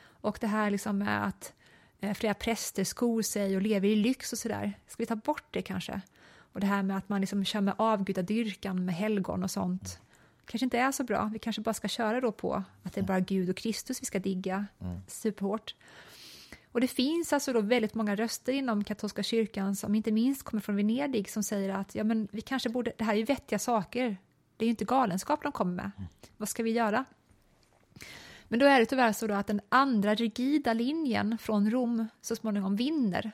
Och 0.00 0.38
det 0.40 0.46
här 0.46 0.70
liksom 0.70 0.98
med 0.98 1.26
att 1.26 1.52
eh, 2.00 2.14
flera 2.14 2.34
präster 2.34 2.84
skor 2.84 3.22
sig 3.22 3.56
och 3.56 3.62
lever 3.62 3.88
i 3.88 3.96
lyx 3.96 4.32
och 4.32 4.38
sådär. 4.38 4.78
Ska 4.86 5.02
vi 5.02 5.06
ta 5.06 5.16
bort 5.16 5.44
det 5.50 5.62
kanske? 5.62 6.00
Och 6.52 6.60
det 6.60 6.66
här 6.66 6.82
med 6.82 6.96
att 6.96 7.08
man 7.08 7.20
liksom 7.20 7.44
kör 7.44 7.60
med 7.60 7.74
avgudadyrkan 7.78 8.84
med 8.84 8.94
helgon 8.94 9.42
och 9.42 9.50
sånt 9.50 10.00
kanske 10.46 10.64
inte 10.64 10.78
är 10.78 10.92
så 10.92 11.04
bra. 11.04 11.30
Vi 11.32 11.38
kanske 11.38 11.62
bara 11.62 11.74
ska 11.74 11.88
köra 11.88 12.20
då 12.20 12.32
på 12.32 12.62
att 12.82 12.94
det 12.94 13.00
är 13.00 13.04
bara 13.04 13.20
Gud 13.20 13.50
och 13.50 13.56
Kristus 13.56 14.02
vi 14.02 14.06
ska 14.06 14.18
digga 14.18 14.66
mm. 14.80 15.00
superhårt. 15.08 15.74
Och 16.76 16.80
det 16.80 16.88
finns 16.88 17.32
alltså 17.32 17.52
då 17.52 17.60
väldigt 17.60 17.94
många 17.94 18.16
röster 18.16 18.52
inom 18.52 18.84
katolska 18.84 19.22
kyrkan 19.22 19.76
som 19.76 19.94
inte 19.94 20.12
minst 20.12 20.42
kommer 20.42 20.60
från 20.60 20.76
Venedig 20.76 21.30
som 21.30 21.42
säger 21.42 21.74
att 21.74 21.94
ja, 21.94 22.04
men 22.04 22.28
vi 22.32 22.40
kanske 22.40 22.68
borde, 22.68 22.92
det 22.96 23.04
här 23.04 23.12
är 23.14 23.18
ju 23.18 23.24
vettiga 23.24 23.58
saker. 23.58 24.16
Det 24.56 24.64
är 24.64 24.66
ju 24.66 24.70
inte 24.70 24.84
galenskap 24.84 25.42
de 25.42 25.52
kommer 25.52 25.74
med. 25.74 25.90
Mm. 25.96 26.08
Vad 26.36 26.48
ska 26.48 26.62
vi 26.62 26.70
göra? 26.70 27.04
Men 28.48 28.58
då 28.58 28.66
är 28.66 28.80
det 28.80 28.86
tyvärr 28.86 29.12
så 29.12 29.32
att 29.32 29.46
den 29.46 29.60
andra 29.68 30.14
rigida 30.14 30.72
linjen 30.72 31.38
från 31.38 31.70
Rom 31.70 32.08
så 32.20 32.36
småningom 32.36 32.76
vinner. 32.76 33.32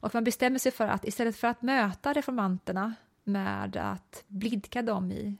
Och 0.00 0.14
man 0.14 0.24
bestämmer 0.24 0.58
sig 0.58 0.72
för 0.72 0.88
att 0.88 1.04
istället 1.04 1.36
för 1.36 1.48
att 1.48 1.62
möta 1.62 2.12
reformanterna 2.12 2.94
med 3.24 3.76
att 3.76 4.24
blidka 4.26 4.82
dem 4.82 5.12
i 5.12 5.36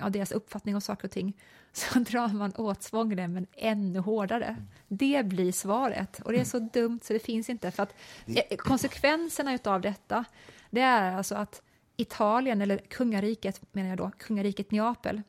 ja, 0.00 0.10
deras 0.10 0.32
uppfattning 0.32 0.74
om 0.74 0.80
saker 0.80 1.04
och 1.04 1.10
ting 1.10 1.36
så 1.72 1.98
drar 1.98 2.28
man 2.28 2.52
åt 2.56 2.82
svångremmen 2.82 3.46
ännu 3.52 3.98
hårdare. 3.98 4.56
Det 4.88 5.26
blir 5.26 5.52
svaret 5.52 6.20
och 6.20 6.32
det 6.32 6.40
är 6.40 6.44
så 6.44 6.58
dumt 6.58 7.00
så 7.02 7.12
det 7.12 7.18
finns 7.18 7.50
inte. 7.50 7.70
För 7.70 7.82
att 7.82 7.94
eh, 8.26 8.56
konsekvenserna 8.56 9.58
av 9.64 9.80
detta 9.80 10.24
det 10.70 10.80
är 10.80 11.16
alltså 11.16 11.34
att 11.34 11.62
Italien, 11.96 12.60
eller 12.60 12.78
kungariket 12.78 13.74
menar 13.74 13.88
jag 13.88 13.98
då, 13.98 14.10
kungariket 14.18 14.70
Neapel 14.70 15.22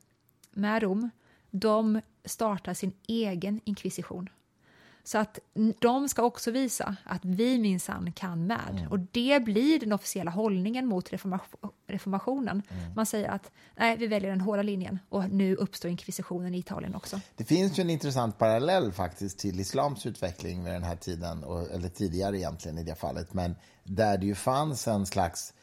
med 0.50 0.82
Rom, 0.82 1.10
de 1.50 2.00
startar 2.24 2.74
sin 2.74 2.92
egen 3.06 3.60
inkvisition. 3.64 4.28
Så 5.04 5.18
att 5.18 5.38
de 5.78 6.08
ska 6.08 6.22
också 6.22 6.50
visa 6.50 6.96
att 7.04 7.24
vi 7.24 7.58
minsann 7.58 8.12
kan 8.12 8.46
med. 8.46 8.70
Mm. 8.70 8.88
Och 8.88 8.98
det 9.00 9.44
blir 9.44 9.80
den 9.80 9.92
officiella 9.92 10.30
hållningen 10.30 10.86
mot 10.86 11.12
reformationen. 11.86 12.62
Mm. 12.68 12.94
Man 12.94 13.06
säger 13.06 13.28
att 13.28 13.50
nej, 13.76 13.96
vi 13.96 14.06
väljer 14.06 14.30
den 14.30 14.40
hårda 14.40 14.62
linjen 14.62 14.98
och 15.08 15.30
nu 15.30 15.56
uppstår 15.56 15.90
inkvisitionen 15.90 16.54
i 16.54 16.58
Italien 16.58 16.94
också. 16.94 17.20
Det 17.36 17.44
finns 17.44 17.78
ju 17.78 17.80
en 17.80 17.90
intressant 17.90 18.38
parallell 18.38 18.92
faktiskt 18.92 19.38
till 19.38 19.60
islams 19.60 20.06
utveckling 20.06 20.64
vid 20.64 20.72
den 20.72 20.84
här 20.84 20.96
tiden, 20.96 21.44
eller 21.72 21.88
tidigare 21.88 22.38
egentligen 22.38 22.78
i 22.78 22.82
det 22.82 22.94
fallet, 22.94 23.34
men 23.34 23.54
där 23.84 24.18
det 24.18 24.26
ju 24.26 24.34
fanns 24.34 24.88
en 24.88 25.06
slags 25.06 25.54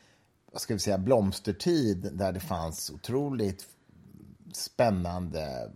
vad 0.52 0.62
ska 0.62 0.74
vi 0.74 0.80
säga, 0.80 0.98
blomstertid 0.98 2.10
där 2.14 2.32
det 2.32 2.40
fanns 2.40 2.90
otroligt 2.90 3.66
spännande 4.54 5.72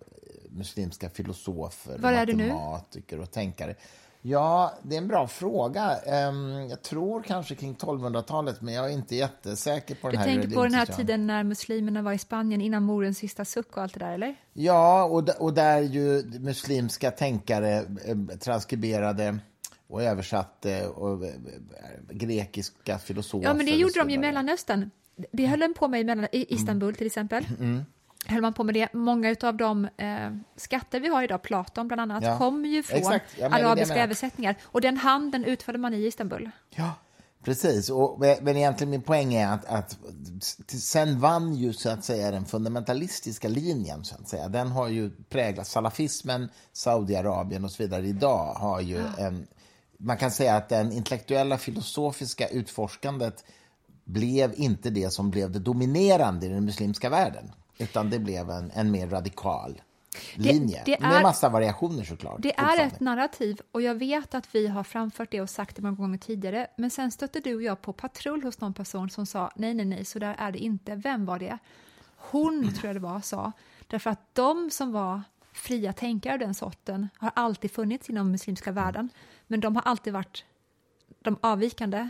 muslimska 0.52 1.10
filosofer, 1.10 1.98
Var 1.98 2.14
är 2.14 2.28
matematiker 2.28 3.20
och 3.20 3.32
tänkare. 3.32 3.76
Ja, 4.22 4.74
det 4.84 4.96
är 4.96 4.98
en 4.98 5.08
bra 5.08 5.28
fråga. 5.28 5.98
Ehm, 5.98 6.70
jag 6.70 6.82
tror 6.82 7.24
kanske 7.24 7.56
kring 7.56 7.76
1200-talet, 7.76 8.62
men 8.62 8.74
jag 8.74 8.86
är 8.86 8.90
inte 8.90 9.16
jättesäker 9.16 9.96
på 9.96 10.08
du 10.08 10.12
den 10.12 10.22
här 10.22 10.28
Du 10.28 10.42
tänker 10.42 10.56
på 10.56 10.64
den 10.64 10.74
här 10.74 10.86
tiden 10.86 11.28
när 11.28 11.44
muslimerna 11.44 12.02
var 12.02 12.14
i 12.14 12.18
Spanien 12.18 12.62
innan 12.62 12.84
morens 12.84 13.18
sista 13.18 13.46
suck 13.46 13.78
och 13.78 13.84
allt 13.84 13.94
det 13.94 14.00
där, 14.00 14.12
eller? 14.12 14.36
Ja, 14.54 15.04
och, 15.04 15.30
och 15.30 15.54
där 15.54 15.82
ju 15.82 16.24
muslimska 16.40 17.12
tänkare 17.12 17.86
eh, 18.06 18.38
transkriberade 18.40 19.38
och 19.88 20.04
översatte 20.04 20.88
och 20.88 21.26
eh, 21.26 21.34
grekiska 22.10 23.00
filosofer. 23.00 23.48
Ja, 23.48 23.54
men 23.54 23.66
det 23.66 23.72
gjorde 23.72 24.00
de 24.00 24.10
ju 24.10 24.16
i 24.16 24.20
Mellanöstern. 24.20 24.92
Det 25.32 25.46
höll 25.46 25.60
de 25.60 25.74
på 25.74 25.88
med 25.88 26.30
i 26.32 26.54
Istanbul 26.54 26.96
till 26.96 27.08
exempel. 27.08 27.46
Mm 27.60 27.86
höll 28.26 28.42
man 28.42 28.54
på 28.54 28.64
med 28.64 28.74
det. 28.74 28.94
Många 28.94 29.36
av 29.44 29.58
de 29.58 29.86
eh, 29.86 30.30
skatter 30.56 31.00
vi 31.00 31.08
har 31.08 31.24
idag, 31.24 31.42
Platon 31.42 31.88
bland 31.88 32.02
annat, 32.02 32.24
ja. 32.24 32.38
kommer 32.38 32.70
ju 32.70 32.84
från 32.84 33.20
ja, 33.40 33.50
arabiska 33.50 34.04
översättningar. 34.04 34.56
Och 34.64 34.82
den 34.82 34.98
handeln 34.98 35.44
utförde 35.44 35.78
man 35.78 35.94
i 35.94 36.06
Istanbul. 36.06 36.52
Ja, 36.70 36.94
precis. 37.44 37.90
Och, 37.90 38.20
men 38.20 38.58
egentligen 38.58 38.92
min 38.92 39.02
poäng 39.02 39.34
är 39.34 39.48
att, 39.48 39.66
att 39.66 39.98
sen 40.68 41.20
vann 41.20 41.56
ju 41.56 41.74
så 41.74 41.90
att 41.90 42.04
säga 42.04 42.32
den 42.32 42.46
fundamentalistiska 42.46 43.48
linjen, 43.48 44.04
så 44.04 44.16
att 44.16 44.30
säga. 44.30 44.48
Den 44.48 44.68
har 44.68 44.88
ju 44.88 45.12
präglat 45.30 45.68
salafismen, 45.68 46.50
Saudiarabien 46.74 47.66
och 47.66 47.72
så 47.72 47.84
vidare 47.84 48.08
idag 48.08 48.54
har 48.54 48.82
ju 48.82 48.96
ja. 48.98 49.26
en... 49.26 49.48
Man 50.04 50.18
kan 50.18 50.32
säga 50.32 50.56
att 50.56 50.70
den 50.70 50.92
intellektuella 50.92 51.58
filosofiska 51.58 52.48
utforskandet 52.48 53.44
blev 54.04 54.54
inte 54.56 54.90
det 54.90 55.14
som 55.14 55.32
blev 55.32 55.52
det 55.52 55.60
dominerande 55.60 56.46
i 56.46 56.50
den 56.50 56.66
muslimska 56.66 57.10
världen. 57.10 57.52
Utan 57.82 58.10
det 58.10 58.20
blev 58.20 58.50
en, 58.50 58.72
en 58.72 58.92
mer 58.92 59.08
radikal 59.08 59.82
linje. 60.36 60.84
Det, 60.86 60.96
det 60.96 61.02
med 61.02 61.22
massa 61.22 61.50
variationer 61.50 62.04
såklart. 62.04 62.36
Det 62.40 62.60
är 62.60 62.88
ett 62.88 63.00
narrativ 63.00 63.62
och 63.72 63.82
jag 63.82 63.96
vet 63.96 64.36
att 64.36 64.56
vi 64.56 64.68
har 64.68 64.84
framfört 64.84 65.32
det 65.32 65.42
och 65.42 65.50
sagt 65.50 65.76
det 65.76 65.82
många 65.82 65.96
gånger 65.96 66.18
tidigare. 66.18 66.68
Men 66.78 66.90
sen 66.90 67.12
stötte 67.12 67.40
du 67.40 67.56
och 67.56 67.64
jag 67.64 67.82
på 67.82 67.94
patrull 67.94 68.44
hos 68.44 68.62
någon 68.62 68.74
person 68.74 69.10
som 69.10 69.26
sa 69.26 69.52
nej, 69.56 69.74
nej, 69.74 69.86
nej, 69.86 70.06
så 70.06 70.20
där 70.20 70.36
är 70.38 70.52
det 70.52 70.60
inte. 70.60 70.96
Vem 70.96 71.26
var 71.26 71.40
det? 71.40 71.58
Hon, 72.18 72.74
tror 72.74 72.86
jag 72.86 72.96
det 72.96 73.00
var, 73.00 73.22
sa. 73.22 73.52
Därför 73.88 74.10
att 74.10 74.36
de 74.36 74.70
som 74.72 74.92
var 74.92 75.22
fria 75.54 75.94
tänkare 75.94 76.34
av 76.34 76.40
den 76.40 76.54
sorten 76.54 77.10
har 77.18 77.32
alltid 77.36 77.72
funnits 77.72 78.10
inom 78.10 78.32
muslimska 78.32 78.72
världen. 78.72 79.10
Men 79.48 79.60
de 79.60 79.76
har 79.76 79.84
alltid 79.84 80.14
varit 80.14 80.46
de 81.20 81.38
avvikande. 81.42 82.10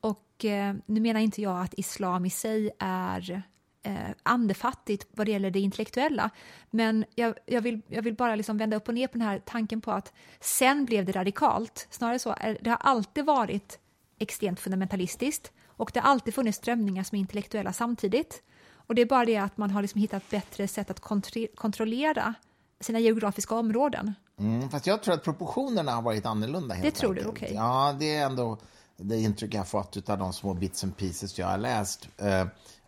Och 0.00 0.44
eh, 0.44 0.74
nu 0.86 1.00
menar 1.00 1.20
inte 1.20 1.42
jag 1.42 1.60
att 1.60 1.74
islam 1.74 2.24
i 2.24 2.30
sig 2.30 2.70
är 2.78 3.42
eh, 3.84 3.94
andefattigt 4.22 5.06
vad 5.10 5.26
det 5.26 5.32
gäller 5.32 5.50
det 5.50 5.60
intellektuella. 5.60 6.30
Men 6.70 7.04
jag, 7.14 7.34
jag, 7.46 7.60
vill, 7.60 7.80
jag 7.88 8.02
vill 8.02 8.14
bara 8.14 8.34
liksom 8.34 8.58
vända 8.58 8.76
upp 8.76 8.88
och 8.88 8.94
ner 8.94 9.06
på 9.06 9.18
den 9.18 9.26
här 9.26 9.42
tanken 9.44 9.80
på 9.80 9.92
att 9.92 10.12
sen 10.40 10.84
blev 10.84 11.04
det 11.04 11.12
radikalt. 11.12 11.86
Snarare 11.90 12.18
så, 12.18 12.34
det 12.60 12.70
har 12.70 12.78
alltid 12.80 13.24
varit 13.24 13.78
extremt 14.18 14.60
fundamentalistiskt 14.60 15.52
och 15.66 15.90
det 15.94 16.00
har 16.00 16.10
alltid 16.10 16.34
funnits 16.34 16.58
strömningar 16.58 17.02
som 17.02 17.16
är 17.16 17.20
intellektuella 17.20 17.72
samtidigt. 17.72 18.42
Och 18.86 18.94
det 18.94 19.02
är 19.02 19.06
bara 19.06 19.24
det 19.24 19.36
att 19.36 19.56
man 19.56 19.70
har 19.70 19.82
liksom 19.82 20.00
hittat 20.00 20.30
bättre 20.30 20.68
sätt 20.68 20.90
att 20.90 21.00
kontro 21.00 21.46
kontrollera 21.54 22.34
sina 22.80 22.98
geografiska 22.98 23.54
områden. 23.54 24.14
Mm, 24.38 24.70
fast 24.70 24.86
jag 24.86 25.02
tror 25.02 25.14
att 25.14 25.24
proportionerna 25.24 25.92
har 25.92 26.02
varit 26.02 26.26
annorlunda. 26.26 26.74
Helt 26.74 26.94
det 26.94 27.00
tror 27.00 27.10
enkelt. 27.10 27.26
du? 27.26 27.30
Okay. 27.30 27.54
Ja, 27.54 27.96
det 27.98 28.16
är 28.16 28.26
ändå 28.26 28.58
det 28.96 29.16
intryck 29.16 29.54
jag 29.54 29.60
har 29.60 29.64
fått 29.64 30.08
av 30.10 30.18
de 30.18 30.32
små 30.32 30.54
bits 30.54 30.84
and 30.84 30.96
pieces 30.96 31.38
jag 31.38 31.46
har 31.46 31.58
läst. 31.58 32.08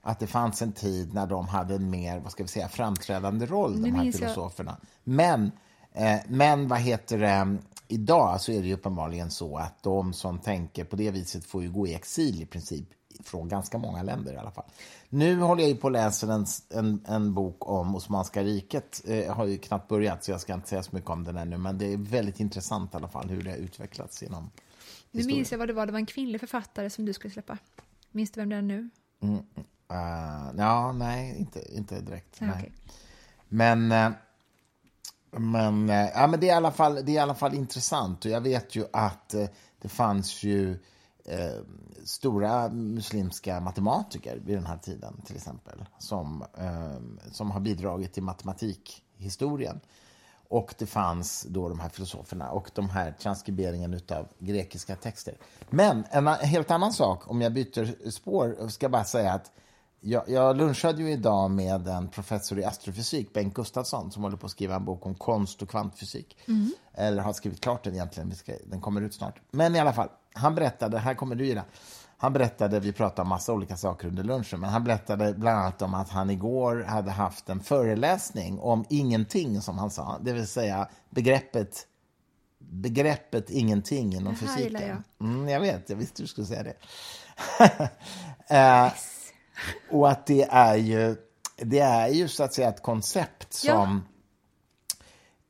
Att 0.07 0.19
det 0.19 0.27
fanns 0.27 0.63
en 0.63 0.73
tid 0.73 1.15
när 1.15 1.27
de 1.27 1.49
hade 1.49 1.75
en 1.75 1.91
mer 1.91 2.21
vad 2.21 2.33
ska 2.33 2.43
vi 2.43 2.49
säga, 2.49 2.69
framträdande 2.69 3.47
roll, 3.47 3.83
de 3.83 3.91
här 3.91 4.13
filosoferna. 4.13 4.77
Men, 5.05 5.51
eh, 5.93 6.19
men 6.29 6.69
vad 6.69 6.79
heter 6.79 7.19
det, 7.19 7.59
idag 7.89 8.41
så 8.41 8.53
är 8.53 8.61
det 8.61 8.67
ju 8.67 8.75
uppenbarligen 8.75 9.31
så 9.31 9.57
att 9.57 9.83
de 9.83 10.13
som 10.13 10.39
tänker 10.39 10.85
på 10.85 10.97
det 10.97 11.11
viset 11.11 11.45
får 11.45 11.63
ju 11.63 11.71
gå 11.71 11.87
i 11.87 11.95
exil 11.95 12.43
i 12.43 12.47
princip 12.47 12.89
från 13.25 13.49
ganska 13.49 13.79
många 13.79 14.03
länder 14.03 14.33
i 14.33 14.37
alla 14.37 14.51
fall. 14.51 14.65
Nu 15.09 15.41
håller 15.41 15.63
jag 15.63 15.71
ju 15.71 15.77
på 15.77 15.87
att 15.87 15.93
läsa 15.93 16.33
en, 16.33 16.47
en, 16.71 17.05
en 17.07 17.35
bok 17.35 17.69
om 17.69 17.97
Osmanska 17.97 18.43
riket. 18.43 19.03
Eh, 19.07 19.19
jag 19.19 19.33
har 19.33 19.47
ju 19.47 19.59
knappt 19.59 19.89
börjat 19.89 20.25
så 20.25 20.31
jag 20.31 20.41
ska 20.41 20.55
inte 20.55 20.69
säga 20.69 20.83
så 20.83 20.97
mycket 20.97 21.11
om 21.11 21.25
den 21.25 21.37
ännu, 21.37 21.59
men 21.59 21.79
det 21.79 21.93
är 21.93 21.97
väldigt 21.97 22.41
intressant 22.41 22.95
i 22.95 22.97
alla 22.97 23.09
fall 23.09 23.29
hur 23.29 23.43
det 23.43 23.51
har 23.51 23.59
utvecklats 23.59 24.23
genom 24.23 24.51
Nu 25.11 25.25
minns 25.25 25.53
jag 25.53 25.59
vad 25.59 25.69
det 25.69 25.75
var, 25.75 25.87
det 25.87 25.93
var 25.93 25.99
en 25.99 26.07
kvinnlig 26.07 26.41
författare 26.41 26.91
som 26.91 27.05
du 27.05 27.13
skulle 27.13 27.33
släppa. 27.33 27.59
Minns 28.11 28.31
du 28.31 28.41
vem 28.41 28.49
det 28.49 28.57
är 28.57 28.63
nu? 28.63 28.91
Mm. 29.23 29.45
Uh, 29.93 30.51
ja, 30.57 30.93
nej, 30.93 31.37
inte, 31.39 31.75
inte 31.77 32.01
direkt. 32.01 32.43
Okay. 32.43 32.71
Men, 33.49 33.93
uh, 33.93 34.11
men, 35.31 35.91
uh, 35.91 36.09
ja, 36.15 36.27
men 36.27 36.41
det, 36.41 36.49
är 36.49 36.53
i 36.53 36.57
alla 36.57 36.73
fall, 36.73 36.95
det 36.95 37.13
är 37.13 37.15
i 37.15 37.19
alla 37.19 37.35
fall 37.35 37.55
intressant. 37.55 38.25
Och 38.25 38.31
jag 38.31 38.41
vet 38.41 38.77
ju 38.77 38.87
att 38.93 39.35
det 39.81 39.89
fanns 39.89 40.43
ju 40.43 40.79
stora 42.05 42.69
muslimska 42.69 43.61
matematiker 43.61 44.37
vid 44.45 44.57
den 44.57 44.67
här 44.67 44.79
tiden, 44.79 45.23
till 45.25 45.37
exempel, 45.37 45.85
som, 45.99 46.45
som 47.33 47.51
har 47.51 47.61
bidragit 47.61 48.13
till 48.13 48.23
matematikhistorien. 48.23 49.81
Och 50.49 50.75
det 50.79 50.87
fanns 50.87 51.47
då 51.49 51.69
de 51.69 51.81
här 51.81 51.89
filosoferna 51.89 52.51
och 52.51 52.71
de 52.75 52.91
här 52.91 53.13
transkriberingen 53.13 54.01
av 54.11 54.29
grekiska 54.39 54.97
texter. 54.97 55.37
Men 55.71 56.05
en 56.11 56.27
helt 56.27 56.71
annan 56.71 56.93
sak, 56.93 57.31
om 57.31 57.41
jag 57.41 57.53
byter 57.53 58.11
spår, 58.11 58.69
ska 58.69 58.89
bara 58.89 59.05
säga 59.05 59.33
att 59.33 59.53
jag, 60.07 60.29
jag 60.29 60.57
lunchade 60.57 61.03
ju 61.03 61.11
idag 61.11 61.51
med 61.51 61.89
en 61.89 62.09
professor 62.09 62.59
i 62.59 62.65
astrofysik, 62.65 63.33
Bengt 63.33 63.55
Gustafsson, 63.55 64.11
som 64.11 64.23
håller 64.23 64.37
på 64.37 64.47
att 64.47 64.53
skriva 64.53 64.75
en 64.75 64.85
bok 64.85 65.07
om 65.07 65.15
konst 65.15 65.63
och 65.63 65.69
kvantfysik. 65.69 66.37
Mm. 66.49 66.71
Eller 66.95 67.23
har 67.23 67.33
skrivit 67.33 67.61
klart 67.61 67.85
den 67.85 67.95
egentligen, 67.95 68.33
den 68.65 68.81
kommer 68.81 69.01
ut 69.01 69.15
snart. 69.15 69.41
Men 69.51 69.77
i 69.77 69.81
alla 69.81 69.93
fall, 69.93 70.09
han 70.33 70.55
berättade, 70.55 70.99
här 70.99 71.15
kommer 71.15 71.35
du 71.35 71.47
gilla, 71.47 71.65
han 72.19 72.33
berättade, 72.33 72.81
vi 72.81 72.93
pratade 72.93 73.23
om 73.23 73.29
massa 73.29 73.53
olika 73.53 73.77
saker 73.77 74.09
under 74.09 74.25
lunchen, 74.25 74.61
men 74.61 74.71
han 74.71 74.85
berättade 74.85 75.35
bland 75.35 75.59
annat 75.59 75.83
om 75.83 75.95
att 75.95 76.11
han 76.11 76.31
igår 76.31 76.85
hade 76.89 77.11
haft 77.11 77.49
en 77.49 77.61
föreläsning 77.61 78.59
om 78.59 78.85
ingenting, 78.89 79.61
som 79.61 79.79
han 79.79 79.91
sa, 79.91 80.19
det 80.23 80.33
vill 80.33 80.47
säga 80.47 80.89
begreppet 81.11 81.87
begreppet 82.59 83.51
ingenting 83.51 84.15
inom 84.15 84.35
det 84.41 84.47
här 84.47 84.57
fysiken. 84.57 85.03
Jag. 85.19 85.29
Mm, 85.29 85.49
jag 85.49 85.61
vet, 85.61 85.91
jag 85.91 85.97
visste 85.97 86.23
du 86.23 86.27
skulle 86.27 86.47
säga 86.47 86.63
det. 86.63 86.77
uh, 88.87 88.93
och 89.91 90.11
att 90.11 90.27
det 90.27 90.43
är 90.51 90.77
ju, 90.77 91.17
det 91.57 91.79
är 91.79 92.09
ju 92.09 92.29
så 92.29 92.45
att 92.45 92.55
säga 92.55 92.69
ett 92.69 92.83
koncept 92.83 93.53
som... 93.53 94.03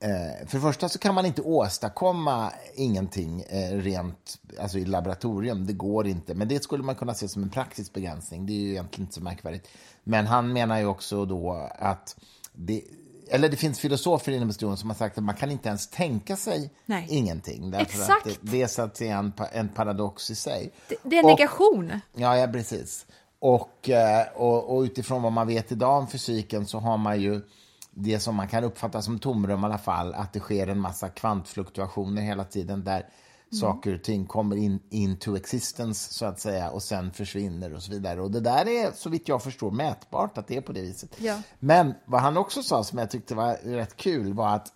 Eh, 0.01 0.47
för 0.49 0.57
det 0.57 0.61
första 0.63 0.89
så 0.89 0.99
kan 0.99 1.15
man 1.15 1.27
inte 1.27 1.43
åstadkomma 1.43 2.53
ingenting 2.75 3.41
eh, 3.43 3.77
rent 3.77 4.39
alltså 4.61 4.79
i 4.79 4.85
laboratorium. 4.85 5.67
Det 5.67 5.73
går 5.73 6.07
inte. 6.07 6.35
Men 6.35 6.49
det 6.49 6.63
skulle 6.63 6.83
man 6.83 6.95
kunna 6.95 7.15
se 7.15 7.29
som 7.29 7.43
en 7.43 7.51
praktisk 7.51 7.93
begränsning. 7.93 8.47
Det 8.47 8.53
är 8.53 8.57
ju 8.57 8.71
egentligen 8.71 9.03
inte 9.05 9.15
så 9.15 9.21
märkvärdigt. 9.21 9.69
Men 10.05 10.27
han 10.27 10.53
menar 10.53 10.79
ju 10.79 10.87
också 10.87 11.25
då 11.25 11.71
att 11.79 12.17
det, 12.53 12.83
eller 13.31 13.49
det 13.49 13.57
finns 13.57 13.81
filosofer 13.81 14.33
inom 14.33 14.49
historien 14.49 14.77
som 14.77 14.91
har 14.91 14.97
sagt 14.97 15.19
att 15.19 15.25
man 15.25 15.35
kan 15.35 15.51
inte 15.51 15.69
ens 15.69 15.87
tänka 15.89 16.37
sig 16.37 16.71
Nej. 16.87 17.07
ingenting. 17.11 17.75
Exakt. 17.75 18.27
Att 18.27 18.33
det, 18.43 18.51
det 18.51 18.63
är 18.63 18.67
så 18.67 18.83
att 18.83 18.97
säga 18.97 19.19
en, 19.19 19.33
en 19.53 19.69
paradox 19.69 20.31
i 20.31 20.35
sig. 20.35 20.71
Det, 20.89 20.97
det 21.03 21.17
är 21.17 21.21
en 21.21 21.25
Och- 21.25 21.31
negation. 21.31 22.01
Ja, 22.15 22.37
ja 22.37 22.47
precis. 22.47 23.07
Och, 23.39 23.91
eh, 23.91 24.27
och, 24.35 24.77
och 24.77 24.83
utifrån 24.83 25.23
vad 25.23 25.33
man 25.33 25.47
vet 25.47 25.73
idag 25.73 25.99
om 25.99 26.09
fysiken 26.09 26.67
så 26.67 26.79
har 26.79 26.97
man 26.97 27.21
ju 27.21 27.41
det 27.91 28.21
som 28.21 28.35
man 28.35 28.49
kan 28.49 28.65
uppfatta 28.65 29.03
som 29.03 29.19
tomrum 29.19 29.63
i 29.63 29.65
alla 29.65 29.79
fall, 29.79 30.15
att 30.15 30.33
det 30.33 30.41
sker 30.41 30.67
en 30.67 30.81
massa 30.81 31.09
kvantfluktuationer 31.09 32.23
hela 32.23 32.45
tiden 32.45 32.85
där 32.85 33.07
saker 33.61 33.95
och 33.95 34.03
ting 34.03 34.27
kommer 34.27 34.57
in 34.57 34.81
into 34.91 35.37
existence 35.37 36.15
så 36.15 36.27
att 36.27 36.41
säga 36.41 36.71
och 36.71 36.83
sen 36.83 37.13
försvinner 37.13 37.75
och 37.75 37.83
så 37.83 37.93
vidare. 37.93 38.21
Och 38.21 38.31
det 38.31 38.41
där 38.41 38.69
är 38.69 38.93
så 38.93 39.11
vitt 39.11 39.29
jag 39.29 39.43
förstår 39.43 39.71
mätbart 39.71 40.39
att 40.39 40.47
det 40.47 40.57
är 40.57 40.61
på 40.61 40.73
det 40.73 40.83
viset. 40.83 41.21
Ja. 41.21 41.43
Men 41.59 41.95
vad 42.05 42.21
han 42.21 42.37
också 42.37 42.63
sa 42.63 42.85
som 42.85 42.99
jag 42.99 43.11
tyckte 43.11 43.35
var 43.35 43.55
rätt 43.65 43.97
kul 43.97 44.33
var 44.33 44.49
att 44.49 44.73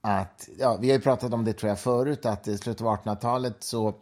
att, 0.00 0.48
ja, 0.58 0.76
vi 0.80 0.88
har 0.88 0.96
ju 0.96 1.02
pratat 1.02 1.32
om 1.32 1.44
det 1.44 1.52
tror 1.52 1.68
jag 1.68 1.78
förut, 1.78 2.26
att 2.26 2.48
i 2.48 2.58
slutet 2.58 2.86
av 2.86 2.96
1800-talet 2.96 3.56
så 3.64 3.94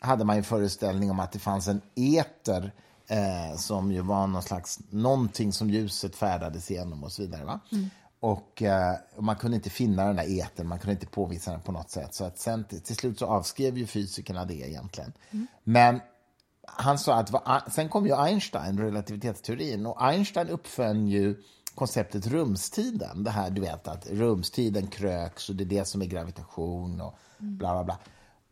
hade 0.00 0.24
man 0.24 0.36
ju 0.36 0.42
föreställning 0.42 1.10
om 1.10 1.20
att 1.20 1.32
det 1.32 1.38
fanns 1.38 1.68
en 1.68 1.80
eter 1.94 2.72
eh, 3.08 3.56
som 3.56 3.92
ju 3.92 4.00
var 4.00 4.26
någon 4.26 4.42
slags, 4.42 4.78
någonting 4.90 5.52
som 5.52 5.70
ljuset 5.70 6.16
färdades 6.16 6.70
igenom 6.70 7.04
och 7.04 7.12
så 7.12 7.22
vidare. 7.22 7.44
Va? 7.44 7.60
Och, 8.20 8.62
eh, 8.62 8.94
man 9.18 9.36
kunde 9.36 9.56
inte 9.56 9.70
finna 9.70 10.04
den 10.06 10.16
där 10.16 10.40
etern, 10.40 10.66
man 10.68 10.78
kunde 10.78 10.92
inte 10.92 11.06
påvisa 11.06 11.50
den 11.50 11.60
på 11.60 11.72
något 11.72 11.90
sätt. 11.90 12.14
Så 12.14 12.24
att 12.24 12.38
sen 12.38 12.64
till, 12.64 12.80
till 12.80 12.96
slut 12.96 13.18
så 13.18 13.26
avskrev 13.26 13.78
ju 13.78 13.86
fysikerna 13.86 14.44
det 14.44 14.54
egentligen. 14.54 15.12
Men 15.64 16.00
han 16.66 16.98
sa 16.98 17.14
att 17.14 17.30
va- 17.30 17.62
sen 17.70 17.88
kom 17.88 18.06
ju 18.06 18.14
Einstein, 18.16 18.78
relativitetsteorin, 18.80 19.86
och 19.86 20.02
Einstein 20.04 20.48
uppfann 20.48 21.08
ju 21.08 21.42
konceptet 21.74 22.26
rumstiden. 22.26 23.24
Det 23.24 23.30
här 23.30 23.50
du 23.50 23.60
vet 23.60 23.88
att 23.88 24.06
rumstiden 24.06 24.86
kröks 24.86 25.48
och 25.48 25.54
det 25.54 25.64
är 25.64 25.66
det 25.66 25.84
som 25.84 26.02
är 26.02 26.06
gravitation 26.06 27.00
och 27.00 27.18
bla 27.38 27.72
bla 27.72 27.84
bla. 27.84 27.98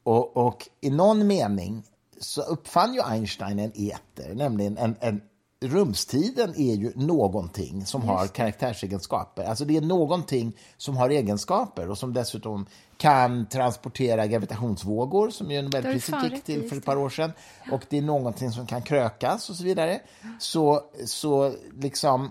Och, 0.07 0.37
och 0.37 0.69
i 0.81 0.91
någon 0.91 1.27
mening 1.27 1.83
så 2.21 2.43
uppfann 2.43 2.95
ju 2.95 3.03
Einstein 3.03 3.59
en 3.59 3.73
eter, 3.75 4.35
nämligen 4.35 4.79
en, 4.79 4.97
en 5.01 5.21
rumstiden 5.61 6.55
är 6.57 6.75
ju 6.75 6.93
någonting 6.95 7.87
som 7.87 8.03
har 8.03 8.27
karaktärsegenskaper. 8.27 9.45
Alltså 9.45 9.65
det 9.65 9.77
är 9.77 9.81
någonting 9.81 10.57
som 10.77 10.97
har 10.97 11.11
egenskaper 11.11 11.91
och 11.91 11.99
som 11.99 12.13
dessutom 12.13 12.67
kan 12.97 13.47
transportera 13.47 14.27
gravitationsvågor 14.27 15.31
som 15.31 15.51
ju 15.51 15.63
Nobelpriset 15.63 16.33
gick 16.33 16.45
till 16.45 16.69
för 16.69 16.77
ett 16.77 16.85
par 16.85 16.97
år 16.97 17.11
sedan. 17.11 17.33
Och 17.73 17.83
det 17.89 17.99
är 17.99 18.03
någonting 18.03 18.51
som 18.51 18.67
kan 18.67 18.83
krökas 18.83 19.51
och 19.51 19.57
så 19.57 19.65
vidare. 19.65 20.01
Så, 20.39 20.81
så 21.05 21.53
liksom, 21.81 22.31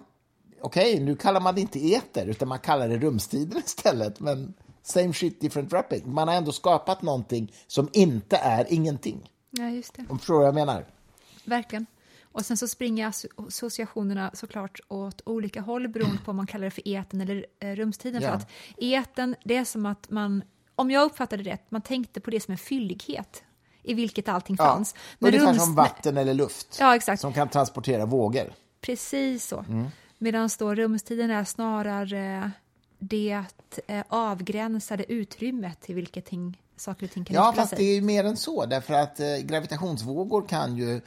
okej, 0.62 1.00
nu 1.00 1.16
kallar 1.16 1.40
man 1.40 1.56
det 1.56 1.62
inte 1.62 1.80
eter 1.80 2.26
utan 2.26 2.48
man 2.48 2.60
kallar 2.60 2.90
det 2.90 2.98
rumstiden 2.98 3.62
istället. 3.66 4.20
Men 4.20 4.54
same 4.86 5.14
shit, 5.14 5.42
different 5.42 5.72
wrapping. 5.74 6.14
Man 6.14 6.28
har 6.28 6.36
ändå 6.36 6.52
skapat 6.52 7.02
någonting 7.02 7.54
som 7.68 7.90
inte 7.94 8.38
är 8.38 8.74
ingenting. 8.74 9.32
Ja, 9.52 9.70
just 9.70 9.94
det. 9.94 10.06
Om 10.10 10.20
förstår 10.20 10.38
vad 10.38 10.48
jag 10.48 10.56
menar? 10.56 10.86
Verkligen. 11.46 11.86
Och 12.24 12.46
sen 12.46 12.58
så 12.58 12.68
springer 12.68 13.10
asso- 13.10 13.48
associationerna 13.48 14.32
såklart 14.34 14.80
åt 14.88 15.22
olika 15.26 15.62
håll 15.62 15.88
beroende 15.88 16.18
på 16.26 16.32
om 16.32 16.38
man 16.38 16.48
kallar 16.48 16.66
det 16.66 16.72
för 16.72 16.88
eten 16.88 17.22
eller 17.22 17.46
eh, 17.60 17.76
rumstiden. 17.76 18.22
Ja. 18.22 18.30
För 18.30 18.36
att 18.36 18.50
eten, 18.78 19.36
det 19.44 19.56
är 19.58 19.66
som 19.66 19.86
att 19.86 20.10
man, 20.10 20.44
om 20.76 20.92
jag 20.92 21.04
uppfattade 21.06 21.44
det 21.44 21.50
rätt, 21.52 21.72
man 21.72 21.82
tänkte 21.82 22.20
på 22.22 22.32
det 22.32 22.40
som 22.40 22.52
en 22.52 22.58
fyllighet 22.58 23.44
i 23.84 23.94
vilket 23.94 24.30
allting 24.30 24.58
fanns. 24.58 24.96
Ungefär 25.20 25.48
rums- 25.54 25.60
som 25.60 25.76
vatten 25.76 26.18
eller 26.18 26.34
luft 26.34 26.78
Ja, 26.80 26.96
exakt. 26.96 27.22
som 27.22 27.34
kan 27.34 27.50
transportera 27.50 28.06
vågor. 28.06 28.54
Precis 28.82 29.48
så. 29.48 29.60
Mm. 29.70 29.86
Medan 30.18 30.50
då 30.60 30.76
rumstiden 30.76 31.32
är 31.32 31.44
snarare 31.44 32.52
det 33.00 33.44
eh, 33.88 34.04
avgränsade 34.10 35.12
utrymmet 35.14 35.90
i 35.90 35.94
vilket 35.94 36.26
ting, 36.26 36.62
saker 36.78 37.06
och 37.06 37.12
ting 37.12 37.26
kan 37.26 37.36
Ja, 37.36 37.54
fast 37.56 37.70
sig. 37.70 37.78
det 37.78 37.84
är 37.84 37.96
ju 37.96 38.02
mer 38.02 38.24
än 38.24 38.38
så. 38.38 38.66
Därför 38.66 38.94
att 38.94 39.20
eh, 39.20 39.38
gravitationsvågor 39.38 40.48
kan 40.48 40.78
ju 40.78 41.02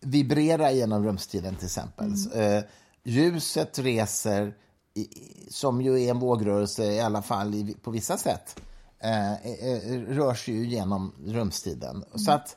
vibrera 0.00 0.72
genom 0.72 1.04
rumstiden 1.04 1.54
till 1.56 1.66
exempel. 1.66 2.12
Mm. 2.34 2.56
Eh, 2.58 2.64
ljuset 3.04 3.78
reser, 3.78 4.54
i, 4.94 5.08
som 5.50 5.82
ju 5.82 6.02
är 6.02 6.10
en 6.10 6.18
vågrörelse 6.18 6.84
i 6.92 7.00
alla 7.00 7.22
fall 7.22 7.54
i, 7.54 7.74
på 7.82 7.90
vissa 7.90 8.16
sätt, 8.16 8.60
eh, 8.98 9.32
eh, 9.32 10.00
rör 10.08 10.34
sig 10.34 10.54
ju 10.54 10.66
genom 10.66 11.12
rumstiden. 11.26 12.04
Så 12.14 12.30
Mm. 12.30 12.40
att 12.40 12.56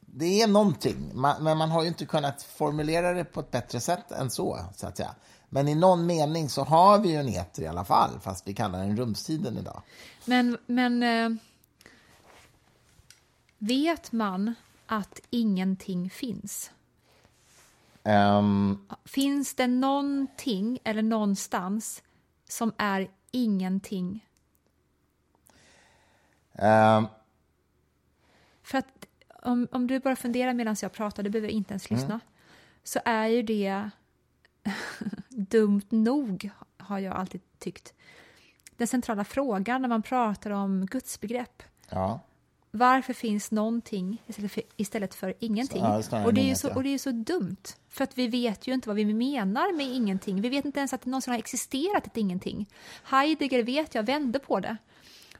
det 0.00 0.42
är 0.42 0.46
någonting, 0.48 1.10
man, 1.14 1.44
men 1.44 1.58
man 1.58 1.70
har 1.70 1.82
ju 1.82 1.88
inte 1.88 2.06
kunnat 2.06 2.42
formulera 2.42 3.12
det 3.12 3.24
på 3.24 3.40
ett 3.40 3.50
bättre 3.50 3.80
sätt 3.80 4.12
än 4.12 4.30
så, 4.30 4.58
så 4.76 4.86
att 4.86 4.96
säga. 4.96 5.14
Men 5.56 5.68
i 5.68 5.74
någon 5.74 6.06
mening 6.06 6.48
så 6.48 6.64
har 6.64 6.98
vi 6.98 7.08
ju 7.08 7.16
en 7.16 7.28
eter 7.28 7.62
i 7.62 7.66
alla 7.66 7.84
fall, 7.84 8.20
fast 8.20 8.48
vi 8.48 8.54
kallar 8.54 8.78
den 8.78 8.96
rumstiden 8.96 9.58
idag. 9.58 9.82
Men, 10.24 10.58
men 10.66 11.02
eh, 11.02 11.30
vet 13.58 14.12
man 14.12 14.54
att 14.86 15.20
ingenting 15.30 16.10
finns? 16.10 16.70
Ehm, 18.02 18.78
Finns 19.04 19.54
det 19.54 19.66
någonting 19.66 20.78
eller 20.84 21.02
någonstans 21.02 22.02
som 22.48 22.72
är 22.76 23.10
ingenting? 23.30 24.26
ehm, 26.52 27.06
För 28.62 28.78
att 28.78 29.06
om, 29.42 29.68
om 29.72 29.86
du 29.86 30.00
bara 30.00 30.16
funderar 30.16 30.54
medan 30.54 30.76
jag 30.82 30.92
pratar, 30.92 31.22
du 31.22 31.30
behöver 31.30 31.48
inte 31.48 31.72
ens 31.72 31.90
lyssna, 31.90 32.20
så 32.84 33.00
är 33.04 33.26
ju 33.26 33.42
det 33.42 33.90
dumt 35.48 35.82
nog, 35.88 36.50
har 36.78 36.98
jag 36.98 37.16
alltid 37.16 37.40
tyckt. 37.58 37.94
Den 38.76 38.86
centrala 38.86 39.24
frågan 39.24 39.82
när 39.82 39.88
man 39.88 40.02
pratar 40.02 40.50
om 40.50 40.86
gudsbegrepp. 40.86 41.62
ja. 41.90 42.20
Varför 42.70 43.12
finns 43.12 43.50
någonting 43.50 44.22
istället 44.26 44.52
för, 44.52 44.62
istället 44.76 45.14
för 45.14 45.34
ingenting? 45.38 45.82
Ja, 45.82 46.02
snarare 46.02 46.26
och, 46.26 46.34
det 46.34 46.40
är 46.40 46.42
ju 46.42 46.46
inget, 46.48 46.58
så, 46.58 46.68
ja. 46.68 46.74
och 46.74 46.82
det 46.82 46.94
är 46.94 46.98
så 46.98 47.10
dumt, 47.10 47.62
för 47.88 48.04
att 48.04 48.18
vi 48.18 48.28
vet 48.28 48.66
ju 48.66 48.74
inte 48.74 48.88
vad 48.88 48.96
vi 48.96 49.04
menar 49.04 49.76
med 49.76 49.86
ingenting. 49.86 50.40
Vi 50.40 50.48
vet 50.48 50.64
inte 50.64 50.78
ens 50.80 50.92
att 50.92 51.02
det 51.02 51.10
någonsin 51.10 51.32
har 51.32 51.38
existerat 51.38 52.06
ett 52.06 52.16
ingenting. 52.16 52.66
Heidegger 53.04 53.62
vet 53.62 53.94
jag 53.94 54.02
vände 54.02 54.38
på 54.38 54.60
det 54.60 54.76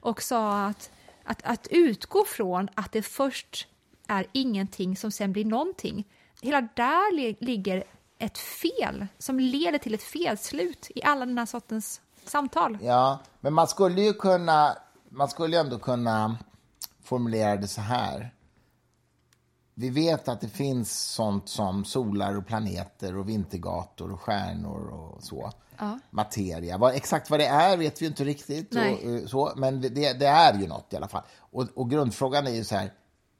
och 0.01 0.23
sa 0.23 0.65
att, 0.67 0.91
att, 1.25 1.43
att 1.43 1.69
utgå 1.71 2.25
från 2.25 2.69
att 2.75 2.93
det 2.93 3.03
först 3.03 3.69
är 4.07 4.27
ingenting 4.33 4.97
som 4.97 5.11
sen 5.11 5.33
blir 5.33 5.45
någonting. 5.45 6.05
Hela 6.43 6.61
där 6.61 7.17
li- 7.17 7.37
ligger 7.41 7.85
ett 8.19 8.39
fel 8.39 9.07
som 9.19 9.41
leder 9.41 9.79
till 9.79 9.95
ett 9.95 10.03
felslut 10.03 10.91
i 10.95 11.03
alla 11.03 11.27
den 11.27 11.39
här 11.39 11.47
sortens 11.47 12.01
samtal. 12.25 12.79
Ja, 12.83 13.19
men 13.41 13.53
man 13.53 13.69
skulle 13.69 14.03
ju 14.03 14.13
kunna, 14.13 14.77
man 15.09 15.29
skulle 15.29 15.57
ju 15.57 15.61
ändå 15.61 15.79
kunna 15.79 16.39
formulera 17.03 17.57
det 17.57 17.69
så 17.69 17.81
här. 17.81 18.33
Vi 19.75 19.91
vet 19.91 20.29
att 20.29 20.41
det 20.41 20.49
finns 20.49 21.13
sånt 21.13 21.49
som 21.49 21.85
solar 21.85 22.37
och 22.37 22.47
planeter 22.47 23.17
och 23.17 23.29
vintergator 23.29 24.13
och 24.13 24.21
stjärnor 24.21 24.89
och 24.89 25.23
så. 25.23 25.53
Ja. 25.79 25.99
Materia. 26.11 26.79
Vad, 26.79 26.95
exakt 26.95 27.31
vad 27.31 27.41
det 27.41 27.47
är 27.47 27.77
vet 27.77 28.03
vi 28.03 28.07
inte 28.07 28.25
riktigt. 28.25 28.73
Nej. 28.73 28.95
Och, 28.95 29.11
eh, 29.11 29.27
så, 29.27 29.53
men 29.57 29.81
det, 29.81 29.89
det 30.13 30.27
är 30.27 30.59
ju 30.59 30.67
något 30.67 30.93
i 30.93 30.97
alla 30.97 31.09
fall. 31.09 31.23
Och, 31.39 31.67
och 31.75 31.91
grundfrågan 31.91 32.47
är 32.47 32.51
ju 32.51 32.65
så 32.65 32.77
här. 32.77 32.93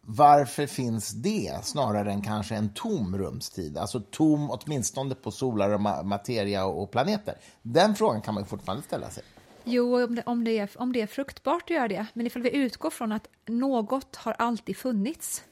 Varför 0.09 0.67
finns 0.67 1.11
det 1.11 1.61
snarare 1.63 2.13
än 2.13 2.23
kanske 2.23 2.55
en 2.55 2.69
tom 2.75 3.19
rumstid? 3.19 3.79
Alltså 3.79 4.01
tom 4.01 4.51
åtminstone 4.51 5.15
på 5.15 5.31
solar 5.31 5.71
och 5.71 5.81
ma- 5.81 6.05
materia 6.05 6.65
och, 6.65 6.91
planeter. 6.91 7.35
Den 7.63 7.95
frågan 7.95 8.23
kan 8.23 8.35
man 8.35 8.47
fortfarande 8.47 8.85
ställa 8.85 9.11
sig. 9.11 9.25
Jo, 9.65 10.05
om 10.05 10.15
det, 10.15 10.23
om, 10.27 10.45
det 10.45 10.59
är, 10.59 10.71
om 10.77 10.93
det 10.93 11.01
är 11.01 11.07
fruktbart 11.07 11.63
att 11.63 11.71
göra 11.71 11.89
det. 11.89 12.07
Men 12.13 12.27
ifall 12.27 12.43
vi 12.43 12.57
utgår 12.57 12.91
från 12.91 13.13
att 13.13 13.29
något 13.47 14.17
har 14.17 14.33
alltid 14.33 14.77
funnits, 14.77 15.45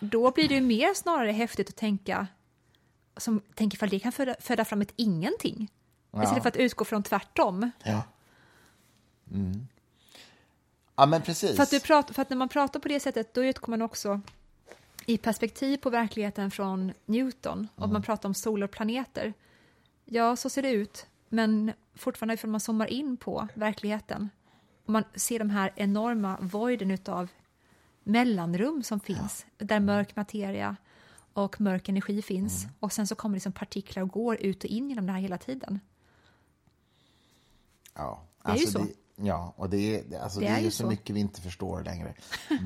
då 0.00 0.30
blir 0.30 0.48
det 0.48 0.54
ju 0.54 0.60
mer 0.60 0.94
snarare 0.94 1.32
häftigt 1.32 1.68
att 1.68 1.76
tänka, 1.76 2.26
som, 3.16 3.42
tänk 3.54 3.74
ifall 3.74 3.88
det 3.88 3.98
kan 4.00 4.12
föda, 4.12 4.34
föda 4.40 4.64
fram 4.64 4.80
ett 4.80 4.92
ingenting. 4.96 5.70
Istället 6.22 6.42
för 6.42 6.48
att 6.48 6.56
utgå 6.56 6.84
från 6.84 7.02
tvärtom. 7.02 7.70
Ja. 7.84 8.02
Mm. 9.32 9.66
Ja, 11.00 11.06
men 11.06 11.22
precis. 11.22 11.56
För 11.56 11.62
att, 11.62 11.70
du 11.70 11.80
prat, 11.80 12.10
för 12.14 12.22
att 12.22 12.30
när 12.30 12.36
man 12.36 12.48
pratar 12.48 12.80
på 12.80 12.88
det 12.88 13.00
sättet, 13.00 13.34
då 13.34 13.44
utgår 13.44 13.70
man 13.70 13.82
också 13.82 14.20
i 15.06 15.18
perspektiv 15.18 15.76
på 15.76 15.90
verkligheten 15.90 16.50
från 16.50 16.92
Newton. 17.06 17.68
Och 17.74 17.88
man 17.88 18.02
pratar 18.02 18.28
om 18.28 18.34
solar 18.34 18.64
och 18.64 18.70
planeter. 18.70 19.34
Ja, 20.04 20.36
så 20.36 20.50
ser 20.50 20.62
det 20.62 20.70
ut. 20.70 21.06
Men 21.28 21.72
fortfarande 21.94 22.34
ifall 22.34 22.50
man 22.50 22.60
zoomar 22.60 22.86
in 22.86 23.16
på 23.16 23.48
verkligheten 23.54 24.28
och 24.84 24.92
man 24.92 25.04
ser 25.14 25.38
de 25.38 25.50
här 25.50 25.72
enorma 25.76 26.38
voiden 26.40 26.90
utav 26.90 27.28
mellanrum 28.04 28.82
som 28.82 29.00
finns, 29.00 29.46
där 29.58 29.80
mörk 29.80 30.16
materia 30.16 30.76
och 31.32 31.60
mörk 31.60 31.88
energi 31.88 32.22
finns. 32.22 32.66
Och 32.80 32.92
sen 32.92 33.06
så 33.06 33.14
kommer 33.14 33.36
liksom 33.36 33.52
partiklar 33.52 34.02
och 34.02 34.08
går 34.08 34.36
ut 34.40 34.64
och 34.64 34.70
in 34.70 34.88
genom 34.88 35.06
det 35.06 35.12
här 35.12 35.20
hela 35.20 35.38
tiden. 35.38 35.80
Ja. 37.94 38.22
Det 38.44 38.50
är 38.50 38.56
ju 38.56 38.66
så. 38.66 38.78
Det, 38.78 38.92
ja, 39.22 39.54
och 39.56 39.70
det 39.70 39.76
är, 39.96 40.20
alltså, 40.20 40.40
Det 40.40 40.46
det 40.46 40.52
är, 40.52 40.60
ju 40.60 40.70
så 40.70 40.82
så. 40.82 40.88
mycket 40.88 41.16
vi 41.16 41.20
inte 41.20 41.40
förstår 41.40 41.82
längre. 41.84 42.14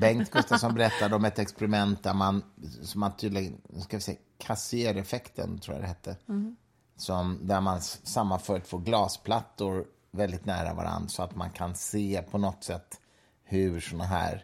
Bengt 0.01 0.31
Gustafsson 0.31 0.73
berättade 0.73 1.15
om 1.15 1.25
ett 1.25 1.39
experiment 1.39 2.03
där 2.03 2.13
man, 2.13 2.43
som 2.81 2.99
man 2.99 3.15
tydligen, 3.17 3.61
ska 3.81 3.97
vi 3.97 4.01
säga, 4.01 4.17
kassereffekten 4.37 5.59
tror 5.59 5.75
jag 5.75 5.83
det 5.83 5.87
hette. 5.87 6.17
Mm. 6.29 6.55
Som, 6.97 7.39
där 7.41 7.61
man 7.61 7.81
sammanför 7.81 8.59
två 8.59 8.77
glasplattor 8.77 9.85
väldigt 10.11 10.45
nära 10.45 10.73
varandra 10.73 11.09
så 11.09 11.23
att 11.23 11.35
man 11.35 11.49
kan 11.49 11.75
se 11.75 12.21
på 12.31 12.37
något 12.37 12.63
sätt 12.63 12.99
hur 13.43 13.79
såna 13.79 14.03
här 14.03 14.43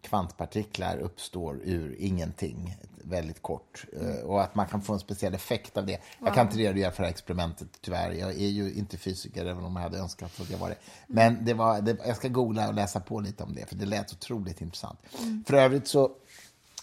kvantpartiklar 0.00 0.98
uppstår 0.98 1.60
ur 1.64 1.96
ingenting, 1.98 2.76
väldigt 3.08 3.42
kort. 3.42 3.84
Eh, 4.00 4.24
Och 4.24 4.42
att 4.42 4.54
man 4.54 4.66
kan 4.66 4.82
få 4.82 4.92
en 4.92 4.98
speciell 4.98 5.34
effekt 5.34 5.76
av 5.76 5.86
det. 5.86 6.00
Jag 6.24 6.34
kan 6.34 6.46
inte 6.46 6.58
redogöra 6.58 6.90
för 6.92 7.02
det 7.02 7.06
här 7.06 7.12
experimentet 7.14 7.68
tyvärr. 7.80 8.10
Jag 8.12 8.30
är 8.30 8.48
ju 8.48 8.72
inte 8.74 8.96
fysiker, 8.96 9.46
även 9.46 9.64
om 9.64 9.76
jag 9.76 9.82
hade 9.82 9.98
önskat 9.98 10.40
att 10.40 10.50
jag 10.50 10.58
var 10.58 10.68
det. 10.68 10.76
Men 11.06 11.44
det 11.44 11.54
var, 11.54 11.80
det, 11.80 11.96
jag 12.06 12.16
ska 12.16 12.28
googla 12.28 12.68
och 12.68 12.74
läsa 12.74 13.00
på 13.00 13.20
lite 13.20 13.44
om 13.44 13.54
det, 13.54 13.66
för 13.66 13.74
det 13.76 13.86
lät 13.86 14.12
otroligt 14.12 14.60
intressant. 14.60 14.98
För 15.46 15.54
övrigt 15.54 15.88
så 15.88 16.10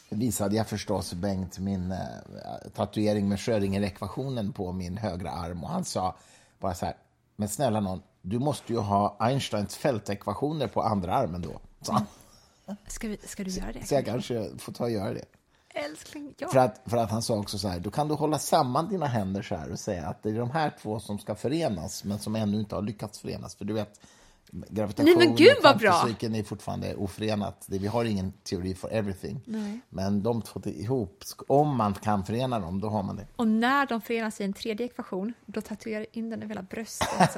visade 0.09 0.55
jag 0.55 0.67
förstås 0.67 1.13
Bengt 1.13 1.59
min 1.59 1.91
eh, 1.91 1.97
tatuering 2.75 3.29
med 3.29 3.39
Schrödinger-ekvationen 3.39 4.53
på 4.53 4.71
min 4.71 4.97
högra 4.97 5.31
arm 5.31 5.63
och 5.63 5.69
han 5.69 5.85
sa 5.85 6.15
bara 6.59 6.73
så 6.73 6.85
här, 6.85 6.95
men 7.35 7.49
snälla 7.49 7.79
någon, 7.79 8.01
du 8.21 8.39
måste 8.39 8.73
ju 8.73 8.79
ha 8.79 9.15
Einsteins 9.19 9.75
fältekvationer 9.75 10.67
på 10.67 10.81
andra 10.81 11.13
armen 11.13 11.41
då. 11.41 11.59
Så, 11.81 11.97
Ska, 12.87 13.07
vi, 13.07 13.17
ska 13.17 13.43
du 13.43 13.51
göra 13.51 13.71
det? 13.71 13.85
så 13.87 13.93
jag 13.95 14.05
kanske 14.05 14.49
får 14.57 14.73
ta 14.73 14.83
och 14.83 14.91
göra 14.91 15.13
det. 15.13 15.25
Älskling, 15.73 16.33
ja. 16.37 16.47
För 16.47 16.59
att, 16.59 16.81
för 16.85 16.97
att 16.97 17.11
han 17.11 17.21
sa 17.21 17.35
också 17.35 17.57
så 17.57 17.67
här, 17.67 17.79
då 17.79 17.91
kan 17.91 18.07
du 18.07 18.13
hålla 18.13 18.39
samman 18.39 18.89
dina 18.89 19.05
händer 19.05 19.41
så 19.41 19.55
här 19.55 19.71
och 19.71 19.79
säga 19.79 20.07
att 20.07 20.23
det 20.23 20.29
är 20.29 20.39
de 20.39 20.51
här 20.51 20.71
två 20.81 20.99
som 20.99 21.19
ska 21.19 21.35
förenas, 21.35 22.03
men 22.03 22.19
som 22.19 22.35
ännu 22.35 22.59
inte 22.59 22.75
har 22.75 22.81
lyckats 22.81 23.19
förenas. 23.19 23.55
För 23.55 23.65
du 23.65 23.73
vet, 23.73 23.99
gravitation 24.51 25.15
Nej, 25.17 25.27
men 25.27 25.35
gud, 25.35 25.55
vad 25.63 25.77
bra! 25.77 26.07
är 26.21 26.43
fortfarande 26.43 26.95
oförenat. 26.95 27.65
Vi 27.69 27.87
har 27.87 28.05
ingen 28.05 28.31
teori 28.31 28.75
for 28.75 28.91
everything. 28.91 29.41
Nej. 29.45 29.79
Men 29.89 30.23
de 30.23 30.41
två 30.41 30.61
ihop, 30.65 31.23
om 31.47 31.77
man 31.77 31.93
kan 31.93 32.25
förena 32.25 32.59
dem, 32.59 32.81
då 32.81 32.89
har 32.89 33.03
man 33.03 33.15
det. 33.15 33.27
Och 33.35 33.47
när 33.47 33.85
de 33.85 34.01
förenas 34.01 34.41
i 34.41 34.43
en 34.43 34.53
tredje 34.53 34.85
ekvation, 34.85 35.33
då 35.45 35.61
tatuerar 35.61 35.99
jag 35.99 36.07
in 36.11 36.29
den 36.29 36.39
över 36.39 36.49
hela 36.49 36.61
bröstet. 36.61 37.37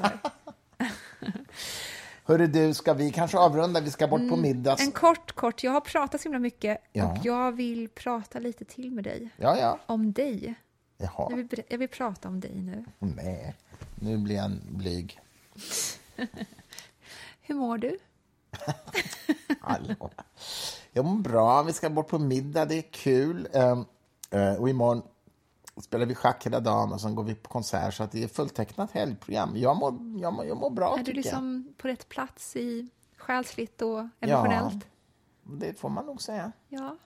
Hörru 2.28 2.46
du, 2.46 2.74
ska 2.74 2.94
vi 2.94 3.12
kanske 3.12 3.38
avrunda? 3.38 3.80
Vi 3.80 3.90
ska 3.90 4.06
bort 4.08 4.28
på 4.28 4.36
middag. 4.36 4.72
Mm. 4.72 4.84
En 4.86 4.92
kort, 4.92 5.32
kort. 5.32 5.62
Jag 5.64 5.72
har 5.72 5.80
pratat 5.80 6.20
så 6.20 6.24
himla 6.24 6.38
mycket 6.38 6.78
Ja. 6.92 7.10
och 7.12 7.18
jag 7.26 7.52
vill 7.52 7.88
prata 7.88 8.38
lite 8.38 8.64
till 8.64 8.90
med 8.92 9.04
dig. 9.04 9.28
Ja, 9.36 9.58
ja. 9.58 9.78
Om 9.86 10.12
dig. 10.12 10.54
Jag 10.96 11.10
Jaha. 11.16 11.36
vill, 11.36 11.44
ber- 11.46 11.62
jag 11.68 11.78
vill 11.78 11.88
prata 11.88 12.28
om 12.28 12.40
dig 12.40 12.62
nu. 12.62 12.84
Nej, 12.98 13.54
nu 13.94 14.18
blir 14.18 14.36
jag 14.36 14.50
blyg. 14.68 15.20
Hur 17.42 17.54
mår 17.54 17.78
du? 17.78 17.98
Hallå. 19.60 20.10
Jag 20.92 21.04
mår 21.04 21.16
bra. 21.16 21.62
Vi 21.62 21.72
ska 21.72 21.90
bort 21.90 22.08
på 22.08 22.18
middag. 22.18 22.64
Det 22.64 22.74
är 22.74 22.82
kul. 22.92 23.48
Um, 23.52 23.84
uh, 24.34 24.54
och 24.60 24.68
imorgon 24.68 25.02
spelar 25.82 26.06
vi 26.06 26.14
schack 26.14 26.46
hela 26.46 26.60
dagen 26.60 26.92
och 26.92 27.00
sen 27.00 27.14
går 27.14 27.24
vi 27.24 27.34
på 27.34 27.48
konsert. 27.48 27.94
Så 27.94 28.02
att 28.02 28.12
det 28.12 28.22
är 28.22 28.28
fulltecknat 28.28 28.90
helgprogram. 28.90 29.56
Jag 29.56 29.76
mår, 29.76 29.94
jag 30.20 30.32
mår, 30.32 30.46
jag 30.46 30.56
mår 30.56 30.70
bra, 30.70 30.98
Är 30.98 31.02
du 31.04 31.12
liksom 31.12 31.74
på 31.76 31.88
rätt 31.88 32.08
plats 32.08 32.56
i 32.56 32.88
själsligt 33.16 33.82
och 33.82 33.98
jag. 33.98 34.08
emotionellt? 34.20 34.86
Ja, 35.44 35.50
det 35.52 35.74
får 35.80 35.88
man 35.88 36.06
nog 36.06 36.22
säga. 36.22 36.52
Ja, 36.68 36.96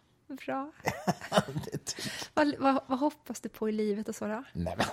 bra. 0.46 0.70
Vad, 2.34 2.54
vad, 2.58 2.80
vad 2.86 2.98
hoppas 2.98 3.40
du 3.40 3.48
på 3.48 3.68
i 3.68 3.72
livet 3.72 4.08
och 4.08 4.14
så 4.14 4.26
då? 4.26 4.44
Nej, 4.52 4.74
men 4.76 4.86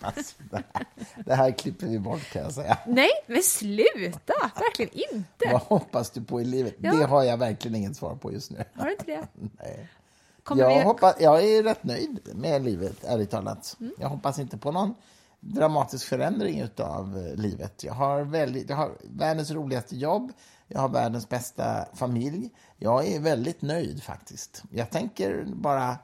alltså, 0.00 0.34
det, 0.50 0.62
här, 0.72 0.86
det 1.24 1.34
här 1.34 1.50
klipper 1.50 1.86
vi 1.86 1.98
bort, 1.98 2.30
kan 2.32 2.42
jag 2.42 2.52
säga. 2.52 2.78
Nej, 2.86 3.10
men 3.26 3.42
sluta! 3.42 4.32
Verkligen 4.54 4.92
inte! 5.14 5.48
Vad 5.52 5.60
hoppas 5.60 6.10
du 6.10 6.24
på 6.24 6.40
i 6.40 6.44
livet? 6.44 6.74
Ja. 6.78 6.92
Det 6.92 7.04
har 7.04 7.22
jag 7.22 7.36
verkligen 7.36 7.74
inget 7.74 7.96
svar 7.96 8.16
på 8.16 8.32
just 8.32 8.50
nu. 8.50 8.64
Har 8.74 8.86
du 8.86 8.92
inte 8.92 9.04
det? 9.04 9.28
Nej. 9.62 9.88
Kommer 10.44 10.62
Jag, 10.62 10.78
vi... 10.78 10.84
hoppas, 10.84 11.16
jag 11.20 11.44
är 11.44 11.62
rätt 11.62 11.84
nöjd 11.84 12.20
med 12.34 12.64
livet, 12.64 13.04
ärligt 13.04 13.30
talat. 13.30 13.76
Mm. 13.80 13.92
Jag 13.98 14.08
hoppas 14.08 14.38
inte 14.38 14.58
på 14.58 14.72
någon 14.72 14.94
dramatisk 15.40 16.06
förändring 16.06 16.68
av 16.76 17.32
livet. 17.36 17.84
Jag 17.84 17.94
har, 17.94 18.22
väldigt, 18.22 18.70
jag 18.70 18.76
har 18.76 18.92
världens 19.02 19.50
roligaste 19.50 19.96
jobb, 19.96 20.32
jag 20.66 20.80
har 20.80 20.88
världens 20.88 21.28
bästa 21.28 21.86
familj. 21.94 22.50
Jag 22.76 23.06
är 23.06 23.20
väldigt 23.20 23.62
nöjd 23.62 24.02
faktiskt. 24.02 24.62
Jag 24.70 24.90
tänker 24.90 25.44
bara 25.54 25.98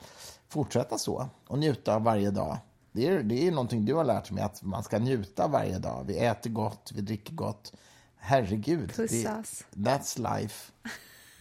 fortsätta 0.48 0.98
så 0.98 1.28
och 1.46 1.58
njuta 1.58 1.94
av 1.94 2.02
varje 2.02 2.30
dag. 2.30 2.58
Det 2.92 3.06
är, 3.06 3.22
det 3.22 3.46
är 3.46 3.50
någonting 3.50 3.84
du 3.84 3.94
har 3.94 4.04
lärt 4.04 4.30
mig, 4.30 4.44
att 4.44 4.62
man 4.62 4.82
ska 4.82 4.98
njuta 4.98 5.48
varje 5.48 5.78
dag. 5.78 6.04
Vi 6.06 6.18
äter 6.18 6.50
gott, 6.50 6.92
vi 6.94 7.00
dricker 7.00 7.34
gott. 7.34 7.72
Herregud. 8.16 8.88
Det, 8.88 9.08
Pussas. 9.08 9.64
that's 9.70 10.38
life. 10.38 10.72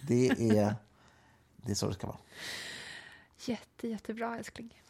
Det 0.07 0.27
är, 0.29 0.75
det 1.57 1.71
är 1.71 1.75
så 1.75 1.87
det 1.87 1.93
ska 1.93 2.07
vara. 2.07 2.17
Jätte, 3.45 3.87
jättebra 3.87 4.37
älskling. 4.37 4.81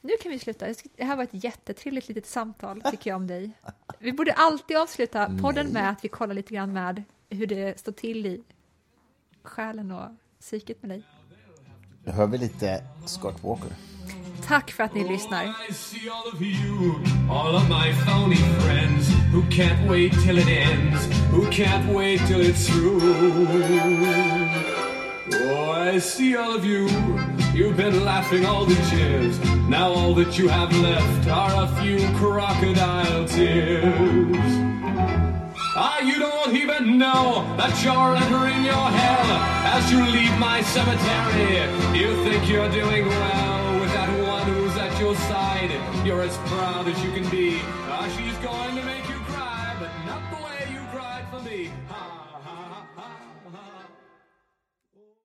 Nu 0.00 0.12
kan 0.22 0.32
vi 0.32 0.38
sluta. 0.38 0.66
Det 0.96 1.04
här 1.04 1.16
var 1.16 1.24
ett 1.24 1.44
jättetrevligt 1.44 2.08
litet 2.08 2.26
samtal 2.26 2.82
tycker 2.90 3.10
jag 3.10 3.16
om 3.16 3.26
dig. 3.26 3.50
Vi 3.98 4.12
borde 4.12 4.32
alltid 4.32 4.76
avsluta 4.76 5.30
podden 5.40 5.72
med 5.72 5.90
att 5.90 6.04
vi 6.04 6.08
kollar 6.08 6.34
lite 6.34 6.54
grann 6.54 6.72
med 6.72 7.02
hur 7.30 7.46
det 7.46 7.78
står 7.78 7.92
till 7.92 8.26
i 8.26 8.42
själen 9.42 9.90
och 9.90 10.10
psyket 10.40 10.82
med 10.82 10.90
dig. 10.90 11.02
Då 12.04 12.12
hör 12.12 12.26
vi 12.26 12.38
lite 12.38 12.84
Scott 13.06 13.44
Walker. 13.44 13.70
Tack 14.46 14.70
för 14.70 14.84
att 14.84 14.94
ni 14.94 15.08
lyssnar. 15.08 15.44
I 15.70 15.72
see 15.72 16.08
all 16.10 16.34
of 16.34 16.40
you, 16.42 16.94
all 17.30 17.56
of 17.56 17.68
my 17.68 17.92
phony 17.92 18.36
friends 18.36 19.08
who 19.32 19.42
can't 19.50 19.88
wait 19.88 20.12
till 20.12 20.38
it 20.38 20.48
ends, 20.48 21.06
who 21.32 21.42
can't 21.50 21.96
wait 21.96 22.26
till 22.26 22.40
it's 22.40 22.66
through. 22.66 23.02
Oh, 25.50 25.94
I 25.94 26.00
see 26.00 26.36
all 26.36 26.56
of 26.56 26.64
you, 26.64 26.88
you've 27.54 27.76
been 27.76 28.04
laughing 28.04 28.44
all 28.44 28.64
the 28.64 28.96
years. 28.96 29.38
Now 29.68 29.92
all 29.92 30.14
that 30.14 30.36
you 30.38 30.48
have 30.48 30.76
left 30.78 31.28
are 31.28 31.64
a 31.64 31.68
few 31.80 31.98
crocodile 32.16 33.26
tears. 33.26 34.36
Ah, 35.76 36.00
you 36.00 36.18
don't 36.18 36.56
even 36.56 36.98
know 36.98 37.44
that 37.56 37.82
you're 37.82 38.16
entering 38.16 38.64
your 38.64 38.74
hell 38.74 39.28
as 39.74 39.90
you 39.90 40.04
leave 40.04 40.36
my 40.38 40.62
cemetery. 40.62 41.98
You 41.98 42.14
think 42.24 42.48
you're 42.48 42.70
doing 42.70 43.06
well 43.06 43.80
with 43.80 43.92
that 43.92 44.10
one 44.28 44.46
who's 44.52 44.76
at 44.76 44.98
your 45.00 45.14
side. 45.14 45.70
You're 46.04 46.22
as 46.22 46.36
proud 46.48 46.88
as 46.88 47.02
you 47.04 47.12
can 47.12 47.28
be. 47.30 47.60
Ah, 47.88 48.08
she's 48.16 48.36
going 48.38 48.73